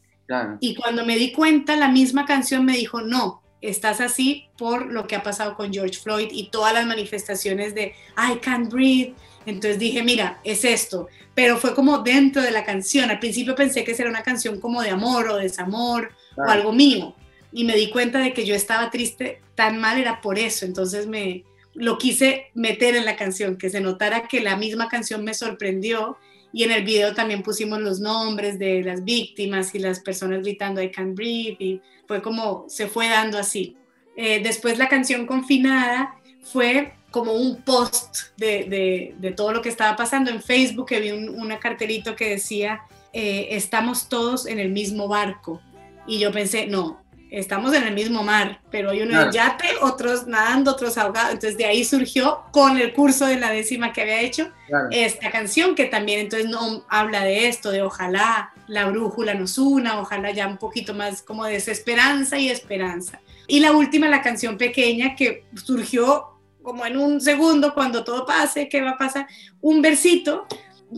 Y 0.61 0.75
cuando 0.75 1.05
me 1.05 1.17
di 1.17 1.33
cuenta, 1.33 1.75
la 1.75 1.89
misma 1.89 2.25
canción 2.25 2.63
me 2.63 2.77
dijo, 2.77 3.01
no, 3.01 3.43
estás 3.63 4.01
así 4.01 4.45
por 4.57 4.91
lo 4.91 5.07
que 5.07 5.15
ha 5.15 5.23
pasado 5.23 5.55
con 5.55 5.73
George 5.73 5.99
Floyd 5.99 6.29
y 6.31 6.49
todas 6.49 6.73
las 6.73 6.85
manifestaciones 6.85 7.73
de 7.75 7.93
I 8.17 8.37
can't 8.39 8.71
breathe. 8.71 9.13
Entonces 9.45 9.79
dije, 9.79 10.03
mira, 10.03 10.39
es 10.43 10.65
esto, 10.65 11.07
pero 11.33 11.57
fue 11.57 11.73
como 11.73 11.99
dentro 11.99 12.41
de 12.41 12.51
la 12.51 12.63
canción. 12.63 13.09
Al 13.09 13.19
principio 13.19 13.55
pensé 13.55 13.83
que 13.83 13.91
era 13.91 14.09
una 14.09 14.23
canción 14.23 14.59
como 14.59 14.81
de 14.81 14.89
amor 14.89 15.29
o 15.29 15.37
desamor 15.37 16.11
o 16.37 16.43
algo 16.43 16.71
mío 16.71 17.15
y 17.51 17.63
me 17.63 17.75
di 17.75 17.89
cuenta 17.89 18.19
de 18.19 18.33
que 18.33 18.45
yo 18.45 18.55
estaba 18.55 18.89
triste 18.89 19.41
tan 19.55 19.79
mal 19.79 19.99
era 19.99 20.21
por 20.21 20.39
eso. 20.39 20.65
Entonces 20.65 21.07
me, 21.07 21.43
lo 21.73 21.97
quise 21.97 22.47
meter 22.53 22.95
en 22.95 23.05
la 23.05 23.15
canción, 23.15 23.57
que 23.57 23.69
se 23.69 23.81
notara 23.81 24.27
que 24.27 24.41
la 24.41 24.55
misma 24.55 24.87
canción 24.87 25.23
me 25.23 25.33
sorprendió 25.33 26.17
y 26.51 26.63
en 26.63 26.71
el 26.71 26.83
video 26.83 27.15
también 27.15 27.41
pusimos 27.41 27.79
los 27.81 27.99
nombres 27.99 28.59
de 28.59 28.83
las 28.83 29.03
víctimas 29.03 29.73
y 29.73 29.79
las 29.79 29.99
personas 29.99 30.41
gritando 30.41 30.81
I 30.81 30.91
can't 30.91 31.15
breathe 31.15 31.57
y 31.59 31.81
fue 32.07 32.21
como 32.21 32.65
se 32.67 32.87
fue 32.87 33.07
dando 33.07 33.39
así. 33.39 33.75
Eh, 34.15 34.41
después 34.43 34.77
la 34.77 34.87
canción 34.87 35.25
Confinada 35.25 36.15
fue 36.43 36.93
como 37.13 37.33
un 37.33 37.61
post 37.61 38.35
de, 38.37 39.13
de, 39.19 39.31
todo 39.33 39.53
lo 39.53 39.61
que 39.61 39.69
estaba 39.69 39.95
pasando 39.95 40.31
en 40.31 40.41
Facebook, 40.41 40.87
que 40.87 40.99
vi 40.99 41.11
un 41.11 41.29
una 41.29 41.59
cartelito 41.59 42.15
que 42.15 42.27
decía, 42.27 42.81
eh, 43.13 43.49
estamos 43.51 44.09
todos 44.09 44.47
en 44.47 44.57
el 44.57 44.71
mismo 44.71 45.07
barco. 45.07 45.61
Y 46.07 46.17
yo 46.17 46.31
pensé, 46.31 46.65
no, 46.65 47.03
estamos 47.29 47.71
en 47.75 47.83
el 47.83 47.93
mismo 47.93 48.23
mar, 48.23 48.61
pero 48.71 48.89
hay 48.89 49.03
uno 49.03 49.21
en 49.21 49.31
yate, 49.31 49.67
otros 49.83 50.25
nadando, 50.25 50.71
otros 50.71 50.97
ahogados. 50.97 51.33
Entonces 51.33 51.55
de 51.55 51.65
ahí 51.65 51.85
surgió 51.85 52.45
con 52.51 52.79
el 52.79 52.93
curso 52.93 53.27
de 53.27 53.37
la 53.37 53.51
décima 53.51 53.93
que 53.93 54.01
había 54.01 54.21
hecho 54.21 54.51
esta 54.89 55.29
canción 55.29 55.75
que 55.75 55.85
también 55.85 56.19
entonces 56.19 56.49
no 56.49 56.83
habla 56.89 57.23
de 57.23 57.47
esto, 57.47 57.69
de 57.69 57.83
ojalá 57.83 58.51
la 58.65 58.85
brújula 58.85 59.35
nos 59.35 59.59
una, 59.59 59.99
ojalá 59.99 60.31
ya 60.31 60.47
un 60.47 60.57
poquito 60.57 60.95
más 60.95 61.21
como 61.21 61.45
de 61.45 61.53
desesperanza 61.53 62.39
y 62.39 62.49
esperanza. 62.49 63.21
Y 63.47 63.59
la 63.59 63.71
última, 63.71 64.07
la 64.07 64.23
canción 64.23 64.57
pequeña 64.57 65.15
que 65.15 65.45
surgió 65.63 66.32
como 66.63 66.85
en 66.85 66.97
un 66.97 67.21
segundo, 67.21 67.73
cuando 67.73 68.03
todo 68.03 68.25
pase, 68.25 68.69
¿qué 68.69 68.81
va 68.81 68.91
a 68.91 68.97
pasar? 68.97 69.27
Un 69.61 69.81
versito 69.81 70.47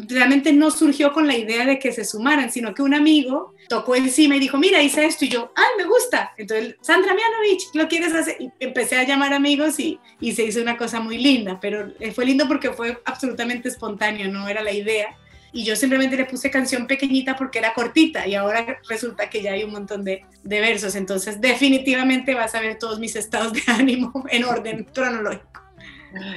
realmente 0.07 0.53
no 0.53 0.71
surgió 0.71 1.13
con 1.13 1.27
la 1.27 1.37
idea 1.37 1.65
de 1.65 1.79
que 1.79 1.91
se 1.91 2.05
sumaran, 2.05 2.51
sino 2.51 2.73
que 2.73 2.81
un 2.81 2.93
amigo 2.93 3.53
tocó 3.69 3.95
encima 3.95 4.35
y 4.35 4.39
dijo, 4.39 4.57
mira, 4.57 4.81
hice 4.81 5.05
esto 5.05 5.25
y 5.25 5.29
yo, 5.29 5.51
ay, 5.55 5.65
me 5.77 5.85
gusta. 5.85 6.33
Entonces, 6.37 6.75
Sandra 6.81 7.13
Mianovich, 7.13 7.63
¿lo 7.73 7.87
quieres 7.87 8.13
hacer? 8.13 8.37
Empecé 8.59 8.97
a 8.97 9.03
llamar 9.03 9.33
amigos 9.33 9.79
y, 9.79 9.99
y 10.19 10.33
se 10.33 10.43
hizo 10.43 10.61
una 10.61 10.77
cosa 10.77 10.99
muy 10.99 11.17
linda, 11.17 11.59
pero 11.59 11.91
eh, 11.99 12.11
fue 12.11 12.25
lindo 12.25 12.47
porque 12.47 12.71
fue 12.73 13.01
absolutamente 13.05 13.69
espontáneo, 13.69 14.29
no 14.31 14.47
era 14.47 14.61
la 14.61 14.71
idea. 14.71 15.17
Y 15.55 15.63
yo 15.63 15.77
simplemente 15.77 16.17
le 16.17 16.25
puse 16.25 16.51
canción 16.51 16.85
pequeñita 16.85 17.37
porque 17.37 17.59
era 17.59 17.73
cortita 17.73 18.27
y 18.27 18.35
ahora 18.35 18.77
resulta 18.89 19.29
que 19.29 19.41
ya 19.41 19.53
hay 19.53 19.63
un 19.63 19.71
montón 19.71 20.03
de, 20.03 20.25
de 20.43 20.59
versos. 20.59 20.95
Entonces, 20.95 21.39
definitivamente 21.39 22.35
vas 22.35 22.53
a 22.55 22.59
ver 22.59 22.77
todos 22.77 22.99
mis 22.99 23.15
estados 23.15 23.53
de 23.53 23.61
ánimo 23.67 24.11
en 24.29 24.43
orden 24.43 24.83
cronológico. 24.93 25.61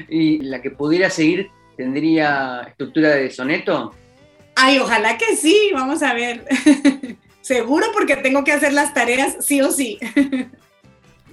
Y 0.08 0.38
la 0.42 0.62
que 0.62 0.70
pudiera 0.70 1.10
seguir 1.10 1.50
tendría 1.76 2.62
estructura 2.68 3.08
de 3.16 3.28
soneto. 3.32 3.92
Ay, 4.54 4.78
ojalá 4.78 5.18
que 5.18 5.34
sí, 5.34 5.70
vamos 5.74 6.04
a 6.04 6.14
ver. 6.14 6.44
Seguro 7.40 7.86
porque 7.92 8.14
tengo 8.14 8.44
que 8.44 8.52
hacer 8.52 8.72
las 8.72 8.94
tareas 8.94 9.44
sí 9.44 9.60
o 9.62 9.72
sí. 9.72 9.98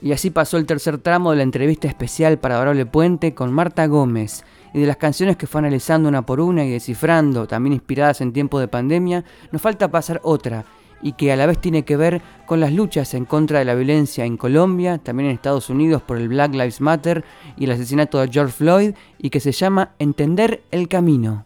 y 0.01 0.11
así 0.11 0.31
pasó 0.31 0.57
el 0.57 0.65
tercer 0.65 0.97
tramo 0.97 1.29
de 1.29 1.37
la 1.37 1.43
entrevista 1.43 1.87
especial 1.87 2.39
para 2.39 2.55
Adorable 2.55 2.87
Puente 2.87 3.35
con 3.35 3.53
Marta 3.53 3.85
Gómez. 3.85 4.43
Y 4.75 4.81
de 4.81 4.87
las 4.87 4.97
canciones 4.97 5.37
que 5.37 5.47
fue 5.47 5.59
analizando 5.59 6.09
una 6.09 6.25
por 6.25 6.41
una 6.41 6.65
y 6.65 6.69
descifrando, 6.69 7.47
también 7.47 7.71
inspiradas 7.71 8.19
en 8.19 8.33
tiempo 8.33 8.59
de 8.59 8.67
pandemia, 8.67 9.23
nos 9.53 9.61
falta 9.61 9.89
pasar 9.89 10.19
otra, 10.21 10.65
y 11.01 11.13
que 11.13 11.31
a 11.31 11.37
la 11.37 11.45
vez 11.45 11.59
tiene 11.59 11.85
que 11.85 11.95
ver 11.95 12.21
con 12.45 12.59
las 12.59 12.73
luchas 12.73 13.13
en 13.13 13.23
contra 13.23 13.59
de 13.59 13.63
la 13.63 13.73
violencia 13.73 14.25
en 14.25 14.35
Colombia, 14.35 14.97
también 14.97 15.29
en 15.29 15.35
Estados 15.35 15.69
Unidos 15.69 16.01
por 16.01 16.17
el 16.17 16.27
Black 16.27 16.51
Lives 16.51 16.81
Matter 16.81 17.23
y 17.55 17.63
el 17.63 17.71
asesinato 17.71 18.19
de 18.19 18.27
George 18.27 18.51
Floyd, 18.51 18.95
y 19.17 19.29
que 19.29 19.39
se 19.39 19.53
llama 19.53 19.95
Entender 19.97 20.61
el 20.71 20.89
Camino. 20.89 21.45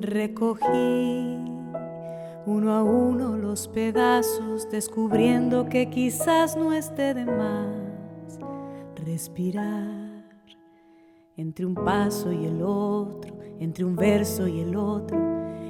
Recogí 0.00 1.07
uno 2.48 2.72
a 2.72 2.82
uno 2.82 3.36
los 3.36 3.68
pedazos, 3.68 4.70
descubriendo 4.70 5.68
que 5.68 5.90
quizás 5.90 6.56
no 6.56 6.72
esté 6.72 7.12
de 7.12 7.26
más 7.26 8.38
respirar 8.94 10.24
entre 11.36 11.66
un 11.66 11.74
paso 11.74 12.32
y 12.32 12.46
el 12.46 12.62
otro, 12.62 13.36
entre 13.60 13.84
un 13.84 13.96
verso 13.96 14.48
y 14.48 14.60
el 14.60 14.76
otro, 14.76 15.18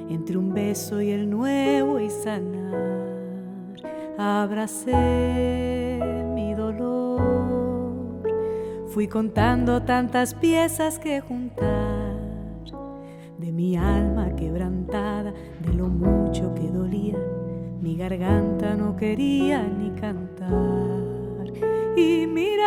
entre 0.09 0.37
un 0.37 0.53
beso 0.53 1.01
y 1.01 1.11
el 1.11 1.29
nuevo 1.29 1.99
y 1.99 2.09
sanar. 2.09 3.75
Abracé 4.17 5.99
mi 6.33 6.53
dolor, 6.53 8.23
fui 8.87 9.09
contando 9.09 9.83
tantas 9.83 10.33
piezas 10.33 10.97
que 10.97 11.19
juntar 11.19 12.15
de 13.37 13.51
mi 13.51 13.75
alma 13.75 14.33
quebrantada, 14.35 15.33
lo 15.73 15.87
mucho 15.87 16.53
que 16.55 16.67
dolía, 16.69 17.17
mi 17.81 17.95
garganta 17.95 18.75
no 18.75 18.95
quería 18.95 19.63
ni 19.63 19.91
cantar. 19.91 20.49
Y 21.95 22.27
mirar 22.27 22.58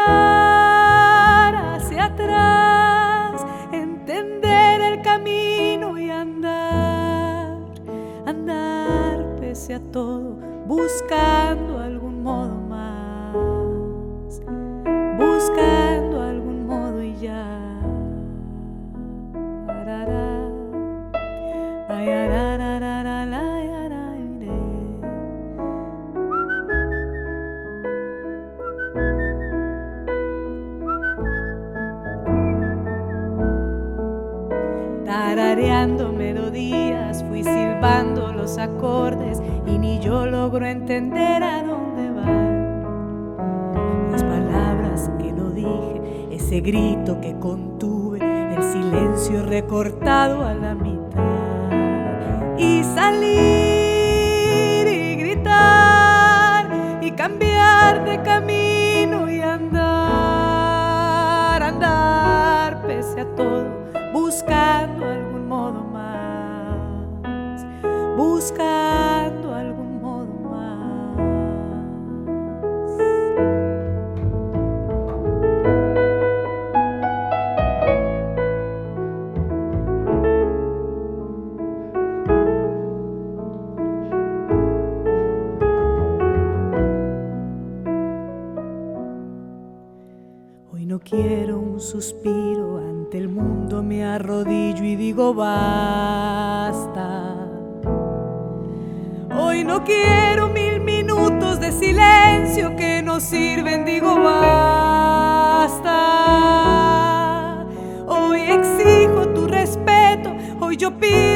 hoy 111.00 111.31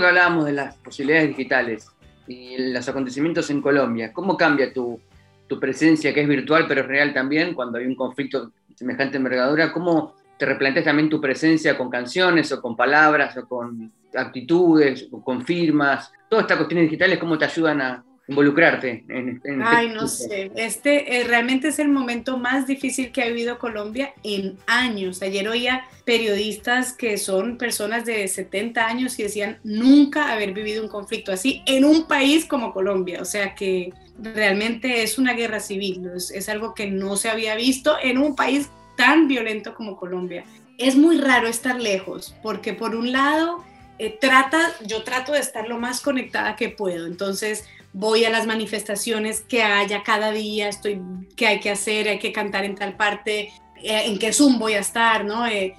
que 0.00 0.06
hablábamos 0.06 0.44
de 0.44 0.52
las 0.52 0.76
posibilidades 0.76 1.28
digitales 1.28 1.90
y 2.26 2.72
los 2.72 2.88
acontecimientos 2.88 3.50
en 3.50 3.62
Colombia, 3.62 4.12
¿cómo 4.12 4.36
cambia 4.36 4.72
tu, 4.72 5.00
tu 5.46 5.60
presencia, 5.60 6.12
que 6.12 6.22
es 6.22 6.28
virtual 6.28 6.66
pero 6.66 6.82
es 6.82 6.86
real 6.86 7.14
también, 7.14 7.54
cuando 7.54 7.78
hay 7.78 7.86
un 7.86 7.94
conflicto 7.94 8.52
semejante 8.74 9.16
envergadura? 9.16 9.72
¿Cómo 9.72 10.14
te 10.38 10.46
replanteas 10.46 10.84
también 10.84 11.08
tu 11.08 11.20
presencia 11.20 11.76
con 11.76 11.88
canciones 11.88 12.50
o 12.52 12.60
con 12.60 12.76
palabras 12.76 13.36
o 13.36 13.46
con 13.48 13.92
actitudes 14.14 15.08
o 15.10 15.22
con 15.22 15.44
firmas? 15.44 16.12
Todas 16.28 16.44
estas 16.44 16.58
cuestiones 16.58 16.86
digitales, 16.86 17.18
¿cómo 17.18 17.38
te 17.38 17.44
ayudan 17.44 17.80
a, 17.80 18.04
involucrarte 18.28 19.04
en, 19.08 19.40
en 19.44 19.62
Ay, 19.62 19.88
no 19.88 20.08
sé, 20.08 20.50
este 20.56 21.18
eh, 21.18 21.24
realmente 21.24 21.68
es 21.68 21.78
el 21.78 21.88
momento 21.88 22.38
más 22.38 22.66
difícil 22.66 23.12
que 23.12 23.22
ha 23.22 23.26
vivido 23.26 23.58
Colombia 23.58 24.14
en 24.24 24.56
años. 24.66 25.22
Ayer 25.22 25.48
oía 25.48 25.84
periodistas 26.04 26.92
que 26.92 27.18
son 27.18 27.56
personas 27.56 28.04
de 28.04 28.26
70 28.26 28.84
años 28.84 29.18
y 29.18 29.22
decían 29.22 29.58
nunca 29.62 30.32
haber 30.32 30.52
vivido 30.52 30.82
un 30.82 30.88
conflicto 30.88 31.32
así 31.32 31.62
en 31.66 31.84
un 31.84 32.08
país 32.08 32.44
como 32.44 32.72
Colombia. 32.72 33.22
O 33.22 33.24
sea 33.24 33.54
que 33.54 33.92
realmente 34.18 35.02
es 35.02 35.18
una 35.18 35.34
guerra 35.34 35.60
civil, 35.60 36.10
es, 36.16 36.30
es 36.30 36.48
algo 36.48 36.74
que 36.74 36.90
no 36.90 37.16
se 37.16 37.28
había 37.28 37.54
visto 37.54 37.96
en 38.02 38.18
un 38.18 38.34
país 38.34 38.70
tan 38.96 39.28
violento 39.28 39.74
como 39.74 39.96
Colombia. 39.96 40.44
Es 40.78 40.96
muy 40.96 41.18
raro 41.18 41.46
estar 41.46 41.80
lejos, 41.80 42.34
porque 42.42 42.74
por 42.74 42.96
un 42.96 43.12
lado, 43.12 43.64
eh, 43.98 44.16
trata, 44.20 44.74
yo 44.84 45.02
trato 45.02 45.32
de 45.32 45.40
estar 45.40 45.68
lo 45.68 45.78
más 45.78 46.00
conectada 46.00 46.56
que 46.56 46.68
puedo. 46.68 47.06
Entonces, 47.06 47.64
voy 47.92 48.24
a 48.24 48.30
las 48.30 48.46
manifestaciones 48.46 49.40
que 49.40 49.62
haya 49.62 50.02
cada 50.02 50.30
día, 50.30 50.68
estoy, 50.68 51.00
qué 51.34 51.46
hay 51.46 51.60
que 51.60 51.70
hacer, 51.70 52.08
hay 52.08 52.18
que 52.18 52.32
cantar 52.32 52.64
en 52.64 52.74
tal 52.74 52.94
parte, 52.96 53.52
eh, 53.82 54.06
en 54.06 54.18
qué 54.18 54.32
Zoom 54.32 54.58
voy 54.58 54.74
a 54.74 54.80
estar, 54.80 55.24
¿no? 55.24 55.46
Eh, 55.46 55.74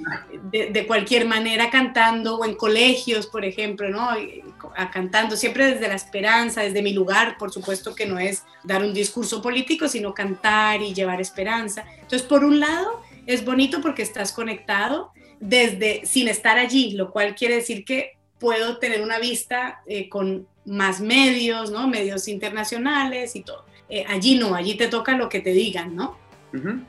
de, 0.52 0.88
cualquier 0.88 1.28
manera 1.28 1.70
cantando 1.70 2.38
o 2.38 2.46
en 2.46 2.56
colegios, 2.56 3.28
por 3.28 3.44
ejemplo, 3.46 3.90
¿no? 3.90 4.10
A, 4.76 4.92
cantando 4.92 5.36
siempre 5.36 5.66
desde 5.66 5.88
la 5.88 5.96
esperanza, 5.96 6.62
desde 6.62 6.82
mi 6.82 6.94
lugar, 6.94 7.38
por 7.38 7.52
supuesto 7.52 7.94
que 7.94 8.06
no 8.06 8.18
es 8.18 8.44
dar 8.64 8.84
un 8.84 8.94
discurso 8.94 9.42
político, 9.42 9.88
sino 9.88 10.14
cantar 10.14 10.82
y 10.82 10.94
llevar 10.94 11.22
esperanza. 11.22 11.86
Entonces, 11.94 12.24
por 12.24 12.44
un 12.44 12.60
lado, 12.60 13.02
es 13.28 13.46
bonito 13.46 13.82
porque 13.82 14.02
estás 14.02 14.32
conectado 14.32 15.12
desde 15.40 16.06
sin 16.06 16.28
estar 16.28 16.58
allí, 16.58 16.92
lo 16.92 17.12
cual 17.12 17.36
quiere 17.36 17.56
decir 17.56 17.86
que 17.86 18.14
puedo 18.40 18.78
tener 18.78 19.02
una 19.02 19.20
vista 19.20 19.82
eh, 19.86 20.10
con 20.10 20.48
más 20.66 21.00
medios, 21.00 21.70
¿no? 21.70 21.88
Medios 21.88 22.28
internacionales 22.28 23.36
y 23.36 23.42
todo. 23.42 23.66
Eh, 23.90 24.04
allí 24.08 24.36
no, 24.36 24.56
allí 24.56 24.76
te 24.76 24.88
toca 24.88 25.16
lo 25.16 25.30
que 25.30 25.40
te 25.40 25.52
digan, 25.52 25.96
¿no? 25.96 26.18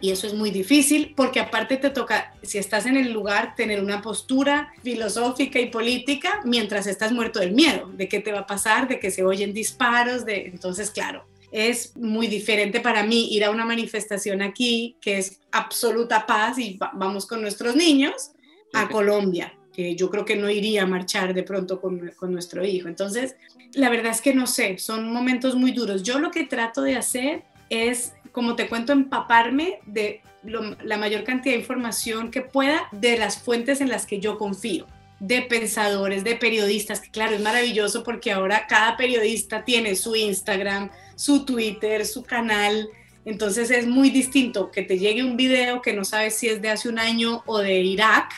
Y 0.00 0.12
eso 0.12 0.26
es 0.26 0.32
muy 0.32 0.50
difícil 0.50 1.12
porque 1.14 1.40
aparte 1.40 1.76
te 1.76 1.90
toca, 1.90 2.32
si 2.42 2.56
estás 2.56 2.86
en 2.86 2.96
el 2.96 3.12
lugar, 3.12 3.54
tener 3.54 3.82
una 3.82 4.00
postura 4.00 4.72
filosófica 4.82 5.58
y 5.58 5.66
política 5.66 6.40
mientras 6.44 6.86
estás 6.86 7.12
muerto 7.12 7.40
del 7.40 7.52
miedo, 7.52 7.90
de 7.92 8.08
qué 8.08 8.20
te 8.20 8.32
va 8.32 8.40
a 8.40 8.46
pasar, 8.46 8.88
de 8.88 8.98
que 8.98 9.10
se 9.10 9.24
oyen 9.24 9.52
disparos, 9.52 10.24
de 10.24 10.46
entonces 10.46 10.90
claro, 10.90 11.26
es 11.50 11.96
muy 11.96 12.26
diferente 12.26 12.80
para 12.80 13.02
mí 13.02 13.28
ir 13.32 13.44
a 13.44 13.50
una 13.50 13.64
manifestación 13.64 14.42
aquí 14.42 14.96
que 15.00 15.18
es 15.18 15.40
absoluta 15.50 16.26
paz 16.26 16.58
y 16.58 16.78
vamos 16.94 17.26
con 17.26 17.40
nuestros 17.40 17.74
niños 17.74 18.32
a 18.72 18.88
Colombia 18.88 19.54
que 19.72 19.94
yo 19.94 20.10
creo 20.10 20.24
que 20.24 20.34
no 20.34 20.50
iría 20.50 20.82
a 20.82 20.86
marchar 20.86 21.32
de 21.32 21.44
pronto 21.44 21.80
con, 21.80 22.10
con, 22.16 22.32
nuestro 22.32 22.64
hijo. 22.64 22.88
Entonces, 22.88 23.36
la 23.74 23.88
verdad 23.88 24.10
es 24.10 24.20
que 24.20 24.34
no 24.34 24.48
sé, 24.48 24.76
son 24.78 25.12
momentos 25.12 25.54
muy 25.54 25.70
duros. 25.70 26.02
Yo 26.02 26.18
lo 26.18 26.32
que 26.32 26.42
trato 26.42 26.82
de 26.82 26.96
hacer 26.96 27.44
es, 27.70 28.12
como 28.32 28.56
te 28.56 28.68
cuento, 28.68 28.92
empaparme 28.92 29.78
de 29.86 30.20
la 30.42 30.96
mayor 30.96 31.22
cantidad 31.22 31.54
de 31.54 31.60
información 31.60 32.32
que 32.32 32.40
pueda 32.40 32.88
de 32.90 33.18
las 33.18 33.38
fuentes 33.38 33.80
en 33.80 33.88
las 33.88 34.04
que 34.04 34.18
yo 34.18 34.36
confío 34.36 34.86
de 35.20 35.42
pensadores, 35.42 36.22
de 36.24 36.36
periodistas, 36.36 37.00
que 37.00 37.10
claro, 37.10 37.34
es 37.34 37.40
maravilloso 37.40 38.04
porque 38.04 38.30
ahora 38.30 38.66
cada 38.68 38.96
periodista 38.96 39.64
tiene 39.64 39.96
su 39.96 40.14
Instagram, 40.14 40.90
su 41.18 41.44
Twitter, 41.44 42.06
su 42.06 42.22
canal, 42.22 42.88
entonces 43.24 43.70
es 43.70 43.86
muy 43.86 44.10
distinto 44.10 44.70
que 44.70 44.82
te 44.82 44.98
llegue 44.98 45.24
un 45.24 45.36
video 45.36 45.82
que 45.82 45.92
no 45.92 46.04
sabes 46.04 46.36
si 46.36 46.48
es 46.48 46.62
de 46.62 46.70
hace 46.70 46.88
un 46.88 46.98
año 46.98 47.42
o 47.44 47.58
de 47.58 47.80
Irak, 47.80 48.32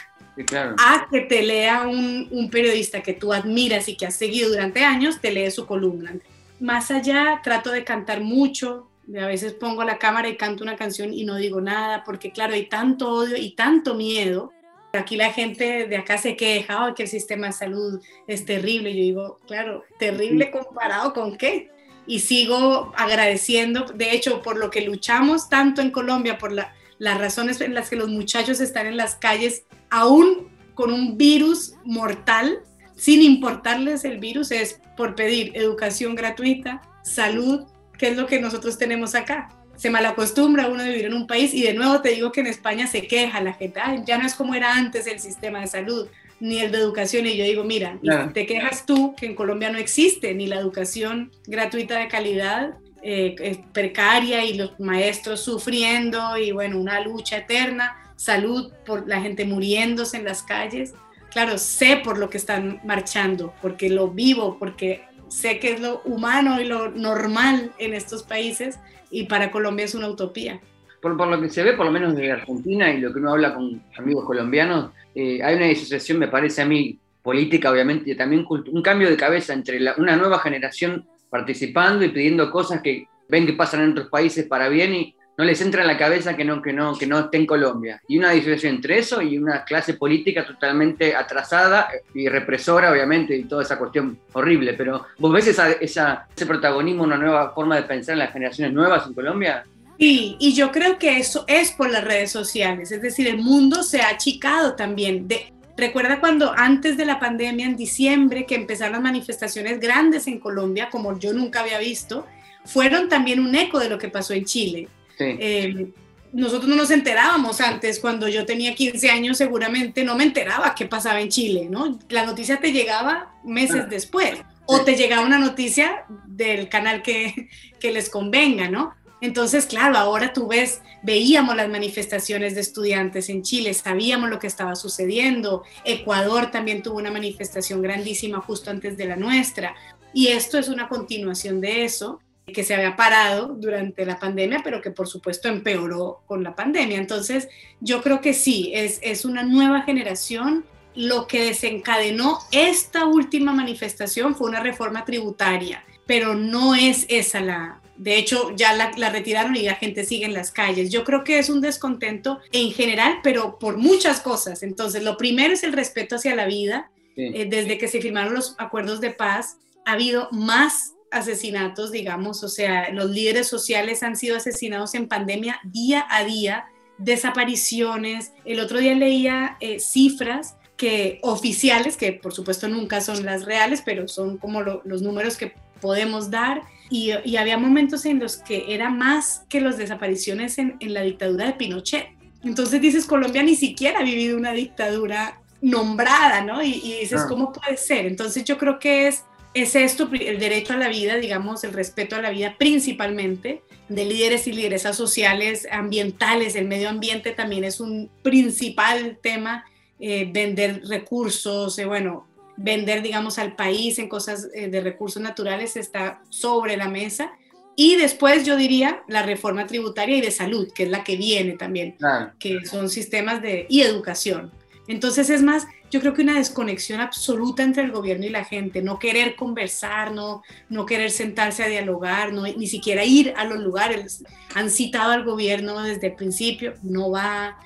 a 0.78 1.06
que 1.10 1.20
te 1.20 1.42
lea 1.42 1.86
un, 1.86 2.48
periodista 2.50 3.02
que 3.02 3.12
tú 3.12 3.32
admiras 3.34 3.88
y 3.88 3.96
que 3.96 4.06
has 4.06 4.16
seguido 4.16 4.48
durante 4.48 4.82
años, 4.82 5.20
te 5.20 5.30
lee 5.30 5.50
su 5.50 5.66
columna. 5.66 6.14
Más 6.58 6.90
allá, 6.90 7.40
trato 7.44 7.70
de 7.70 7.84
cantar 7.84 8.22
mucho, 8.22 8.88
a 9.16 9.26
veces 9.26 9.52
pongo 9.52 9.84
la 9.84 9.98
cámara 9.98 10.28
y 10.28 10.36
canto 10.36 10.64
una 10.64 10.76
canción 10.76 11.12
y 11.12 11.24
no 11.24 11.36
digo 11.36 11.60
nada, 11.60 12.02
porque 12.02 12.32
claro, 12.32 12.54
hay 12.54 12.66
tanto 12.66 13.10
odio 13.10 13.36
y 13.36 13.50
tanto 13.50 13.94
miedo. 13.94 14.52
Aquí 14.92 15.16
la 15.16 15.32
gente 15.32 15.86
de 15.86 15.96
acá 15.98 16.16
se 16.16 16.34
queja, 16.34 16.94
que 16.96 17.04
el 17.04 17.08
sistema 17.08 17.48
de 17.48 17.52
salud 17.52 18.00
es 18.26 18.44
terrible. 18.44 18.94
Yo 18.94 19.02
digo, 19.02 19.40
claro, 19.46 19.84
terrible 19.98 20.50
comparado 20.50 21.12
con 21.12 21.36
qué. 21.36 21.70
Y 22.06 22.20
sigo 22.20 22.92
agradeciendo, 22.96 23.86
de 23.94 24.12
hecho, 24.12 24.42
por 24.42 24.58
lo 24.58 24.70
que 24.70 24.80
luchamos 24.80 25.48
tanto 25.48 25.80
en 25.80 25.90
Colombia, 25.90 26.38
por 26.38 26.52
la, 26.52 26.74
las 26.98 27.18
razones 27.18 27.60
en 27.60 27.74
las 27.74 27.88
que 27.90 27.96
los 27.96 28.08
muchachos 28.08 28.60
están 28.60 28.86
en 28.86 28.96
las 28.96 29.16
calles 29.16 29.64
aún 29.88 30.48
con 30.74 30.92
un 30.92 31.16
virus 31.16 31.74
mortal, 31.84 32.60
sin 32.96 33.22
importarles 33.22 34.04
el 34.04 34.18
virus, 34.18 34.50
es 34.50 34.80
por 34.96 35.14
pedir 35.14 35.52
educación 35.54 36.14
gratuita, 36.14 36.82
salud, 37.02 37.64
que 37.98 38.08
es 38.08 38.16
lo 38.16 38.26
que 38.26 38.40
nosotros 38.40 38.78
tenemos 38.78 39.14
acá. 39.14 39.48
Se 39.76 39.88
malacostumbra 39.88 40.68
uno 40.68 40.84
vivir 40.84 41.06
en 41.06 41.14
un 41.14 41.26
país 41.26 41.54
y 41.54 41.62
de 41.62 41.72
nuevo 41.72 42.02
te 42.02 42.10
digo 42.10 42.32
que 42.32 42.40
en 42.40 42.46
España 42.46 42.86
se 42.86 43.06
queja 43.06 43.40
la 43.40 43.54
gente, 43.54 43.80
ya 44.04 44.18
no 44.18 44.26
es 44.26 44.34
como 44.34 44.54
era 44.54 44.74
antes 44.74 45.06
el 45.06 45.20
sistema 45.20 45.60
de 45.60 45.66
salud 45.66 46.06
ni 46.40 46.58
el 46.58 46.72
de 46.72 46.78
educación 46.78 47.26
y 47.26 47.36
yo 47.36 47.44
digo, 47.44 47.64
mira, 47.64 47.98
te 48.32 48.46
quejas 48.46 48.86
tú 48.86 49.14
que 49.14 49.26
en 49.26 49.34
Colombia 49.34 49.70
no 49.70 49.78
existe 49.78 50.34
ni 50.34 50.46
la 50.46 50.58
educación 50.58 51.30
gratuita 51.46 51.98
de 51.98 52.08
calidad, 52.08 52.78
eh, 53.02 53.62
precaria 53.72 54.44
y 54.44 54.54
los 54.54 54.78
maestros 54.80 55.42
sufriendo 55.42 56.36
y 56.36 56.52
bueno, 56.52 56.78
una 56.78 57.00
lucha 57.00 57.38
eterna 57.38 58.00
salud, 58.20 58.70
por 58.84 59.08
la 59.08 59.22
gente 59.22 59.46
muriéndose 59.46 60.18
en 60.18 60.26
las 60.26 60.42
calles. 60.42 60.92
Claro, 61.30 61.56
sé 61.56 61.96
por 62.04 62.18
lo 62.18 62.28
que 62.28 62.36
están 62.36 62.78
marchando, 62.84 63.54
porque 63.62 63.88
lo 63.88 64.08
vivo, 64.08 64.58
porque 64.58 65.04
sé 65.28 65.58
que 65.58 65.72
es 65.72 65.80
lo 65.80 66.02
humano 66.04 66.60
y 66.60 66.64
lo 66.64 66.90
normal 66.90 67.72
en 67.78 67.94
estos 67.94 68.22
países 68.22 68.78
y 69.10 69.24
para 69.24 69.50
Colombia 69.50 69.86
es 69.86 69.94
una 69.94 70.08
utopía. 70.08 70.60
Por, 71.00 71.14
lo 71.14 71.40
que 71.40 71.48
se 71.48 71.62
ve, 71.62 71.72
por 71.72 71.86
lo 71.86 71.92
menos 71.92 72.14
de 72.14 72.30
Argentina 72.30 72.92
y 72.92 73.00
lo 73.00 73.12
que 73.12 73.18
uno 73.18 73.32
habla 73.32 73.54
con 73.54 73.82
amigos 73.96 74.24
colombianos, 74.24 74.90
eh, 75.14 75.42
hay 75.42 75.56
una 75.56 75.66
disociación, 75.66 76.18
me 76.18 76.28
parece 76.28 76.62
a 76.62 76.66
mí, 76.66 76.98
política, 77.22 77.70
obviamente, 77.70 78.10
y 78.10 78.16
también 78.16 78.46
un 78.48 78.82
cambio 78.82 79.08
de 79.08 79.16
cabeza 79.16 79.52
entre 79.52 79.78
una 79.98 80.16
nueva 80.16 80.38
generación 80.38 81.06
participando 81.28 82.04
y 82.04 82.08
pidiendo 82.08 82.50
cosas 82.50 82.80
que 82.82 83.06
ven 83.28 83.46
que 83.46 83.52
pasan 83.52 83.82
en 83.82 83.92
otros 83.92 84.08
países 84.08 84.46
para 84.46 84.68
bien 84.68 84.94
y, 84.94 85.14
no 85.40 85.46
les 85.46 85.62
entra 85.62 85.80
en 85.80 85.86
la 85.86 85.96
cabeza 85.96 86.36
que 86.36 86.44
no, 86.44 86.60
que 86.60 86.70
no, 86.70 86.98
que 86.98 87.06
no 87.06 87.18
esté 87.18 87.38
en 87.38 87.46
Colombia. 87.46 88.02
Y 88.06 88.18
una 88.18 88.32
diferencia 88.32 88.68
entre 88.68 88.98
eso 88.98 89.22
y 89.22 89.38
una 89.38 89.64
clase 89.64 89.94
política 89.94 90.44
totalmente 90.44 91.16
atrasada 91.16 91.88
y 92.14 92.28
represora, 92.28 92.92
obviamente, 92.92 93.34
y 93.34 93.44
toda 93.44 93.62
esa 93.62 93.78
cuestión 93.78 94.18
horrible. 94.34 94.74
Pero 94.74 95.06
¿vos 95.16 95.32
ves 95.32 95.46
esa, 95.46 95.72
ese 95.72 96.46
protagonismo, 96.46 97.04
una 97.04 97.16
nueva 97.16 97.52
forma 97.52 97.76
de 97.76 97.84
pensar 97.84 98.12
en 98.12 98.18
las 98.18 98.34
generaciones 98.34 98.74
nuevas 98.74 99.06
en 99.06 99.14
Colombia? 99.14 99.64
Sí, 100.00 100.36
y 100.38 100.54
yo 100.54 100.72
creo 100.72 100.98
que 100.98 101.18
eso 101.18 101.44
es 101.46 101.72
por 101.72 101.90
las 101.90 102.02
redes 102.02 102.32
sociales, 102.32 102.90
es 102.90 103.02
decir, 103.02 103.28
el 103.28 103.36
mundo 103.36 103.82
se 103.82 104.00
ha 104.00 104.08
achicado 104.08 104.74
también. 104.74 105.28
De, 105.28 105.52
recuerda 105.76 106.20
cuando 106.20 106.54
antes 106.56 106.96
de 106.96 107.04
la 107.04 107.20
pandemia, 107.20 107.66
en 107.66 107.76
diciembre, 107.76 108.46
que 108.46 108.54
empezaron 108.54 108.94
las 108.94 109.02
manifestaciones 109.02 109.78
grandes 109.78 110.26
en 110.26 110.40
Colombia, 110.40 110.88
como 110.90 111.18
yo 111.18 111.34
nunca 111.34 111.60
había 111.60 111.78
visto, 111.78 112.26
fueron 112.64 113.10
también 113.10 113.40
un 113.40 113.54
eco 113.54 113.78
de 113.78 113.90
lo 113.90 113.98
que 113.98 114.08
pasó 114.08 114.32
en 114.32 114.46
Chile. 114.46 114.88
Eh, 115.18 115.92
nosotros 116.32 116.66
no 116.66 116.76
nos 116.76 116.90
enterábamos 116.90 117.60
antes, 117.60 117.98
cuando 117.98 118.26
yo 118.26 118.46
tenía 118.46 118.74
15 118.74 119.10
años 119.10 119.36
seguramente 119.36 120.02
no 120.02 120.16
me 120.16 120.24
enteraba 120.24 120.74
qué 120.74 120.86
pasaba 120.86 121.20
en 121.20 121.28
Chile, 121.28 121.68
¿no? 121.70 121.98
La 122.08 122.24
noticia 122.24 122.58
te 122.58 122.72
llegaba 122.72 123.34
meses 123.44 123.82
ah. 123.84 123.88
después 123.90 124.32
o 124.64 124.80
te 124.82 124.94
llegaba 124.94 125.26
una 125.26 125.38
noticia 125.38 126.04
del 126.26 126.70
canal 126.70 127.02
que, 127.02 127.50
que 127.80 127.92
les 127.92 128.08
convenga, 128.08 128.70
¿no? 128.70 128.94
Entonces, 129.20 129.66
claro, 129.66 129.96
ahora 129.98 130.32
tú 130.32 130.48
ves, 130.48 130.80
veíamos 131.02 131.56
las 131.56 131.68
manifestaciones 131.68 132.54
de 132.54 132.62
estudiantes 132.62 133.28
en 133.28 133.42
Chile, 133.42 133.74
sabíamos 133.74 134.30
lo 134.30 134.38
que 134.38 134.46
estaba 134.46 134.74
sucediendo, 134.76 135.62
Ecuador 135.84 136.50
también 136.50 136.82
tuvo 136.82 136.98
una 136.98 137.10
manifestación 137.10 137.82
grandísima 137.82 138.40
justo 138.40 138.70
antes 138.70 138.96
de 138.96 139.06
la 139.06 139.16
nuestra, 139.16 139.74
y 140.12 140.28
esto 140.28 140.58
es 140.58 140.68
una 140.68 140.88
continuación 140.88 141.60
de 141.60 141.84
eso, 141.84 142.20
que 142.52 142.64
se 142.64 142.74
había 142.74 142.96
parado 142.96 143.54
durante 143.54 144.04
la 144.04 144.18
pandemia, 144.18 144.60
pero 144.64 144.80
que 144.80 144.90
por 144.90 145.06
supuesto 145.06 145.48
empeoró 145.48 146.22
con 146.26 146.42
la 146.42 146.54
pandemia. 146.54 146.98
Entonces, 146.98 147.48
yo 147.80 148.02
creo 148.02 148.20
que 148.20 148.34
sí, 148.34 148.72
es, 148.74 148.98
es 149.02 149.24
una 149.24 149.42
nueva 149.42 149.82
generación. 149.82 150.64
Lo 150.94 151.26
que 151.26 151.44
desencadenó 151.44 152.38
esta 152.50 153.06
última 153.06 153.52
manifestación 153.52 154.34
fue 154.34 154.48
una 154.48 154.60
reforma 154.60 155.04
tributaria, 155.04 155.84
pero 156.06 156.34
no 156.34 156.74
es 156.74 157.06
esa 157.08 157.40
la... 157.40 157.79
De 158.00 158.16
hecho, 158.16 158.56
ya 158.56 158.72
la, 158.72 159.10
retiraron 159.10 159.54
y 159.56 159.62
la 159.62 159.74
gente 159.74 160.06
sigue 160.06 160.24
en 160.24 160.32
las 160.32 160.50
calles. 160.50 160.88
Yo 160.90 161.04
creo 161.04 161.22
que 161.22 161.38
es 161.38 161.50
un 161.50 161.60
descontento 161.60 162.40
en 162.50 162.72
general, 162.72 163.18
pero 163.22 163.58
por 163.58 163.76
muchas 163.76 164.20
cosas. 164.20 164.62
Entonces, 164.62 165.02
lo 165.02 165.18
primero 165.18 165.52
es 165.52 165.64
el 165.64 165.74
respeto 165.74 166.16
hacia 166.16 166.34
la 166.34 166.46
vida. 166.46 166.90
Eh, 167.14 167.46
desde 167.50 167.76
que 167.76 167.88
se 167.88 168.00
firmaron 168.00 168.32
los 168.32 168.54
acuerdos 168.56 169.02
de 169.02 169.10
paz, 169.10 169.58
ha 169.84 169.92
habido 169.92 170.30
más 170.32 170.94
asesinatos, 171.10 171.92
digamos, 171.92 172.42
o 172.42 172.48
sea, 172.48 172.90
los 172.90 173.10
líderes 173.10 173.48
sociales 173.48 174.02
han 174.02 174.16
sido 174.16 174.38
asesinados 174.38 174.94
en 174.94 175.06
pandemia 175.06 175.60
día 175.62 176.06
a 176.08 176.24
día, 176.24 176.68
desapariciones. 176.96 178.32
El 178.46 178.60
otro 178.60 178.78
día 178.78 178.94
leía 178.94 179.58
eh, 179.60 179.78
cifras 179.78 180.56
que 180.78 181.18
oficiales, 181.20 181.98
que 181.98 182.14
por 182.14 182.32
supuesto 182.32 182.66
nunca 182.66 183.02
son 183.02 183.26
las 183.26 183.44
reales, 183.44 183.82
pero 183.84 184.08
son 184.08 184.38
como 184.38 184.62
los 184.62 185.02
números 185.02 185.36
que 185.36 185.52
podemos 185.82 186.30
dar. 186.30 186.62
Y, 186.90 187.12
había 187.36 187.56
momentos 187.56 188.04
en 188.04 188.18
los 188.18 188.36
que 188.36 188.74
era 188.74 188.90
más 188.90 189.44
que 189.48 189.60
las 189.60 189.78
desapariciones 189.78 190.58
en, 190.58 190.76
la 190.80 191.02
dictadura 191.02 191.46
de 191.46 191.52
Pinochet. 191.52 192.08
Entonces 192.42 192.80
dices, 192.80 193.06
Colombia 193.06 193.42
ni 193.42 193.54
siquiera 193.54 194.00
ha 194.00 194.02
vivido 194.02 194.36
una 194.36 194.52
dictadura 194.52 195.40
nombrada, 195.60 196.42
¿no? 196.42 196.62
Y, 196.62 196.72
dices, 197.00 197.22
ah. 197.24 197.26
¿cómo 197.28 197.52
puede 197.52 197.76
ser? 197.76 198.06
Entonces 198.06 198.44
yo 198.44 198.58
creo 198.58 198.78
que 198.78 199.06
es, 199.06 199.24
es 199.54 199.76
esto, 199.76 200.10
el 200.12 200.38
derecho 200.38 200.72
a 200.72 200.76
la 200.76 200.88
vida, 200.88 201.16
digamos, 201.16 201.62
el 201.64 201.72
respeto 201.72 202.16
a 202.16 202.22
la 202.22 202.30
vida 202.30 202.56
principalmente, 202.58 203.62
de 203.88 204.04
líderes 204.04 204.46
y 204.46 204.52
lideresas 204.52 204.96
sociales, 204.96 205.68
ambientales, 205.70 206.54
el 206.54 206.66
medio 206.66 206.88
ambiente 206.88 207.32
también 207.32 207.64
es 207.64 207.80
un 207.80 208.10
principal 208.22 209.18
tema 209.20 209.64
eh, 210.02 210.30
vender 210.32 210.82
recursos, 210.88 211.78
eh, 211.78 211.84
bueno, 211.84 212.26
vender, 212.62 213.02
digamos, 213.02 213.38
al 213.38 213.56
país 213.56 213.98
en 213.98 214.08
cosas 214.08 214.48
eh, 214.54 214.68
de 214.68 214.80
recursos 214.80 215.22
naturales 215.22 215.76
está 215.76 216.22
sobre 216.28 216.76
la 216.76 216.88
mesa. 216.88 217.32
Y 217.76 217.96
después 217.96 218.44
yo 218.44 218.56
diría 218.56 219.02
la 219.08 219.22
reforma 219.22 219.66
tributaria 219.66 220.16
y 220.16 220.20
de 220.20 220.30
salud, 220.30 220.68
que 220.74 220.82
es 220.82 220.90
la 220.90 221.02
que 221.02 221.16
viene 221.16 221.56
también, 221.56 221.96
que 222.38 222.66
son 222.66 222.90
sistemas 222.90 223.40
de 223.40 223.66
y 223.70 223.80
educación. 223.80 224.52
Entonces 224.86 225.30
es 225.30 225.42
más, 225.42 225.66
yo 225.90 226.00
creo 226.00 226.12
que 226.12 226.20
una 226.20 226.36
desconexión 226.36 227.00
absoluta 227.00 227.62
entre 227.62 227.84
el 227.84 227.92
gobierno 227.92 228.26
y 228.26 228.28
la 228.28 228.44
gente, 228.44 228.82
no 228.82 228.98
querer 228.98 229.34
conversar, 229.34 230.12
no, 230.12 230.42
no 230.68 230.84
querer 230.84 231.10
sentarse 231.10 231.62
a 231.62 231.68
dialogar, 231.68 232.32
no, 232.34 232.42
ni 232.42 232.66
siquiera 232.66 233.04
ir 233.04 233.32
a 233.36 233.44
los 233.44 233.60
lugares. 233.60 234.24
Han 234.54 234.68
citado 234.68 235.12
al 235.12 235.24
gobierno 235.24 235.80
desde 235.82 236.08
el 236.08 236.16
principio, 236.16 236.74
no 236.82 237.10
va, 237.10 237.56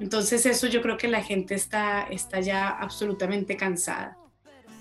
entonces 0.00 0.46
eso 0.46 0.66
yo 0.68 0.80
creo 0.80 0.96
que 0.96 1.08
la 1.08 1.22
gente 1.22 1.54
está, 1.54 2.02
está 2.04 2.40
ya 2.40 2.68
absolutamente 2.68 3.56
cansada. 3.56 4.16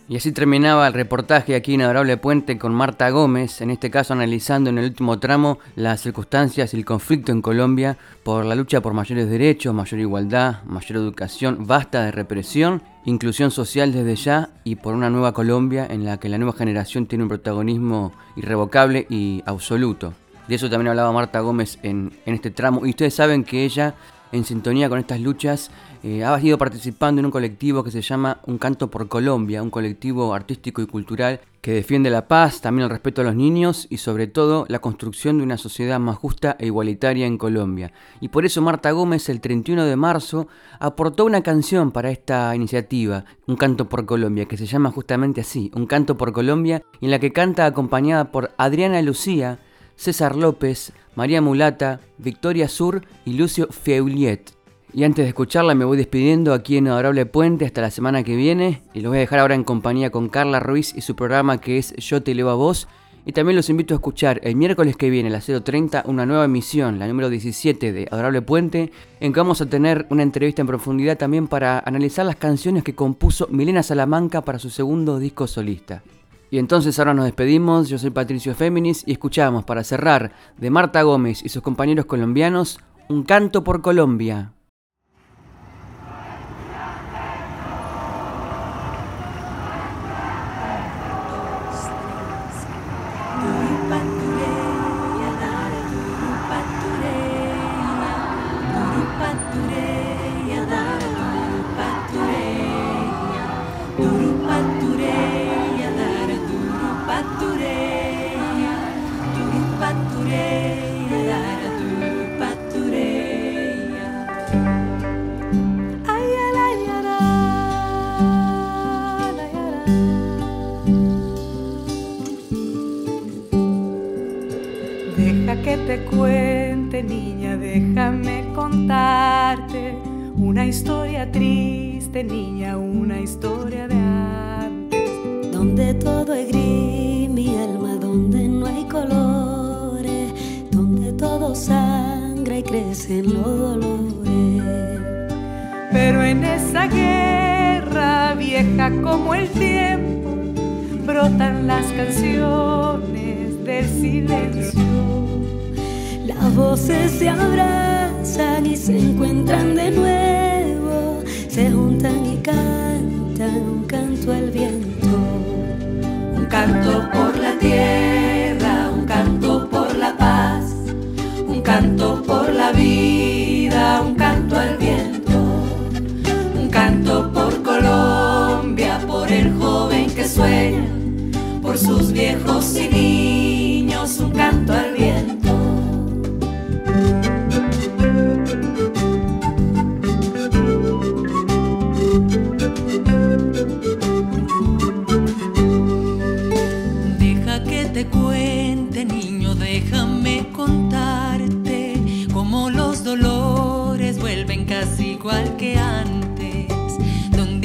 Y 0.09 0.15
así 0.15 0.31
terminaba 0.31 0.87
el 0.87 0.93
reportaje 0.93 1.53
aquí 1.53 1.73
en 1.73 1.81
Adorable 1.81 2.15
Puente 2.15 2.57
con 2.57 2.73
Marta 2.73 3.09
Gómez, 3.09 3.59
en 3.59 3.71
este 3.71 3.91
caso 3.91 4.13
analizando 4.13 4.69
en 4.69 4.77
el 4.77 4.85
último 4.85 5.19
tramo 5.19 5.59
las 5.75 5.99
circunstancias 5.99 6.73
y 6.73 6.77
el 6.77 6.85
conflicto 6.85 7.33
en 7.33 7.41
Colombia 7.41 7.97
por 8.23 8.45
la 8.45 8.55
lucha 8.55 8.79
por 8.79 8.93
mayores 8.93 9.29
derechos, 9.29 9.73
mayor 9.73 9.99
igualdad, 9.99 10.63
mayor 10.63 10.99
educación, 10.99 11.67
basta 11.67 12.05
de 12.05 12.11
represión, 12.13 12.83
inclusión 13.03 13.51
social 13.51 13.91
desde 13.91 14.15
ya 14.15 14.49
y 14.63 14.77
por 14.77 14.93
una 14.93 15.09
nueva 15.09 15.33
Colombia 15.33 15.85
en 15.89 16.05
la 16.05 16.21
que 16.21 16.29
la 16.29 16.37
nueva 16.37 16.57
generación 16.57 17.05
tiene 17.05 17.25
un 17.25 17.29
protagonismo 17.29 18.13
irrevocable 18.37 19.07
y 19.09 19.43
absoluto. 19.45 20.13
De 20.47 20.55
eso 20.55 20.69
también 20.69 20.87
hablaba 20.87 21.11
Marta 21.11 21.41
Gómez 21.41 21.79
en, 21.83 22.13
en 22.25 22.33
este 22.33 22.49
tramo 22.49 22.85
y 22.85 22.91
ustedes 22.91 23.13
saben 23.13 23.43
que 23.43 23.65
ella 23.65 23.95
en 24.31 24.43
sintonía 24.43 24.89
con 24.89 24.99
estas 24.99 25.19
luchas, 25.19 25.71
eh, 26.03 26.23
ha 26.23 26.39
ido 26.39 26.57
participando 26.57 27.19
en 27.19 27.25
un 27.25 27.31
colectivo 27.31 27.83
que 27.83 27.91
se 27.91 28.01
llama 28.01 28.39
Un 28.45 28.57
Canto 28.57 28.89
por 28.89 29.07
Colombia, 29.07 29.63
un 29.63 29.69
colectivo 29.69 30.33
artístico 30.33 30.81
y 30.81 30.87
cultural 30.87 31.39
que 31.61 31.73
defiende 31.73 32.09
la 32.09 32.29
paz, 32.29 32.61
también 32.61 32.85
el 32.85 32.89
respeto 32.89 33.19
a 33.19 33.23
los 33.25 33.35
niños 33.35 33.87
y 33.89 33.97
sobre 33.97 34.27
todo 34.27 34.65
la 34.69 34.79
construcción 34.79 35.37
de 35.37 35.43
una 35.43 35.57
sociedad 35.57 35.99
más 35.99 36.17
justa 36.17 36.55
e 36.59 36.67
igualitaria 36.67 37.25
en 37.25 37.37
Colombia. 37.37 37.91
Y 38.21 38.29
por 38.29 38.45
eso 38.45 38.61
Marta 38.61 38.91
Gómez 38.91 39.27
el 39.27 39.41
31 39.41 39.83
de 39.83 39.95
marzo 39.97 40.47
aportó 40.79 41.25
una 41.25 41.43
canción 41.43 41.91
para 41.91 42.09
esta 42.09 42.55
iniciativa, 42.55 43.25
Un 43.47 43.57
Canto 43.57 43.89
por 43.89 44.05
Colombia, 44.05 44.45
que 44.45 44.55
se 44.55 44.65
llama 44.65 44.91
justamente 44.91 45.41
así, 45.41 45.71
Un 45.75 45.87
Canto 45.87 46.15
por 46.15 46.31
Colombia, 46.31 46.83
en 47.01 47.11
la 47.11 47.19
que 47.19 47.33
canta 47.33 47.65
acompañada 47.65 48.31
por 48.31 48.51
Adriana 48.57 49.01
Lucía, 49.01 49.59
César 49.97 50.35
López, 50.35 50.93
María 51.15 51.41
Mulata, 51.41 51.99
Victoria 52.17 52.69
Sur 52.69 53.05
y 53.25 53.33
Lucio 53.33 53.67
Feuliet. 53.69 54.55
Y 54.93 55.03
antes 55.03 55.25
de 55.25 55.29
escucharla 55.29 55.75
me 55.75 55.83
voy 55.83 55.97
despidiendo 55.97 56.53
aquí 56.53 56.77
en 56.77 56.87
Adorable 56.87 57.25
Puente 57.25 57.65
hasta 57.65 57.81
la 57.81 57.91
semana 57.91 58.23
que 58.23 58.35
viene 58.35 58.83
y 58.93 59.01
los 59.01 59.09
voy 59.09 59.17
a 59.17 59.21
dejar 59.21 59.39
ahora 59.39 59.55
en 59.55 59.65
compañía 59.65 60.11
con 60.11 60.29
Carla 60.29 60.59
Ruiz 60.59 60.93
y 60.95 61.01
su 61.01 61.15
programa 61.15 61.59
que 61.59 61.77
es 61.77 61.93
Yo 61.97 62.23
te 62.23 62.33
leo 62.33 62.49
a 62.49 62.55
vos. 62.55 62.87
Y 63.25 63.33
también 63.33 63.57
los 63.57 63.69
invito 63.69 63.93
a 63.93 63.97
escuchar 63.97 64.39
el 64.43 64.55
miércoles 64.55 64.95
que 64.95 65.09
viene, 65.09 65.27
a 65.27 65.33
las 65.33 65.49
0.30, 65.49 66.03
una 66.05 66.25
nueva 66.25 66.45
emisión, 66.45 66.97
la 66.97 67.07
número 67.07 67.29
17 67.29 67.91
de 67.91 68.07
Adorable 68.09 68.41
Puente, 68.41 68.93
en 69.19 69.33
que 69.33 69.39
vamos 69.41 69.59
a 69.59 69.65
tener 69.65 70.07
una 70.09 70.23
entrevista 70.23 70.61
en 70.61 70.67
profundidad 70.67 71.17
también 71.17 71.49
para 71.49 71.79
analizar 71.79 72.25
las 72.25 72.37
canciones 72.37 72.85
que 72.85 72.95
compuso 72.95 73.49
Milena 73.51 73.83
Salamanca 73.83 74.39
para 74.43 74.59
su 74.59 74.69
segundo 74.69 75.19
disco 75.19 75.45
solista. 75.45 76.03
Y 76.49 76.59
entonces 76.59 76.97
ahora 76.97 77.13
nos 77.13 77.25
despedimos, 77.25 77.89
yo 77.89 77.97
soy 77.97 78.09
Patricio 78.09 78.55
Féminis 78.55 79.03
y 79.05 79.11
escuchamos 79.11 79.65
para 79.65 79.83
cerrar 79.83 80.31
de 80.57 80.69
Marta 80.69 81.01
Gómez 81.01 81.43
y 81.43 81.49
sus 81.49 81.61
compañeros 81.61 82.05
colombianos 82.05 82.79
un 83.09 83.23
canto 83.23 83.63
por 83.63 83.81
Colombia. 83.81 84.53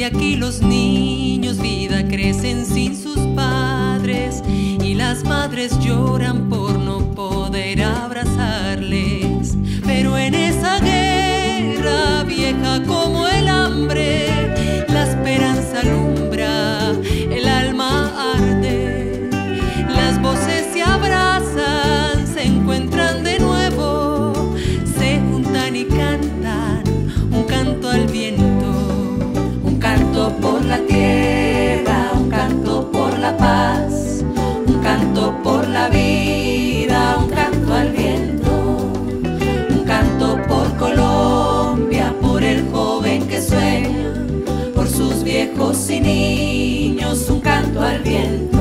Aquí 0.04 0.36
los 0.36 0.62
niños 0.62 1.58
vida 1.58 2.06
crecen 2.08 2.66
sin 2.66 2.96
sus 2.96 3.18
padres 3.36 4.42
y 4.46 4.94
las 4.94 5.24
madres 5.24 5.78
lloran 5.78 6.48
por 6.48 6.78
no 6.78 7.14
poder 7.14 7.82
abrazarles. 7.82 9.56
Pero 9.84 10.18
en 10.18 10.34
esa 10.34 10.80
guerra 10.80 12.24
vieja 12.24 12.82
como 12.84 13.28
el 13.28 13.48
hambre, 13.48 14.31
vida, 35.88 37.16
un 37.18 37.28
canto 37.30 37.74
al 37.74 37.90
viento, 37.90 38.50
un 39.70 39.84
canto 39.84 40.38
por 40.48 40.76
Colombia, 40.76 42.14
por 42.20 42.42
el 42.42 42.68
joven 42.70 43.26
que 43.26 43.40
sueña, 43.40 44.14
por 44.74 44.88
sus 44.88 45.22
viejos 45.22 45.90
y 45.90 46.00
niños, 46.00 47.28
un 47.28 47.40
canto 47.40 47.80
al 47.80 48.00
viento. 48.02 48.58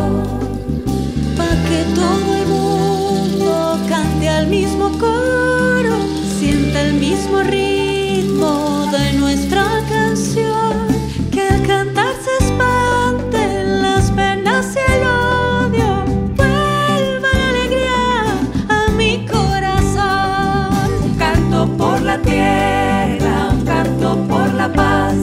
Pa' 1.38 1.55
que 1.67 1.84
todo 1.95 2.36
el 2.36 2.47
mundo 2.47 3.80
cante 3.88 4.30
al 4.30 4.47
mismo 4.47 4.89
coro, 4.99 5.97
sienta 6.39 6.82
el 6.82 6.93
mismo 6.95 7.41
ritmo 7.41 8.80
un 22.39 23.65
canto 23.65 24.15
por 24.27 24.53
la 24.53 24.71
paz, 24.71 25.15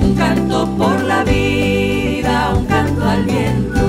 un 0.00 0.14
canto 0.14 0.66
por 0.76 1.02
la 1.02 1.24
vida, 1.24 2.54
un 2.56 2.64
canto 2.66 3.04
al 3.04 3.24
viento, 3.24 3.80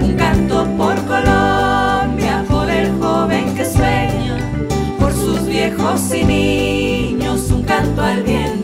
un 0.00 0.14
canto 0.16 0.66
por 0.76 0.94
Colombia, 1.06 2.44
por 2.48 2.70
el 2.70 2.92
joven 3.00 3.54
que 3.54 3.64
sueña, 3.64 4.38
por 4.98 5.12
sus 5.12 5.46
viejos 5.46 6.14
y 6.14 6.24
niños, 6.24 7.50
un 7.50 7.62
canto 7.62 8.02
al 8.02 8.22
viento. 8.22 8.63